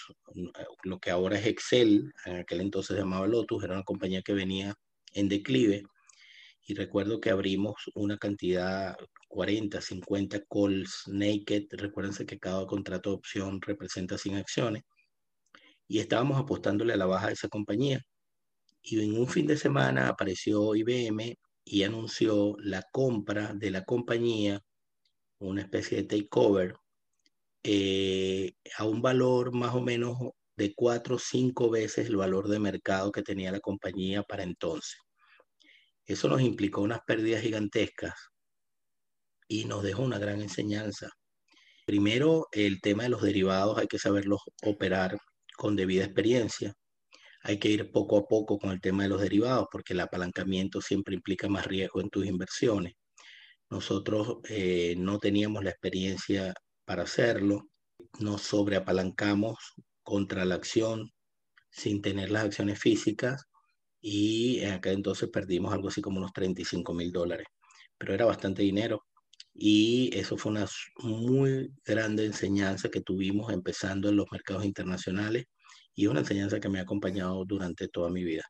lo 0.84 1.00
que 1.00 1.12
ahora 1.12 1.40
es 1.40 1.46
Excel, 1.46 2.12
en 2.26 2.38
aquel 2.38 2.62
entonces 2.62 2.96
se 2.96 3.02
llamaba 3.02 3.28
Lotus, 3.28 3.64
era 3.64 3.76
una 3.76 3.84
compañía 3.84 4.22
que 4.24 4.34
venía 4.34 4.76
en 5.14 5.30
declive. 5.30 5.84
Y 6.68 6.76
recuerdo 6.76 7.20
que 7.20 7.32
abrimos 7.32 7.76
una 7.95 8.18
cantidad, 8.18 8.95
40, 9.28 9.82
50 9.82 10.41
calls 10.49 11.03
naked. 11.07 11.66
Recuérdense 11.72 12.26
que 12.26 12.39
cada 12.39 12.66
contrato 12.68 13.09
de 13.09 13.16
opción 13.18 13.59
representa 13.62 14.18
100 14.18 14.36
acciones 14.36 14.84
y 15.91 15.99
estábamos 15.99 16.39
apostándole 16.39 16.93
a 16.93 16.97
la 16.97 17.05
baja 17.05 17.28
de 17.28 17.34
esa 17.34 17.49
compañía. 17.49 18.01
Y 18.82 19.01
en 19.03 19.20
un 19.20 19.28
fin 19.28 19.45
de 19.45 19.57
semana 19.57 20.07
apareció 20.07 20.74
IBM 20.74 21.38
y 21.66 21.84
anunció 21.84 22.55
la 22.59 22.84
compra 22.93 23.53
de 23.53 23.72
la 23.72 23.84
compañía, 23.84 24.62
una 25.39 25.62
especie 25.62 25.97
de 25.97 26.03
takeover, 26.03 26.76
eh, 27.64 28.53
a 28.78 28.86
un 28.86 29.01
valor 29.01 29.53
más 29.53 29.76
o 29.76 29.82
menos 29.82 30.18
de 30.62 30.74
cuatro 30.76 31.16
o 31.16 31.20
cinco 31.20 31.72
veces 31.72 32.07
el 32.07 32.18
valor 32.18 32.47
de 32.47 32.59
mercado 32.59 33.12
que 33.12 33.24
tenía 33.24 33.51
la 33.51 33.59
compañía 33.59 34.22
para 34.22 34.43
entonces. 34.43 34.99
Eso 36.05 36.28
nos 36.30 36.41
implicó 36.41 36.82
unas 36.82 36.99
pérdidas 37.01 37.41
gigantescas 37.41 38.14
y 39.47 39.66
nos 39.66 39.82
dejó 39.82 40.03
una 40.03 40.20
gran 40.20 40.39
enseñanza. 40.39 41.09
Primero, 41.86 42.47
el 42.51 42.80
tema 42.80 43.03
de 43.03 43.09
los 43.09 43.24
derivados 43.24 43.80
hay 43.80 43.88
que 43.88 43.97
saberlos 43.97 44.41
operar 44.64 45.18
con 45.57 45.76
debida 45.76 46.05
experiencia. 46.05 46.74
Hay 47.41 47.57
que 47.57 47.70
ir 47.70 47.91
poco 47.91 48.18
a 48.18 48.28
poco 48.28 48.59
con 48.59 48.70
el 48.70 48.82
tema 48.82 49.03
de 49.03 49.09
los 49.09 49.22
derivados 49.22 49.66
porque 49.72 49.93
el 49.93 50.01
apalancamiento 50.01 50.80
siempre 50.80 51.16
implica 51.16 51.49
más 51.49 51.66
riesgo 51.66 52.01
en 52.01 52.09
tus 52.12 52.28
inversiones. 52.28 52.93
Nosotros 53.72 54.38
eh, 54.47 54.93
no 54.97 55.18
teníamos 55.18 55.64
la 55.64 55.72
experiencia 55.72 56.53
para 56.86 57.03
hacerlo, 57.03 57.64
nos 58.20 58.43
sobreapalancamos 58.43 59.57
contra 60.04 60.45
la 60.45 60.56
acción 60.56 61.12
sin 61.70 62.02
tener 62.02 62.32
las 62.32 62.45
acciones 62.45 62.80
físicas 62.80 63.45
y 64.02 64.60
en 64.62 64.80
entonces 64.84 65.30
perdimos 65.30 65.74
algo 65.74 65.89
así 65.89 66.02
como 66.02 66.18
unos 66.18 66.34
35 66.34 66.93
mil 66.93 67.12
dólares, 67.12 67.47
pero 67.97 68.14
era 68.14 68.26
bastante 68.26 68.64
dinero 68.64 69.06
y 69.54 70.10
eso 70.14 70.38
fue 70.38 70.52
una 70.52 70.66
muy 71.04 71.74
grande 71.86 72.26
enseñanza 72.26 72.89
que 72.89 73.02
tuvimos 73.02 73.52
empezando 73.52 74.10
en 74.10 74.16
los 74.16 74.32
mercados 74.32 74.66
internacionales 74.66 75.45
y 75.93 76.08
una 76.08 76.22
enseñanza 76.22 76.60
que 76.60 76.70
me 76.70 76.80
ha 76.80 76.84
acompañado 76.84 77.45
durante 77.45 77.88
toda 77.88 78.10
mi 78.10 78.24
vida. 78.24 78.43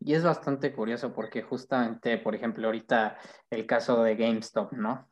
Y 0.00 0.14
es 0.14 0.22
bastante 0.22 0.72
curioso 0.72 1.12
porque 1.12 1.42
justamente, 1.42 2.18
por 2.18 2.34
ejemplo, 2.34 2.66
ahorita 2.66 3.18
el 3.50 3.66
caso 3.66 4.02
de 4.02 4.14
GameStop, 4.14 4.72
¿no? 4.72 5.10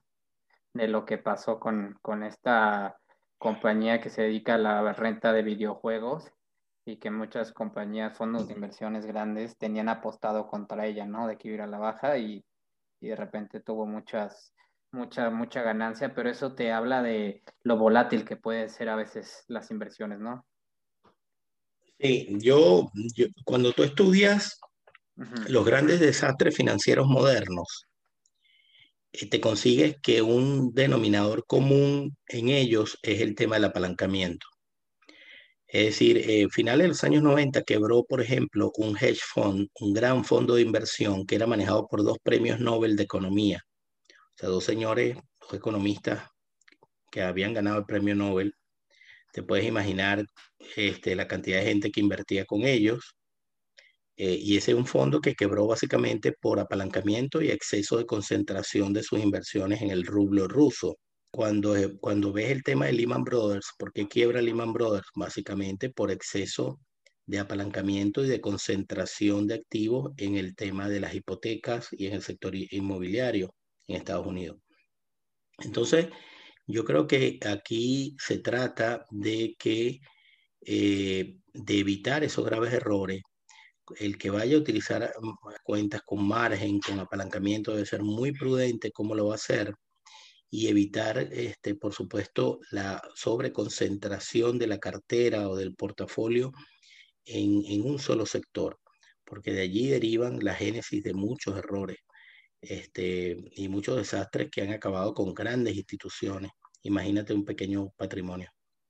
de 0.75 0.89
lo 0.89 1.07
que 1.07 1.19
pasó 1.19 1.59
con, 1.59 1.97
con 2.03 2.25
esta 2.25 2.99
compañía 3.45 4.01
que 4.01 4.09
se 4.09 4.23
dedica 4.23 4.55
a 4.55 4.59
la 4.59 4.93
renta 4.95 5.35
de 5.35 5.43
videojuegos 5.43 6.33
y 6.87 6.97
que 6.97 7.11
muchas 7.11 7.53
compañías, 7.53 8.17
fondos 8.17 8.49
de 8.49 8.55
inversiones 8.55 9.05
grandes 9.05 9.59
tenían 9.59 9.91
apostado 9.91 10.49
contra 10.49 10.87
ella, 10.87 11.05
¿no? 11.05 11.29
De 11.29 11.37
que 11.37 11.49
iba 11.49 11.65
a 11.65 11.67
la 11.67 11.77
baja 11.77 12.17
y, 12.17 12.43
y 13.03 13.09
de 13.09 13.17
repente 13.17 13.61
tuvo 13.61 13.85
muchas, 13.85 14.55
mucha, 14.93 15.29
mucha 15.29 15.61
ganancia, 15.61 16.15
pero 16.15 16.31
eso 16.31 16.55
te 16.55 16.73
habla 16.73 17.03
de 17.03 17.43
lo 17.63 17.77
volátil 17.77 18.25
que 18.25 18.37
pueden 18.37 18.71
ser 18.71 18.89
a 18.89 18.97
veces 18.97 19.45
las 19.49 19.71
inversiones, 19.71 20.21
¿no? 20.21 20.47
Sí, 22.01 22.39
yo, 22.41 22.89
cuando 23.45 23.73
tú 23.73 23.83
estudias 23.83 24.59
los 25.49 25.67
grandes 25.67 26.01
desastres 26.01 26.57
financieros 26.57 27.07
modernos, 27.09 27.89
te 29.31 29.41
consigues 29.41 29.97
que 30.03 30.23
un 30.23 30.75
denominador 30.75 31.47
común 31.47 32.17
en 32.29 32.49
ellos 32.49 32.99
es 33.03 33.21
el 33.21 33.35
tema 33.35 33.57
del 33.57 33.67
apalancamiento. 33.67 34.47
Es 35.69 35.87
decir, 35.87 36.49
finales 36.51 36.85
de 36.85 36.89
los 36.89 37.05
años 37.05 37.23
90 37.23 37.63
quebró, 37.63 38.05
por 38.05 38.21
ejemplo, 38.21 38.71
un 38.77 38.97
hedge 38.97 39.21
fund, 39.21 39.69
un 39.81 39.93
gran 39.93 40.25
fondo 40.25 40.55
de 40.55 40.63
inversión 40.63 41.27
que 41.27 41.35
era 41.35 41.47
manejado 41.47 41.89
por 41.89 42.05
dos 42.05 42.19
premios 42.23 42.61
Nobel 42.61 42.97
de 42.97 43.05
Economía. 43.05 43.61
O 44.09 44.39
sea, 44.39 44.49
dos 44.49 44.65
señores, 44.65 45.17
dos 45.41 45.55
economistas 45.55 46.29
que 47.11 47.23
habían 47.23 47.55
ganado 47.55 47.79
el 47.79 47.87
premio 47.87 48.15
Nobel. 48.15 48.55
Te 49.33 49.43
puedes 49.43 49.65
imaginar 49.65 50.25
este, 50.77 51.17
la 51.17 51.29
cantidad 51.29 51.59
de 51.59 51.67
gente 51.67 51.91
que 51.91 52.01
invertía 52.01 52.45
con 52.45 52.63
ellos. 52.63 53.15
Eh, 54.17 54.39
y 54.41 54.57
ese 54.57 54.73
es 54.73 54.77
un 54.77 54.87
fondo 54.87 55.21
que 55.21 55.35
quebró 55.35 55.67
básicamente 55.67 56.33
por 56.33 56.61
apalancamiento 56.61 57.43
y 57.43 57.51
exceso 57.51 57.97
de 57.97 58.07
concentración 58.07 58.93
de 58.93 59.03
sus 59.03 59.21
inversiones 59.21 59.83
en 59.83 59.91
el 59.91 60.07
rublo 60.07 60.47
ruso 60.47 60.99
cuando, 61.31 61.77
eh, 61.77 61.97
cuando 62.01 62.33
ves 62.33 62.51
el 62.51 62.63
tema 62.63 62.87
de 62.87 62.93
Lehman 62.93 63.25
Brothers, 63.25 63.73
¿por 63.77 63.93
qué 63.93 64.07
quiebra 64.07 64.41
Lehman 64.41 64.73
Brothers? 64.73 65.09
Básicamente 65.17 65.91
por 65.91 66.13
exceso 66.13 66.79
de 67.27 67.41
apalancamiento 67.41 68.25
y 68.25 68.29
de 68.29 68.41
concentración 68.41 69.49
de 69.49 69.55
activos 69.55 70.13
en 70.17 70.37
el 70.37 70.55
tema 70.55 70.89
de 70.89 71.01
las 71.01 71.15
hipotecas 71.15 71.89
y 71.91 72.07
en 72.07 72.15
el 72.15 72.23
sector 72.23 72.55
inmobiliario 72.55 73.53
en 73.89 73.97
Estados 73.97 74.27
Unidos. 74.27 74.59
Entonces, 75.59 76.09
yo 76.67 76.85
creo 76.85 77.07
que 77.09 77.41
aquí 77.47 78.17
se 78.19 78.39
trata 78.39 79.05
de 79.11 79.57
que 79.59 80.01
eh, 80.67 81.37
de 81.53 81.79
evitar 81.79 82.25
esos 82.25 82.45
graves 82.45 82.73
errores. 82.73 83.23
El 83.99 84.17
que 84.19 84.31
vaya 84.31 84.57
a 84.57 84.61
utilizar 84.61 85.13
mm, 85.21 85.33
cuentas 85.63 86.03
con 86.03 86.27
margen, 86.27 86.81
con 86.81 87.01
apalancamiento, 87.01 87.73
debe 87.73 87.87
ser 87.87 88.03
muy 88.03 88.33
prudente 88.33 88.93
cómo 88.93 89.15
lo 89.15 89.27
va 89.27 89.33
a 89.33 89.37
hacer 89.37 89.75
y 90.51 90.69
evitar, 90.69 91.19
este, 91.19 91.75
por 91.75 91.93
supuesto, 91.93 92.61
la 92.71 93.03
sobreconcentración 93.15 94.59
de 94.59 94.69
la 94.69 94.79
cartera 94.79 95.49
o 95.49 95.57
del 95.57 95.75
portafolio 95.75 96.53
en, 97.25 97.65
en, 97.67 97.83
un 97.83 97.99
solo 97.99 98.25
sector, 98.25 98.79
porque 99.25 99.53
de 99.53 99.63
allí 99.63 99.89
derivan 99.89 100.39
la 100.45 100.55
génesis 100.55 101.03
de 101.03 101.13
muchos 101.13 101.59
errores 101.59 101.99
este, 102.61 103.37
y 103.57 103.69
muchos 103.69 103.97
desastres 103.97 104.49
que 104.51 104.63
han 104.63 104.73
acabado 104.73 105.13
con 105.13 105.35
grandes 105.35 105.75
instituciones. 105.75 106.53
Imagínate 106.83 107.35
un 107.35 107.45
pequeño 107.45 107.91
patrimonio. 107.97 108.49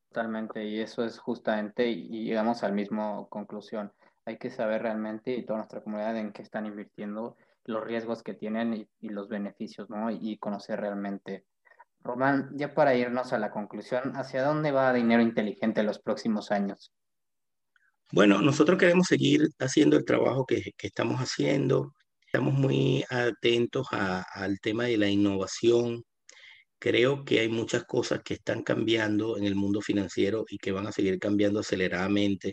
Totalmente, 0.08 0.64
y 0.64 0.80
eso 0.80 1.04
es 1.04 1.18
justamente, 1.18 1.88
y 1.88 2.24
llegamos 2.24 2.62
al 2.62 2.72
mismo 2.72 3.28
conclusión. 3.28 3.92
Hay 4.26 4.38
que 4.38 4.50
saber 4.50 4.82
realmente, 4.82 5.34
y 5.34 5.44
toda 5.44 5.58
nuestra 5.58 5.82
comunidad, 5.82 6.16
en 6.16 6.32
qué 6.32 6.42
están 6.42 6.66
invirtiendo, 6.66 7.36
los 7.64 7.84
riesgos 7.84 8.22
que 8.22 8.34
tienen 8.34 8.88
y, 9.00 9.08
los 9.08 9.28
beneficios, 9.28 9.88
¿no? 9.90 10.10
Y 10.10 10.38
conocer 10.38 10.80
realmente 10.80 11.44
Román, 12.04 12.50
ya 12.54 12.74
para 12.74 12.94
irnos 12.94 13.32
a 13.32 13.38
la 13.38 13.50
conclusión, 13.50 14.12
¿hacia 14.14 14.44
dónde 14.44 14.70
va 14.72 14.92
Dinero 14.92 15.22
Inteligente 15.22 15.80
en 15.80 15.86
los 15.86 15.98
próximos 15.98 16.50
años? 16.50 16.92
Bueno, 18.12 18.42
nosotros 18.42 18.78
queremos 18.78 19.06
seguir 19.06 19.48
haciendo 19.58 19.96
el 19.96 20.04
trabajo 20.04 20.44
que, 20.44 20.74
estamos 20.78 21.18
haciendo. 21.18 21.94
Estamos 22.26 22.52
muy 22.54 23.04
atentos 23.08 23.88
al 23.90 24.60
tema 24.60 24.84
de 24.84 24.98
la 24.98 25.08
innovación. 25.08 26.04
Creo 26.78 27.24
que 27.24 27.40
hay 27.40 27.48
muchas 27.48 27.84
cosas 27.84 28.20
que 28.22 28.34
están 28.34 28.62
cambiando 28.62 29.38
en 29.38 29.44
el 29.44 29.54
mundo 29.54 29.80
financiero 29.80 30.44
y 30.48 30.58
que 30.58 30.72
van 30.72 30.86
a 30.86 30.92
seguir 30.92 31.18
cambiando 31.18 31.60
aceleradamente. 31.60 32.52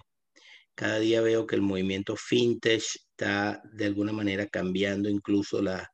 Cada 0.76 1.00
día 1.00 1.22
veo 1.22 1.46
que 1.48 1.56
el 1.56 1.62
movimiento 1.62 2.16
fintech 2.16 2.82
está 2.82 3.62
de 3.74 3.86
alguna 3.86 4.14
manera 4.14 4.48
cambiando 4.48 5.10
incluso 5.10 5.62
la, 5.62 5.90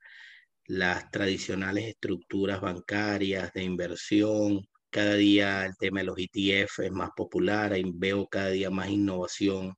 las 0.67 1.09
tradicionales 1.11 1.85
estructuras 1.87 2.61
bancarias 2.61 3.51
de 3.53 3.63
inversión. 3.63 4.61
Cada 4.89 5.15
día 5.15 5.65
el 5.65 5.75
tema 5.77 6.01
de 6.01 6.05
los 6.05 6.17
ETF 6.17 6.79
es 6.85 6.91
más 6.91 7.09
popular, 7.15 7.75
veo 7.95 8.27
cada 8.27 8.49
día 8.49 8.69
más 8.69 8.89
innovación 8.89 9.73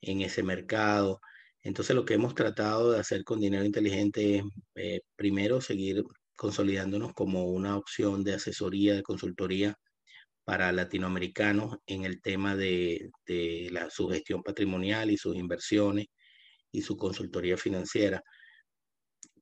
en 0.00 0.22
ese 0.22 0.42
mercado. 0.42 1.20
Entonces 1.62 1.94
lo 1.96 2.04
que 2.04 2.14
hemos 2.14 2.34
tratado 2.34 2.92
de 2.92 3.00
hacer 3.00 3.24
con 3.24 3.40
dinero 3.40 3.64
inteligente 3.64 4.38
es 4.38 4.44
eh, 4.76 5.00
primero 5.16 5.60
seguir 5.60 6.04
consolidándonos 6.36 7.12
como 7.14 7.44
una 7.46 7.76
opción 7.76 8.24
de 8.24 8.34
asesoría, 8.34 8.94
de 8.94 9.02
consultoría 9.02 9.76
para 10.50 10.72
latinoamericanos 10.72 11.76
en 11.86 12.04
el 12.04 12.20
tema 12.20 12.56
de, 12.56 13.08
la, 13.70 13.88
su 13.88 14.08
gestión 14.08 14.42
patrimonial 14.42 15.08
y 15.12 15.16
sus 15.16 15.36
inversiones 15.36 16.06
y 16.72 16.82
su 16.82 16.96
consultoría 16.96 17.56
financiera. 17.56 18.20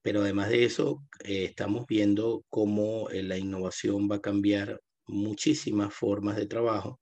Pero 0.03 0.21
además 0.21 0.51
de 0.51 0.67
eso, 0.67 1.03
eh, 1.25 1.45
estamos 1.45 1.87
viendo 1.87 2.45
cómo 2.51 3.09
eh, 3.09 3.23
la 3.23 3.39
innovación 3.39 4.07
va 4.07 4.17
a 4.17 4.21
cambiar 4.21 4.83
muchísimas 5.07 5.95
formas 5.95 6.37
de 6.37 6.45
trabajo 6.45 7.01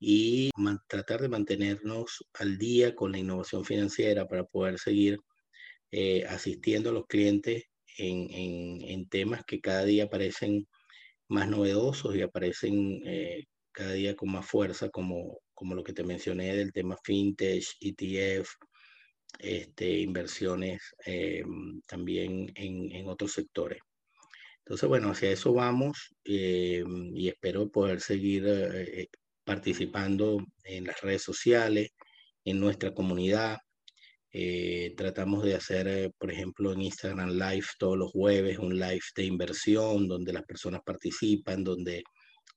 y 0.00 0.50
tratar 0.88 1.20
de 1.20 1.28
mantenernos 1.28 2.26
al 2.34 2.58
día 2.58 2.96
con 2.96 3.12
la 3.12 3.18
innovación 3.18 3.64
financiera 3.64 4.26
para 4.26 4.42
poder 4.42 4.80
seguir 4.80 5.20
eh, 5.92 6.24
asistiendo 6.28 6.90
a 6.90 6.92
los 6.92 7.06
clientes 7.06 7.66
en, 7.98 8.82
en, 8.82 9.08
temas 9.08 9.44
que 9.44 9.60
cada 9.60 9.84
día 9.84 10.04
aparecen 10.06 10.66
más 11.32 11.48
novedosos 11.48 12.14
y 12.16 12.22
aparecen 12.22 13.02
cada 13.72 13.92
día 13.92 14.14
con 14.14 14.30
más 14.30 14.46
fuerza, 14.46 14.90
como, 14.90 15.38
como 15.54 15.74
lo 15.74 15.82
que 15.82 15.92
te 15.92 16.04
mencioné 16.04 16.54
del 16.56 16.72
tema 16.72 16.96
fintech, 17.02 17.64
ETF, 17.80 18.48
este, 19.38 19.98
inversiones 20.00 20.94
eh, 21.06 21.42
también 21.86 22.52
en, 22.54 23.08
otros 23.08 23.32
sectores. 23.32 23.80
Entonces, 24.58 24.88
bueno, 24.88 25.10
hacia 25.10 25.30
eso 25.30 25.52
vamos 25.52 26.14
eh, 26.24 26.84
y 27.14 27.28
espero 27.28 27.70
poder 27.70 28.00
seguir 28.00 28.44
eh, 28.46 29.08
participando 29.44 30.44
en 30.64 30.84
las 30.84 31.00
redes 31.00 31.22
sociales, 31.22 31.90
en 32.44 32.60
nuestra 32.60 32.94
comunidad. 32.94 33.58
Tratamos 34.96 35.44
de 35.44 35.54
hacer, 35.54 36.10
por 36.18 36.30
ejemplo, 36.30 36.72
en 36.72 36.82
Instagram 36.82 37.30
Live 37.30 37.66
todos 37.78 37.98
los 37.98 38.10
jueves, 38.12 38.58
un 38.58 38.78
live 38.78 39.00
de 39.16 39.24
inversión 39.24 40.08
donde 40.08 40.32
las 40.32 40.44
personas 40.44 40.80
participan, 40.84 41.64
donde 41.64 42.02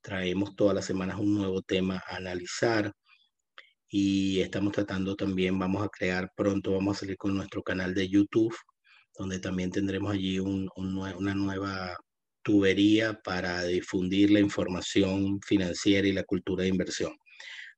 traemos 0.02 0.56
todas 0.56 0.76
las 0.76 0.86
semanas 0.86 1.20
un 1.20 1.36
nuevo 1.36 1.62
tema 1.62 2.02
a 2.08 2.18
analizar 2.18 2.94
y 3.90 4.42
estamos 4.42 4.74
tratando 4.74 5.16
también, 5.16 5.58
vamos 5.58 5.84
a 5.84 5.90
crear 5.90 6.32
pronto, 6.36 6.74
vamos 6.74 6.98
a 6.98 7.00
salir 7.02 7.18
con 7.18 7.36
nuestro 7.36 7.64
canal 7.64 7.94
de 7.94 8.10
YouTube, 8.10 8.56
donde 9.18 9.40
también 9.40 9.72
tendremos 9.72 10.14
allí 10.14 10.40
un, 10.40 10.70
una 10.76 11.34
nueva 11.34 11.96
tubería 12.44 13.20
para 13.24 13.64
difundir 13.64 14.32
la 14.32 14.40
información 14.40 15.40
financiera 15.42 16.08
y 16.08 16.14
la 16.14 16.24
cultura 16.24 16.64
de 16.64 16.70
inversión. 16.70 17.14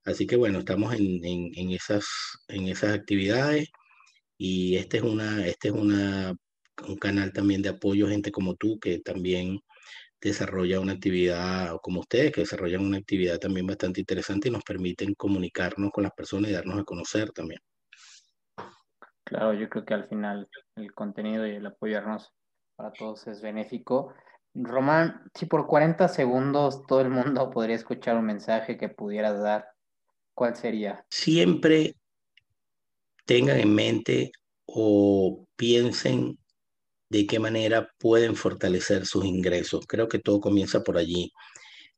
Así 0.05 0.25
que 0.25 0.35
bueno, 0.35 0.59
estamos 0.59 0.93
en, 0.95 1.23
en, 1.23 1.51
en 1.55 1.71
esas, 1.71 2.05
en 2.47 2.67
esas 2.67 2.93
actividades 2.93 3.69
y 4.37 4.75
este 4.75 4.97
es, 4.97 5.03
una, 5.03 5.45
este 5.45 5.69
es 5.69 5.73
una, 5.73 6.35
un 6.87 6.95
canal 6.97 7.33
también 7.33 7.61
de 7.61 7.69
apoyo, 7.69 8.07
gente 8.07 8.31
como 8.31 8.55
tú, 8.55 8.79
que 8.79 8.99
también 8.99 9.59
desarrolla 10.21 10.79
una 10.79 10.93
actividad, 10.93 11.77
como 11.81 12.01
ustedes, 12.01 12.31
que 12.31 12.41
desarrollan 12.41 12.85
una 12.85 12.97
actividad 12.97 13.39
también 13.39 13.67
bastante 13.67 13.99
interesante 13.99 14.47
y 14.47 14.51
nos 14.51 14.63
permiten 14.63 15.13
comunicarnos 15.15 15.91
con 15.91 16.03
las 16.03 16.13
personas 16.13 16.51
y 16.51 16.53
darnos 16.53 16.79
a 16.79 16.83
conocer 16.83 17.31
también. 17.31 17.59
Claro, 19.23 19.53
yo 19.53 19.69
creo 19.69 19.85
que 19.85 19.93
al 19.93 20.07
final 20.07 20.47
el 20.75 20.93
contenido 20.93 21.45
y 21.45 21.55
el 21.55 21.65
apoyarnos 21.65 22.33
para 22.75 22.93
todos 22.93 23.27
es 23.27 23.41
benéfico. 23.41 24.13
Román, 24.53 25.29
si 25.33 25.45
por 25.45 25.67
40 25.67 26.07
segundos 26.07 26.85
todo 26.87 27.01
el 27.01 27.09
mundo 27.09 27.49
podría 27.49 27.75
escuchar 27.75 28.15
un 28.15 28.25
mensaje 28.25 28.77
que 28.77 28.89
pudieras 28.89 29.41
dar, 29.41 29.67
¿cuál 30.33 30.55
sería? 30.55 31.05
Siempre 31.09 31.95
tengan 33.27 33.59
en 33.59 33.75
mente 33.75 34.31
o 34.65 35.47
piensen 35.55 36.39
de 37.09 37.27
qué 37.27 37.39
manera 37.39 37.89
pueden 37.99 38.35
fortalecer 38.35 39.05
sus 39.05 39.25
ingresos. 39.25 39.85
Creo 39.87 40.07
que 40.07 40.19
todo 40.19 40.41
comienza 40.41 40.83
por 40.83 40.97
allí. 40.97 41.31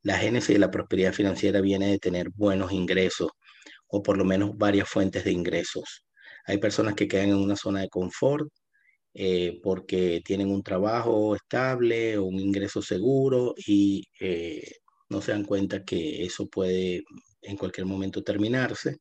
La 0.03 0.17
génesis 0.17 0.49
de 0.55 0.59
la 0.59 0.71
prosperidad 0.71 1.13
financiera 1.13 1.61
viene 1.61 1.87
de 1.91 1.99
tener 1.99 2.29
buenos 2.35 2.71
ingresos 2.71 3.31
o 3.87 4.03
por 4.03 4.17
lo 4.17 4.25
menos 4.25 4.57
varias 4.57 4.89
fuentes 4.89 5.23
de 5.25 5.31
ingresos. 5.31 6.05
Hay 6.45 6.57
personas 6.59 6.95
que 6.95 7.07
quedan 7.07 7.29
en 7.29 7.37
una 7.37 7.55
zona 7.55 7.81
de 7.81 7.89
confort 7.89 8.49
eh, 9.13 9.59
porque 9.63 10.21
tienen 10.25 10.51
un 10.51 10.63
trabajo 10.63 11.35
estable 11.35 12.17
o 12.17 12.25
un 12.25 12.39
ingreso 12.39 12.81
seguro 12.81 13.55
y 13.67 14.03
eh, 14.19 14.71
no 15.09 15.21
se 15.21 15.31
dan 15.31 15.45
cuenta 15.45 15.83
que 15.83 16.23
eso 16.25 16.47
puede 16.47 17.03
en 17.41 17.57
cualquier 17.57 17.87
momento 17.87 18.23
terminarse. 18.23 18.97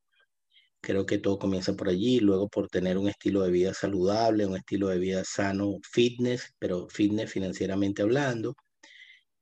Creo 0.80 1.06
que 1.06 1.18
todo 1.18 1.38
comienza 1.38 1.74
por 1.74 1.88
allí, 1.88 2.20
luego 2.20 2.48
por 2.48 2.68
tener 2.68 2.98
un 2.98 3.08
estilo 3.08 3.42
de 3.42 3.50
vida 3.50 3.74
saludable, 3.74 4.46
un 4.46 4.56
estilo 4.56 4.88
de 4.88 4.98
vida 4.98 5.24
sano, 5.24 5.78
fitness, 5.92 6.54
pero 6.58 6.88
fitness 6.88 7.32
financieramente 7.32 8.02
hablando, 8.02 8.54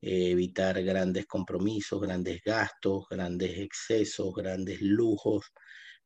eh, 0.00 0.30
evitar 0.30 0.82
grandes 0.82 1.26
compromisos, 1.26 2.00
grandes 2.00 2.42
gastos, 2.44 3.06
grandes 3.10 3.58
excesos, 3.58 4.34
grandes 4.34 4.80
lujos, 4.82 5.46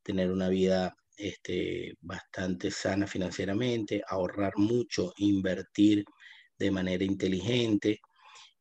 tener 0.03 0.31
una 0.33 0.49
vida 0.49 0.95
este, 1.17 1.95
bastante 2.01 2.71
sana 2.71 3.07
financieramente, 3.07 4.03
ahorrar 4.09 4.55
mucho, 4.57 5.13
invertir 5.19 6.05
de 6.59 6.71
manera 6.71 7.05
inteligente 7.05 8.01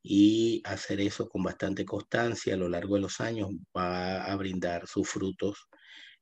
y 0.04 0.62
hacer 0.66 1.02
eso 1.02 1.28
con 1.30 1.44
bastante 1.44 1.86
constancia 1.86 2.54
a 2.54 2.58
lo 2.58 2.70
largo 2.70 2.96
de 2.96 3.02
los 3.02 3.20
años 3.22 3.50
va 3.76 4.26
a 4.26 4.36
brindar 4.36 4.88
sus 4.88 5.10
frutos 5.10 5.68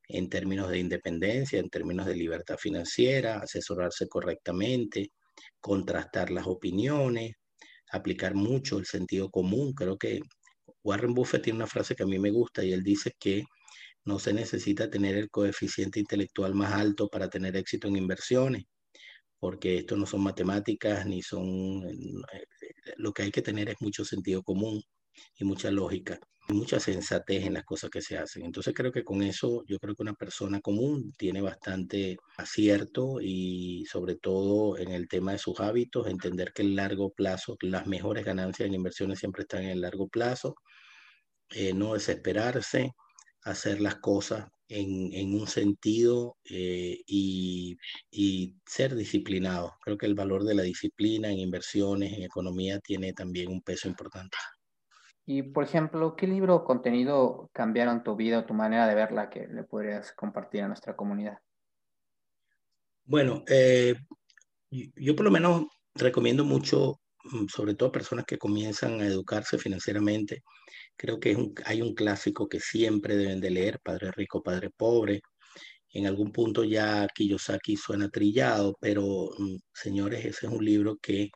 en 0.07 0.29
términos 0.29 0.69
de 0.69 0.79
independencia, 0.79 1.59
en 1.59 1.69
términos 1.69 2.05
de 2.05 2.15
libertad 2.15 2.57
financiera, 2.57 3.39
asesorarse 3.39 4.07
correctamente, 4.07 5.11
contrastar 5.59 6.31
las 6.31 6.47
opiniones, 6.47 7.33
aplicar 7.91 8.33
mucho 8.35 8.77
el 8.77 8.85
sentido 8.85 9.29
común. 9.29 9.73
Creo 9.73 9.97
que 9.97 10.21
Warren 10.83 11.13
Buffett 11.13 11.43
tiene 11.43 11.57
una 11.57 11.67
frase 11.67 11.95
que 11.95 12.03
a 12.03 12.07
mí 12.07 12.19
me 12.19 12.31
gusta 12.31 12.63
y 12.63 12.73
él 12.73 12.83
dice 12.83 13.11
que 13.19 13.43
no 14.05 14.19
se 14.19 14.33
necesita 14.33 14.89
tener 14.89 15.15
el 15.17 15.29
coeficiente 15.29 15.99
intelectual 15.99 16.55
más 16.55 16.73
alto 16.73 17.09
para 17.09 17.29
tener 17.29 17.57
éxito 17.57 17.87
en 17.89 17.97
inversiones, 17.97 18.63
porque 19.39 19.79
esto 19.79 19.97
no 19.97 20.05
son 20.05 20.23
matemáticas 20.23 21.05
ni 21.05 21.21
son... 21.21 21.83
Eh, 21.85 22.45
lo 22.97 23.13
que 23.13 23.23
hay 23.23 23.31
que 23.31 23.41
tener 23.41 23.69
es 23.69 23.75
mucho 23.81 24.05
sentido 24.05 24.43
común 24.43 24.81
y 25.37 25.45
mucha 25.45 25.71
lógica 25.71 26.19
mucha 26.49 26.79
sensatez 26.79 27.45
en 27.45 27.53
las 27.53 27.63
cosas 27.65 27.89
que 27.89 28.01
se 28.01 28.17
hacen. 28.17 28.45
Entonces 28.45 28.73
creo 28.73 28.91
que 28.91 29.03
con 29.03 29.21
eso 29.21 29.63
yo 29.67 29.79
creo 29.79 29.95
que 29.95 30.03
una 30.03 30.13
persona 30.13 30.61
común 30.61 31.13
tiene 31.17 31.41
bastante 31.41 32.17
acierto 32.37 33.19
y 33.21 33.85
sobre 33.91 34.15
todo 34.15 34.77
en 34.77 34.91
el 34.91 35.07
tema 35.07 35.33
de 35.33 35.37
sus 35.39 35.59
hábitos, 35.59 36.07
entender 36.07 36.53
que 36.53 36.61
el 36.63 36.75
largo 36.75 37.11
plazo, 37.11 37.57
las 37.61 37.87
mejores 37.87 38.25
ganancias 38.25 38.67
en 38.67 38.75
inversiones 38.75 39.19
siempre 39.19 39.43
están 39.43 39.63
en 39.63 39.69
el 39.71 39.81
largo 39.81 40.07
plazo, 40.07 40.55
eh, 41.51 41.73
no 41.73 41.93
desesperarse, 41.93 42.91
hacer 43.43 43.81
las 43.81 43.95
cosas 43.97 44.47
en, 44.69 45.33
un 45.33 45.47
sentido 45.47 46.37
eh, 46.45 47.01
y, 47.07 47.77
ser 48.65 48.95
disciplinado. 48.95 49.73
Creo 49.81 49.97
que 49.97 50.05
el 50.05 50.15
valor 50.15 50.43
de 50.43 50.55
la 50.55 50.63
disciplina 50.63 51.31
en 51.31 51.39
inversiones, 51.39 52.13
en 52.13 52.23
economía, 52.23 52.79
tiene 52.79 53.13
también 53.13 53.49
un 53.49 53.61
peso 53.61 53.87
importante. 53.87 54.37
Y, 55.27 55.43
por 55.43 55.65
ejemplo, 55.65 56.15
¿qué 56.15 56.25
libro 56.25 56.55
o 56.55 56.63
contenido 56.63 57.49
cambiaron 57.53 58.03
tu 58.03 58.15
vida 58.15 58.39
o 58.39 58.45
tu 58.45 58.55
manera 58.55 58.87
de 58.87 58.95
verla 58.95 59.29
que 59.29 59.47
le 59.47 59.63
podrías 59.63 60.13
compartir 60.13 60.63
a 60.63 60.67
nuestra 60.67 60.95
comunidad? 60.95 61.37
Bueno, 63.03 63.43
eh, 63.47 63.93
yo 64.71 65.15
por 65.15 65.25
lo 65.25 65.31
menos 65.31 65.65
recomiendo 65.93 66.43
mucho, 66.45 67.01
mm, 67.25 67.47
sobre 67.47 67.75
todo 67.75 67.89
a 67.89 67.91
personas 67.91 68.25
que 68.25 68.37
comienzan 68.37 69.01
a 69.01 69.05
educarse 69.05 69.57
financieramente, 69.57 70.43
Creo 70.97 71.19
que 71.19 71.37
hay 71.65 71.81
un 71.81 71.93
clásico 71.93 72.49
que 72.49 72.59
siempre 72.59 73.15
deben 73.15 73.39
de 73.39 73.51
leer, 73.51 73.79
Padre 73.83 74.11
Rico, 74.11 74.41
Padre 74.41 74.71
Pobre. 74.71 75.21
En 75.93 76.07
algún 76.07 76.31
punto 76.31 76.63
ya 76.63 77.07
Kiyosaki 77.13 77.77
suena 77.77 78.09
trillado, 78.09 78.75
pero 78.81 79.29
mm, 79.37 79.57
señores, 79.73 80.25
ese 80.25 80.47
es 80.47 80.51
un 80.53 80.65
libro 80.65 80.97
que 81.01 81.29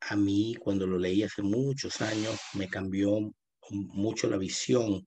a 0.00 0.16
mí 0.16 0.54
cuando 0.58 0.86
lo 0.86 0.98
leí 0.98 1.22
hace 1.22 1.42
muchos 1.42 2.00
años 2.00 2.38
me 2.54 2.68
cambió 2.68 3.32
mucho 3.70 4.28
la 4.28 4.36
visión. 4.36 5.04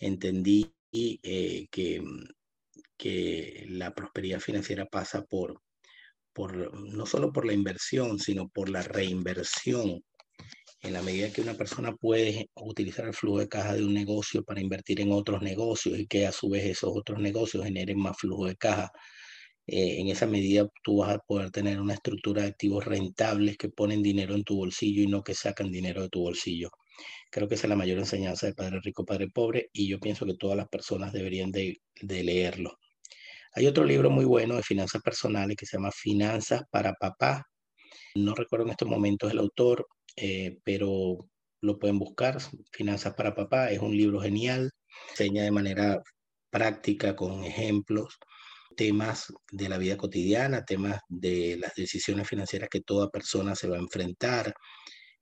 Entendí 0.00 0.72
eh, 0.92 1.66
que, 1.70 2.02
que 2.96 3.66
la 3.70 3.94
prosperidad 3.94 4.40
financiera 4.40 4.86
pasa 4.86 5.24
por, 5.24 5.62
por, 6.32 6.74
no 6.80 7.06
solo 7.06 7.32
por 7.32 7.46
la 7.46 7.52
inversión, 7.52 8.18
sino 8.18 8.48
por 8.48 8.68
la 8.68 8.82
reinversión 8.82 10.02
en 10.80 10.92
la 10.92 11.02
medida 11.02 11.32
que 11.32 11.40
una 11.40 11.54
persona 11.54 11.94
puede 11.96 12.50
utilizar 12.54 13.06
el 13.06 13.14
flujo 13.14 13.38
de 13.38 13.48
caja 13.48 13.74
de 13.74 13.84
un 13.84 13.92
negocio 13.92 14.44
para 14.44 14.60
invertir 14.60 15.00
en 15.00 15.12
otros 15.12 15.42
negocios 15.42 15.98
y 15.98 16.06
que 16.06 16.26
a 16.26 16.32
su 16.32 16.48
vez 16.48 16.64
esos 16.64 16.90
otros 16.94 17.18
negocios 17.18 17.64
generen 17.64 17.98
más 17.98 18.16
flujo 18.16 18.46
de 18.46 18.56
caja, 18.56 18.90
eh, 19.68 20.00
en 20.00 20.08
esa 20.08 20.26
medida 20.26 20.66
tú 20.82 20.98
vas 20.98 21.14
a 21.14 21.18
poder 21.18 21.50
tener 21.50 21.78
una 21.78 21.92
estructura 21.92 22.42
de 22.42 22.48
activos 22.48 22.86
rentables 22.86 23.58
que 23.58 23.68
ponen 23.68 24.02
dinero 24.02 24.34
en 24.34 24.42
tu 24.42 24.56
bolsillo 24.56 25.02
y 25.02 25.06
no 25.06 25.22
que 25.22 25.34
sacan 25.34 25.70
dinero 25.70 26.02
de 26.02 26.08
tu 26.08 26.20
bolsillo. 26.22 26.70
Creo 27.30 27.48
que 27.48 27.56
esa 27.56 27.66
es 27.66 27.70
la 27.70 27.76
mayor 27.76 27.98
enseñanza 27.98 28.46
de 28.46 28.54
Padre 28.54 28.80
Rico, 28.82 29.04
Padre 29.04 29.28
Pobre 29.28 29.68
y 29.74 29.86
yo 29.88 30.00
pienso 30.00 30.24
que 30.24 30.36
todas 30.36 30.56
las 30.56 30.68
personas 30.68 31.12
deberían 31.12 31.52
de, 31.52 31.82
de 32.00 32.24
leerlo. 32.24 32.78
Hay 33.54 33.66
otro 33.66 33.84
libro 33.84 34.08
muy 34.08 34.24
bueno 34.24 34.56
de 34.56 34.62
finanzas 34.62 35.02
personales 35.02 35.56
que 35.56 35.66
se 35.66 35.76
llama 35.76 35.92
Finanzas 35.92 36.62
para 36.70 36.94
Papá. 36.94 37.44
No 38.14 38.34
recuerdo 38.34 38.66
en 38.66 38.70
estos 38.72 38.88
momentos 38.88 39.30
el 39.30 39.38
autor, 39.38 39.86
eh, 40.16 40.58
pero 40.64 41.28
lo 41.60 41.78
pueden 41.78 41.98
buscar. 41.98 42.38
Finanzas 42.72 43.14
para 43.14 43.34
Papá 43.34 43.70
es 43.70 43.80
un 43.80 43.94
libro 43.96 44.20
genial, 44.20 44.70
enseña 45.10 45.42
de 45.42 45.50
manera 45.50 46.02
práctica 46.50 47.14
con 47.14 47.44
ejemplos 47.44 48.18
temas 48.78 49.32
de 49.50 49.68
la 49.68 49.76
vida 49.76 49.96
cotidiana, 49.96 50.64
temas 50.64 51.00
de 51.08 51.56
las 51.60 51.74
decisiones 51.74 52.28
financieras 52.28 52.68
que 52.70 52.80
toda 52.80 53.10
persona 53.10 53.56
se 53.56 53.68
va 53.68 53.76
a 53.76 53.80
enfrentar, 53.80 54.54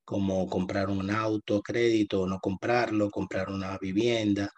como 0.05 0.47
comprar 0.49 0.91
un 0.91 1.11
auto, 1.11 1.63
crédito 1.63 2.23
o 2.23 2.27
no 2.29 2.39
comprarlo, 2.41 3.11
comprar 3.11 3.49
una 3.51 3.79
vivienda, 3.79 4.51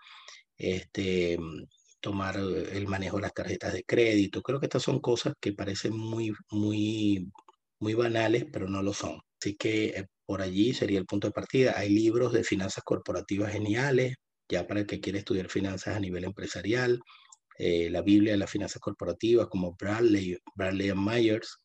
este, 0.56 1.38
tomar 2.00 2.36
el 2.36 2.86
manejo 2.88 3.16
de 3.18 3.22
las 3.22 3.34
tarjetas 3.34 3.72
de 3.72 3.84
crédito. 3.84 4.42
Creo 4.42 4.60
que 4.60 4.66
estas 4.66 4.82
son 4.82 5.00
cosas 5.00 5.34
que 5.40 5.52
parecen 5.54 5.96
muy, 5.96 6.32
muy, 6.50 7.30
muy 7.80 7.94
banales, 7.94 8.46
pero 8.52 8.68
no 8.68 8.82
lo 8.82 8.92
son. 8.92 9.20
Así 9.40 9.56
que 9.56 9.86
eh, 9.90 10.06
por 10.26 10.42
allí 10.42 10.74
sería 10.74 10.98
el 10.98 11.06
punto 11.06 11.28
de 11.28 11.32
partida. 11.32 11.74
Hay 11.76 11.90
libros 11.90 12.32
de 12.32 12.44
finanzas 12.44 12.84
corporativas 12.84 13.52
geniales, 13.52 14.16
ya 14.48 14.66
para 14.66 14.80
el 14.80 14.86
que 14.86 15.00
quiere 15.00 15.20
estudiar 15.20 15.48
finanzas 15.48 15.96
a 15.96 16.00
nivel 16.00 16.24
empresarial. 16.24 17.00
Eh, 17.58 17.90
la 17.90 18.02
Biblia 18.02 18.32
de 18.32 18.38
las 18.38 18.50
finanzas 18.50 18.80
corporativas, 18.80 19.48
como 19.48 19.74
Bradley, 19.74 20.38
Bradley 20.54 20.92
Myers, 20.94 21.58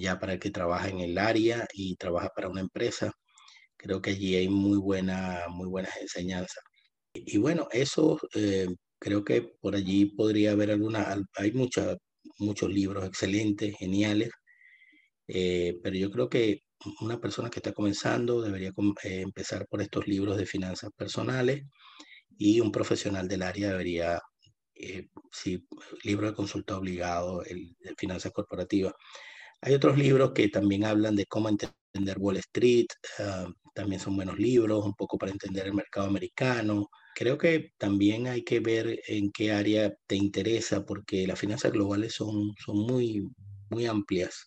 ya 0.00 0.18
para 0.18 0.34
el 0.34 0.40
que 0.40 0.50
trabaja 0.50 0.88
en 0.88 1.00
el 1.00 1.18
área 1.18 1.66
y 1.74 1.96
trabaja 1.96 2.30
para 2.34 2.48
una 2.48 2.60
empresa. 2.60 3.12
Creo 3.76 4.02
que 4.02 4.10
allí 4.10 4.36
hay 4.36 4.48
muy, 4.48 4.78
buena, 4.78 5.44
muy 5.50 5.68
buenas 5.68 5.96
enseñanzas. 6.00 6.62
Y, 7.14 7.38
bueno, 7.38 7.68
eso 7.72 8.18
eh, 8.34 8.68
creo 8.98 9.24
que 9.24 9.42
por 9.60 9.76
allí 9.76 10.06
podría 10.06 10.52
haber 10.52 10.70
alguna, 10.72 11.16
hay 11.36 11.52
muchos 11.52 12.70
libros 12.70 13.06
excelentes, 13.06 13.76
geniales, 13.78 14.30
eh, 15.28 15.78
pero 15.82 15.96
yo 15.96 16.10
creo 16.10 16.28
que 16.28 16.62
una 17.00 17.20
persona 17.20 17.50
que 17.50 17.60
está 17.60 17.72
comenzando 17.72 18.40
debería 18.42 18.72
empezar 19.04 19.66
por 19.68 19.82
estos 19.82 20.06
libros 20.08 20.36
de 20.36 20.46
finanzas 20.46 20.90
personales 20.96 21.64
y 22.38 22.60
un 22.60 22.72
profesional 22.72 23.28
del 23.28 23.42
área 23.42 23.70
debería, 23.70 24.20
eh, 24.78 25.08
sí, 25.32 25.66
libro 26.04 26.28
de 26.28 26.34
consulta 26.34 26.78
obligado, 26.78 27.44
el 27.44 27.76
de 27.80 27.94
finanzas 27.96 28.32
corporativas. 28.32 28.94
Hay 29.60 29.74
otros 29.74 29.98
libros 29.98 30.32
que 30.32 30.48
también 30.48 30.84
hablan 30.84 31.16
de 31.16 31.26
cómo 31.26 31.48
entender 31.48 32.18
Wall 32.18 32.36
Street, 32.38 32.86
ah, 33.18 33.48
también 33.74 34.00
son 34.00 34.16
buenos 34.16 34.38
libros, 34.38 34.84
un 34.84 34.94
poco 34.94 35.18
para 35.18 35.32
entender 35.32 35.66
el 35.66 35.74
mercado 35.74 36.06
americano. 36.06 36.88
Creo 37.14 37.38
que 37.38 37.72
también 37.78 38.26
hay 38.26 38.44
que 38.44 38.60
ver 38.60 39.00
en 39.08 39.30
qué 39.32 39.52
área 39.52 39.94
te 40.06 40.16
interesa, 40.16 40.84
porque 40.84 41.26
las 41.26 41.38
finanzas 41.38 41.72
globales 41.72 42.14
son, 42.14 42.54
son 42.64 42.78
muy, 42.78 43.22
muy 43.70 43.86
amplias. 43.86 44.46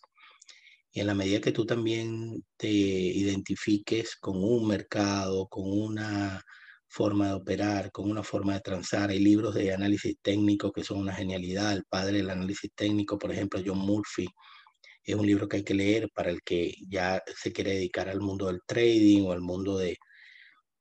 Y 0.92 1.00
en 1.00 1.06
la 1.06 1.14
medida 1.14 1.40
que 1.40 1.52
tú 1.52 1.64
también 1.66 2.44
te 2.56 2.68
identifiques 2.70 4.16
con 4.16 4.42
un 4.42 4.68
mercado, 4.68 5.48
con 5.48 5.64
una 5.66 6.42
forma 6.92 7.28
de 7.28 7.34
operar, 7.34 7.90
con 7.90 8.10
una 8.10 8.22
forma 8.22 8.54
de 8.54 8.60
transar, 8.60 9.10
hay 9.10 9.18
libros 9.18 9.54
de 9.54 9.72
análisis 9.72 10.14
técnico 10.20 10.70
que 10.70 10.84
son 10.84 10.98
una 10.98 11.14
genialidad. 11.14 11.72
El 11.72 11.84
padre 11.88 12.18
del 12.18 12.30
análisis 12.30 12.70
técnico, 12.74 13.18
por 13.18 13.32
ejemplo, 13.32 13.62
John 13.64 13.78
Murphy, 13.78 14.28
es 15.02 15.14
un 15.14 15.26
libro 15.26 15.48
que 15.48 15.58
hay 15.58 15.64
que 15.64 15.74
leer 15.74 16.10
para 16.14 16.30
el 16.30 16.42
que 16.42 16.74
ya 16.88 17.22
se 17.34 17.52
quiere 17.52 17.72
dedicar 17.72 18.08
al 18.10 18.20
mundo 18.20 18.46
del 18.46 18.60
trading 18.66 19.22
o 19.22 19.32
al 19.32 19.40
mundo 19.40 19.78
de, 19.78 19.96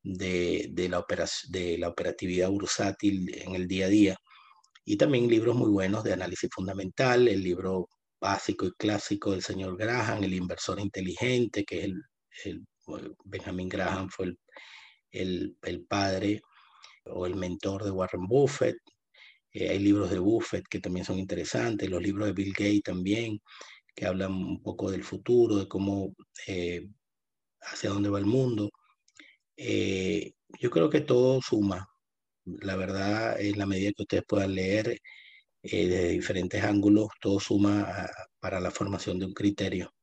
de, 0.03 0.89
la, 0.89 1.05
de 1.49 1.78
la 1.78 1.88
operatividad 1.88 2.49
bursátil 2.49 3.34
en 3.34 3.55
el 3.55 3.68
día 3.68 3.86
a 3.86 3.89
día. 3.89 4.18
Y 4.84 4.97
también 4.97 5.30
libros 5.30 5.55
muy 5.55 5.70
buenos 5.70 6.03
de 6.03 6.14
análisis 6.14 6.49
fundamental, 6.53 7.28
el 7.30 7.41
libro 7.41 7.88
básico 8.20 8.66
y 8.66 8.72
clásico 8.74 9.32
del 9.32 9.43
señor 9.43 9.78
Graham, 9.78 10.24
el 10.24 10.34
inversor 10.34 10.80
inteligente, 10.80 11.64
que 11.64 11.80
es 11.80 11.86
el, 12.45 12.66
el 12.97 13.16
Benjamin 13.24 13.70
Graham 13.70 14.09
fue 14.09 14.26
el, 14.26 14.39
el, 15.12 15.86
padre 15.88 16.41
o 17.05 17.26
el 17.26 17.36
mentor 17.36 17.84
de 17.84 17.91
Warren 17.91 18.28
Buffett. 18.28 18.78
Eh, 19.53 19.70
hay 19.70 19.80
libros 19.80 20.09
de 20.09 20.20
Buffett 20.20 20.68
que 20.70 20.80
también 20.80 21.05
son 21.05 21.20
interesantes, 21.20 21.89
los 21.89 22.01
libros 22.01 22.28
de 22.28 22.34
Bill 22.34 22.53
Gates 22.53 22.84
también. 22.84 23.39
que 23.95 24.05
hablan 24.05 24.34
un 24.34 24.62
poco 24.64 24.89
del 24.91 25.03
futuro, 25.03 25.57
de 25.57 25.68
cómo, 25.68 26.16
eh, 26.47 26.88
hacia 27.62 27.89
dónde 27.89 28.09
va 28.09 28.20
el 28.20 28.26
mundo. 28.26 28.72
Eh, 29.57 30.34
yo 30.59 30.70
creo 30.72 30.89
que 30.89 31.01
todo 31.01 31.41
suma. 31.41 31.88
La 32.45 32.76
verdad, 32.76 33.39
en 33.39 33.57
la 33.59 33.66
medida 33.66 33.91
que 33.93 34.03
ustedes 34.03 34.24
puedan 34.28 34.55
leer 34.55 34.99
eh, 35.64 35.88
de 35.88 36.09
diferentes 36.09 36.64
ángulos, 36.64 37.09
todo 37.22 37.39
suma 37.39 38.07
para 38.39 38.59
la 38.59 38.72
formación 38.72 39.20
de 39.20 39.26
un 39.28 39.34
criterio. 39.34 39.93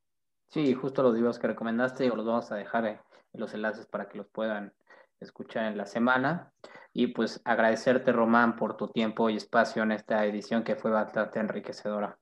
Sí, 0.51 0.73
justo 0.75 1.03
los 1.03 1.15
libros 1.15 1.39
que 1.39 1.49
recomendaste, 1.49 2.09
los 2.09 2.25
vamos 2.25 2.51
a 2.53 2.57
dejar 2.57 2.87
en 2.87 3.01
los 3.41 3.53
enlaces 3.55 3.87
para 3.87 4.09
que 4.09 4.19
los 4.19 4.29
puedan 4.29 4.73
escuchar 5.21 5.67
en 5.67 5.77
la 5.77 5.87
semana. 5.87 6.53
Y 6.93 7.09
pues 7.09 7.41
agradecerte, 7.45 8.13
Román, 8.13 8.57
por 8.57 8.77
tu 8.77 8.89
tiempo 8.89 9.31
y 9.31 9.37
espacio 9.37 9.83
en 9.83 9.93
esta 9.93 10.25
edición 10.25 10.65
que 10.65 10.77
fue 10.77 10.91
bastante 10.91 11.39
enriquecedora. 11.39 12.19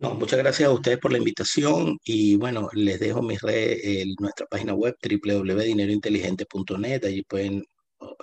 No, 0.00 0.14
muchas 0.14 0.38
gracias 0.38 0.68
a 0.68 0.72
ustedes 0.72 0.98
por 0.98 1.12
la 1.12 1.18
invitación 1.18 1.98
y 2.02 2.36
bueno, 2.36 2.70
les 2.72 2.98
dejo 3.00 3.20
mis 3.20 3.42
redes, 3.42 4.06
nuestra 4.18 4.46
página 4.46 4.72
web 4.72 4.96
www.dinerointeligente.net, 5.02 7.04
allí 7.04 7.22
pueden 7.22 7.62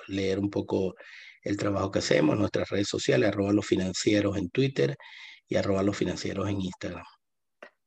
leer 0.07 0.39
un 0.39 0.49
poco 0.49 0.95
el 1.43 1.55
trabajo 1.55 1.91
que 1.91 1.99
hacemos, 1.99 2.35
nuestras 2.35 2.69
redes 2.69 2.87
sociales, 2.87 3.29
arroba 3.29 3.53
los 3.53 3.67
financieros 3.67 4.37
en 4.37 4.49
Twitter 4.49 4.97
y 5.47 5.55
arroba 5.55 5.83
los 5.83 5.95
financieros 5.95 6.49
en 6.49 6.61
Instagram. 6.61 7.05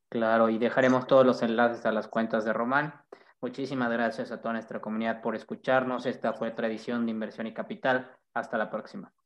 Claro, 0.08 0.50
y 0.50 0.58
dejaremos 0.58 1.08
todos 1.08 1.26
los 1.26 1.42
enlaces 1.42 1.84
a 1.84 1.92
las 1.92 2.06
cuentas 2.06 2.44
de 2.44 2.52
Román. 2.52 2.94
Muchísimas 3.42 3.90
gracias 3.90 4.32
a 4.32 4.40
toda 4.40 4.52
nuestra 4.54 4.80
comunidad 4.80 5.22
por 5.22 5.34
escucharnos. 5.34 6.06
Esta 6.06 6.32
fue 6.34 6.50
Tradición 6.50 7.06
de 7.06 7.12
Inversión 7.12 7.46
y 7.46 7.54
Capital. 7.54 8.10
Hasta 8.34 8.58
la 8.58 8.70
próxima. 8.70 9.12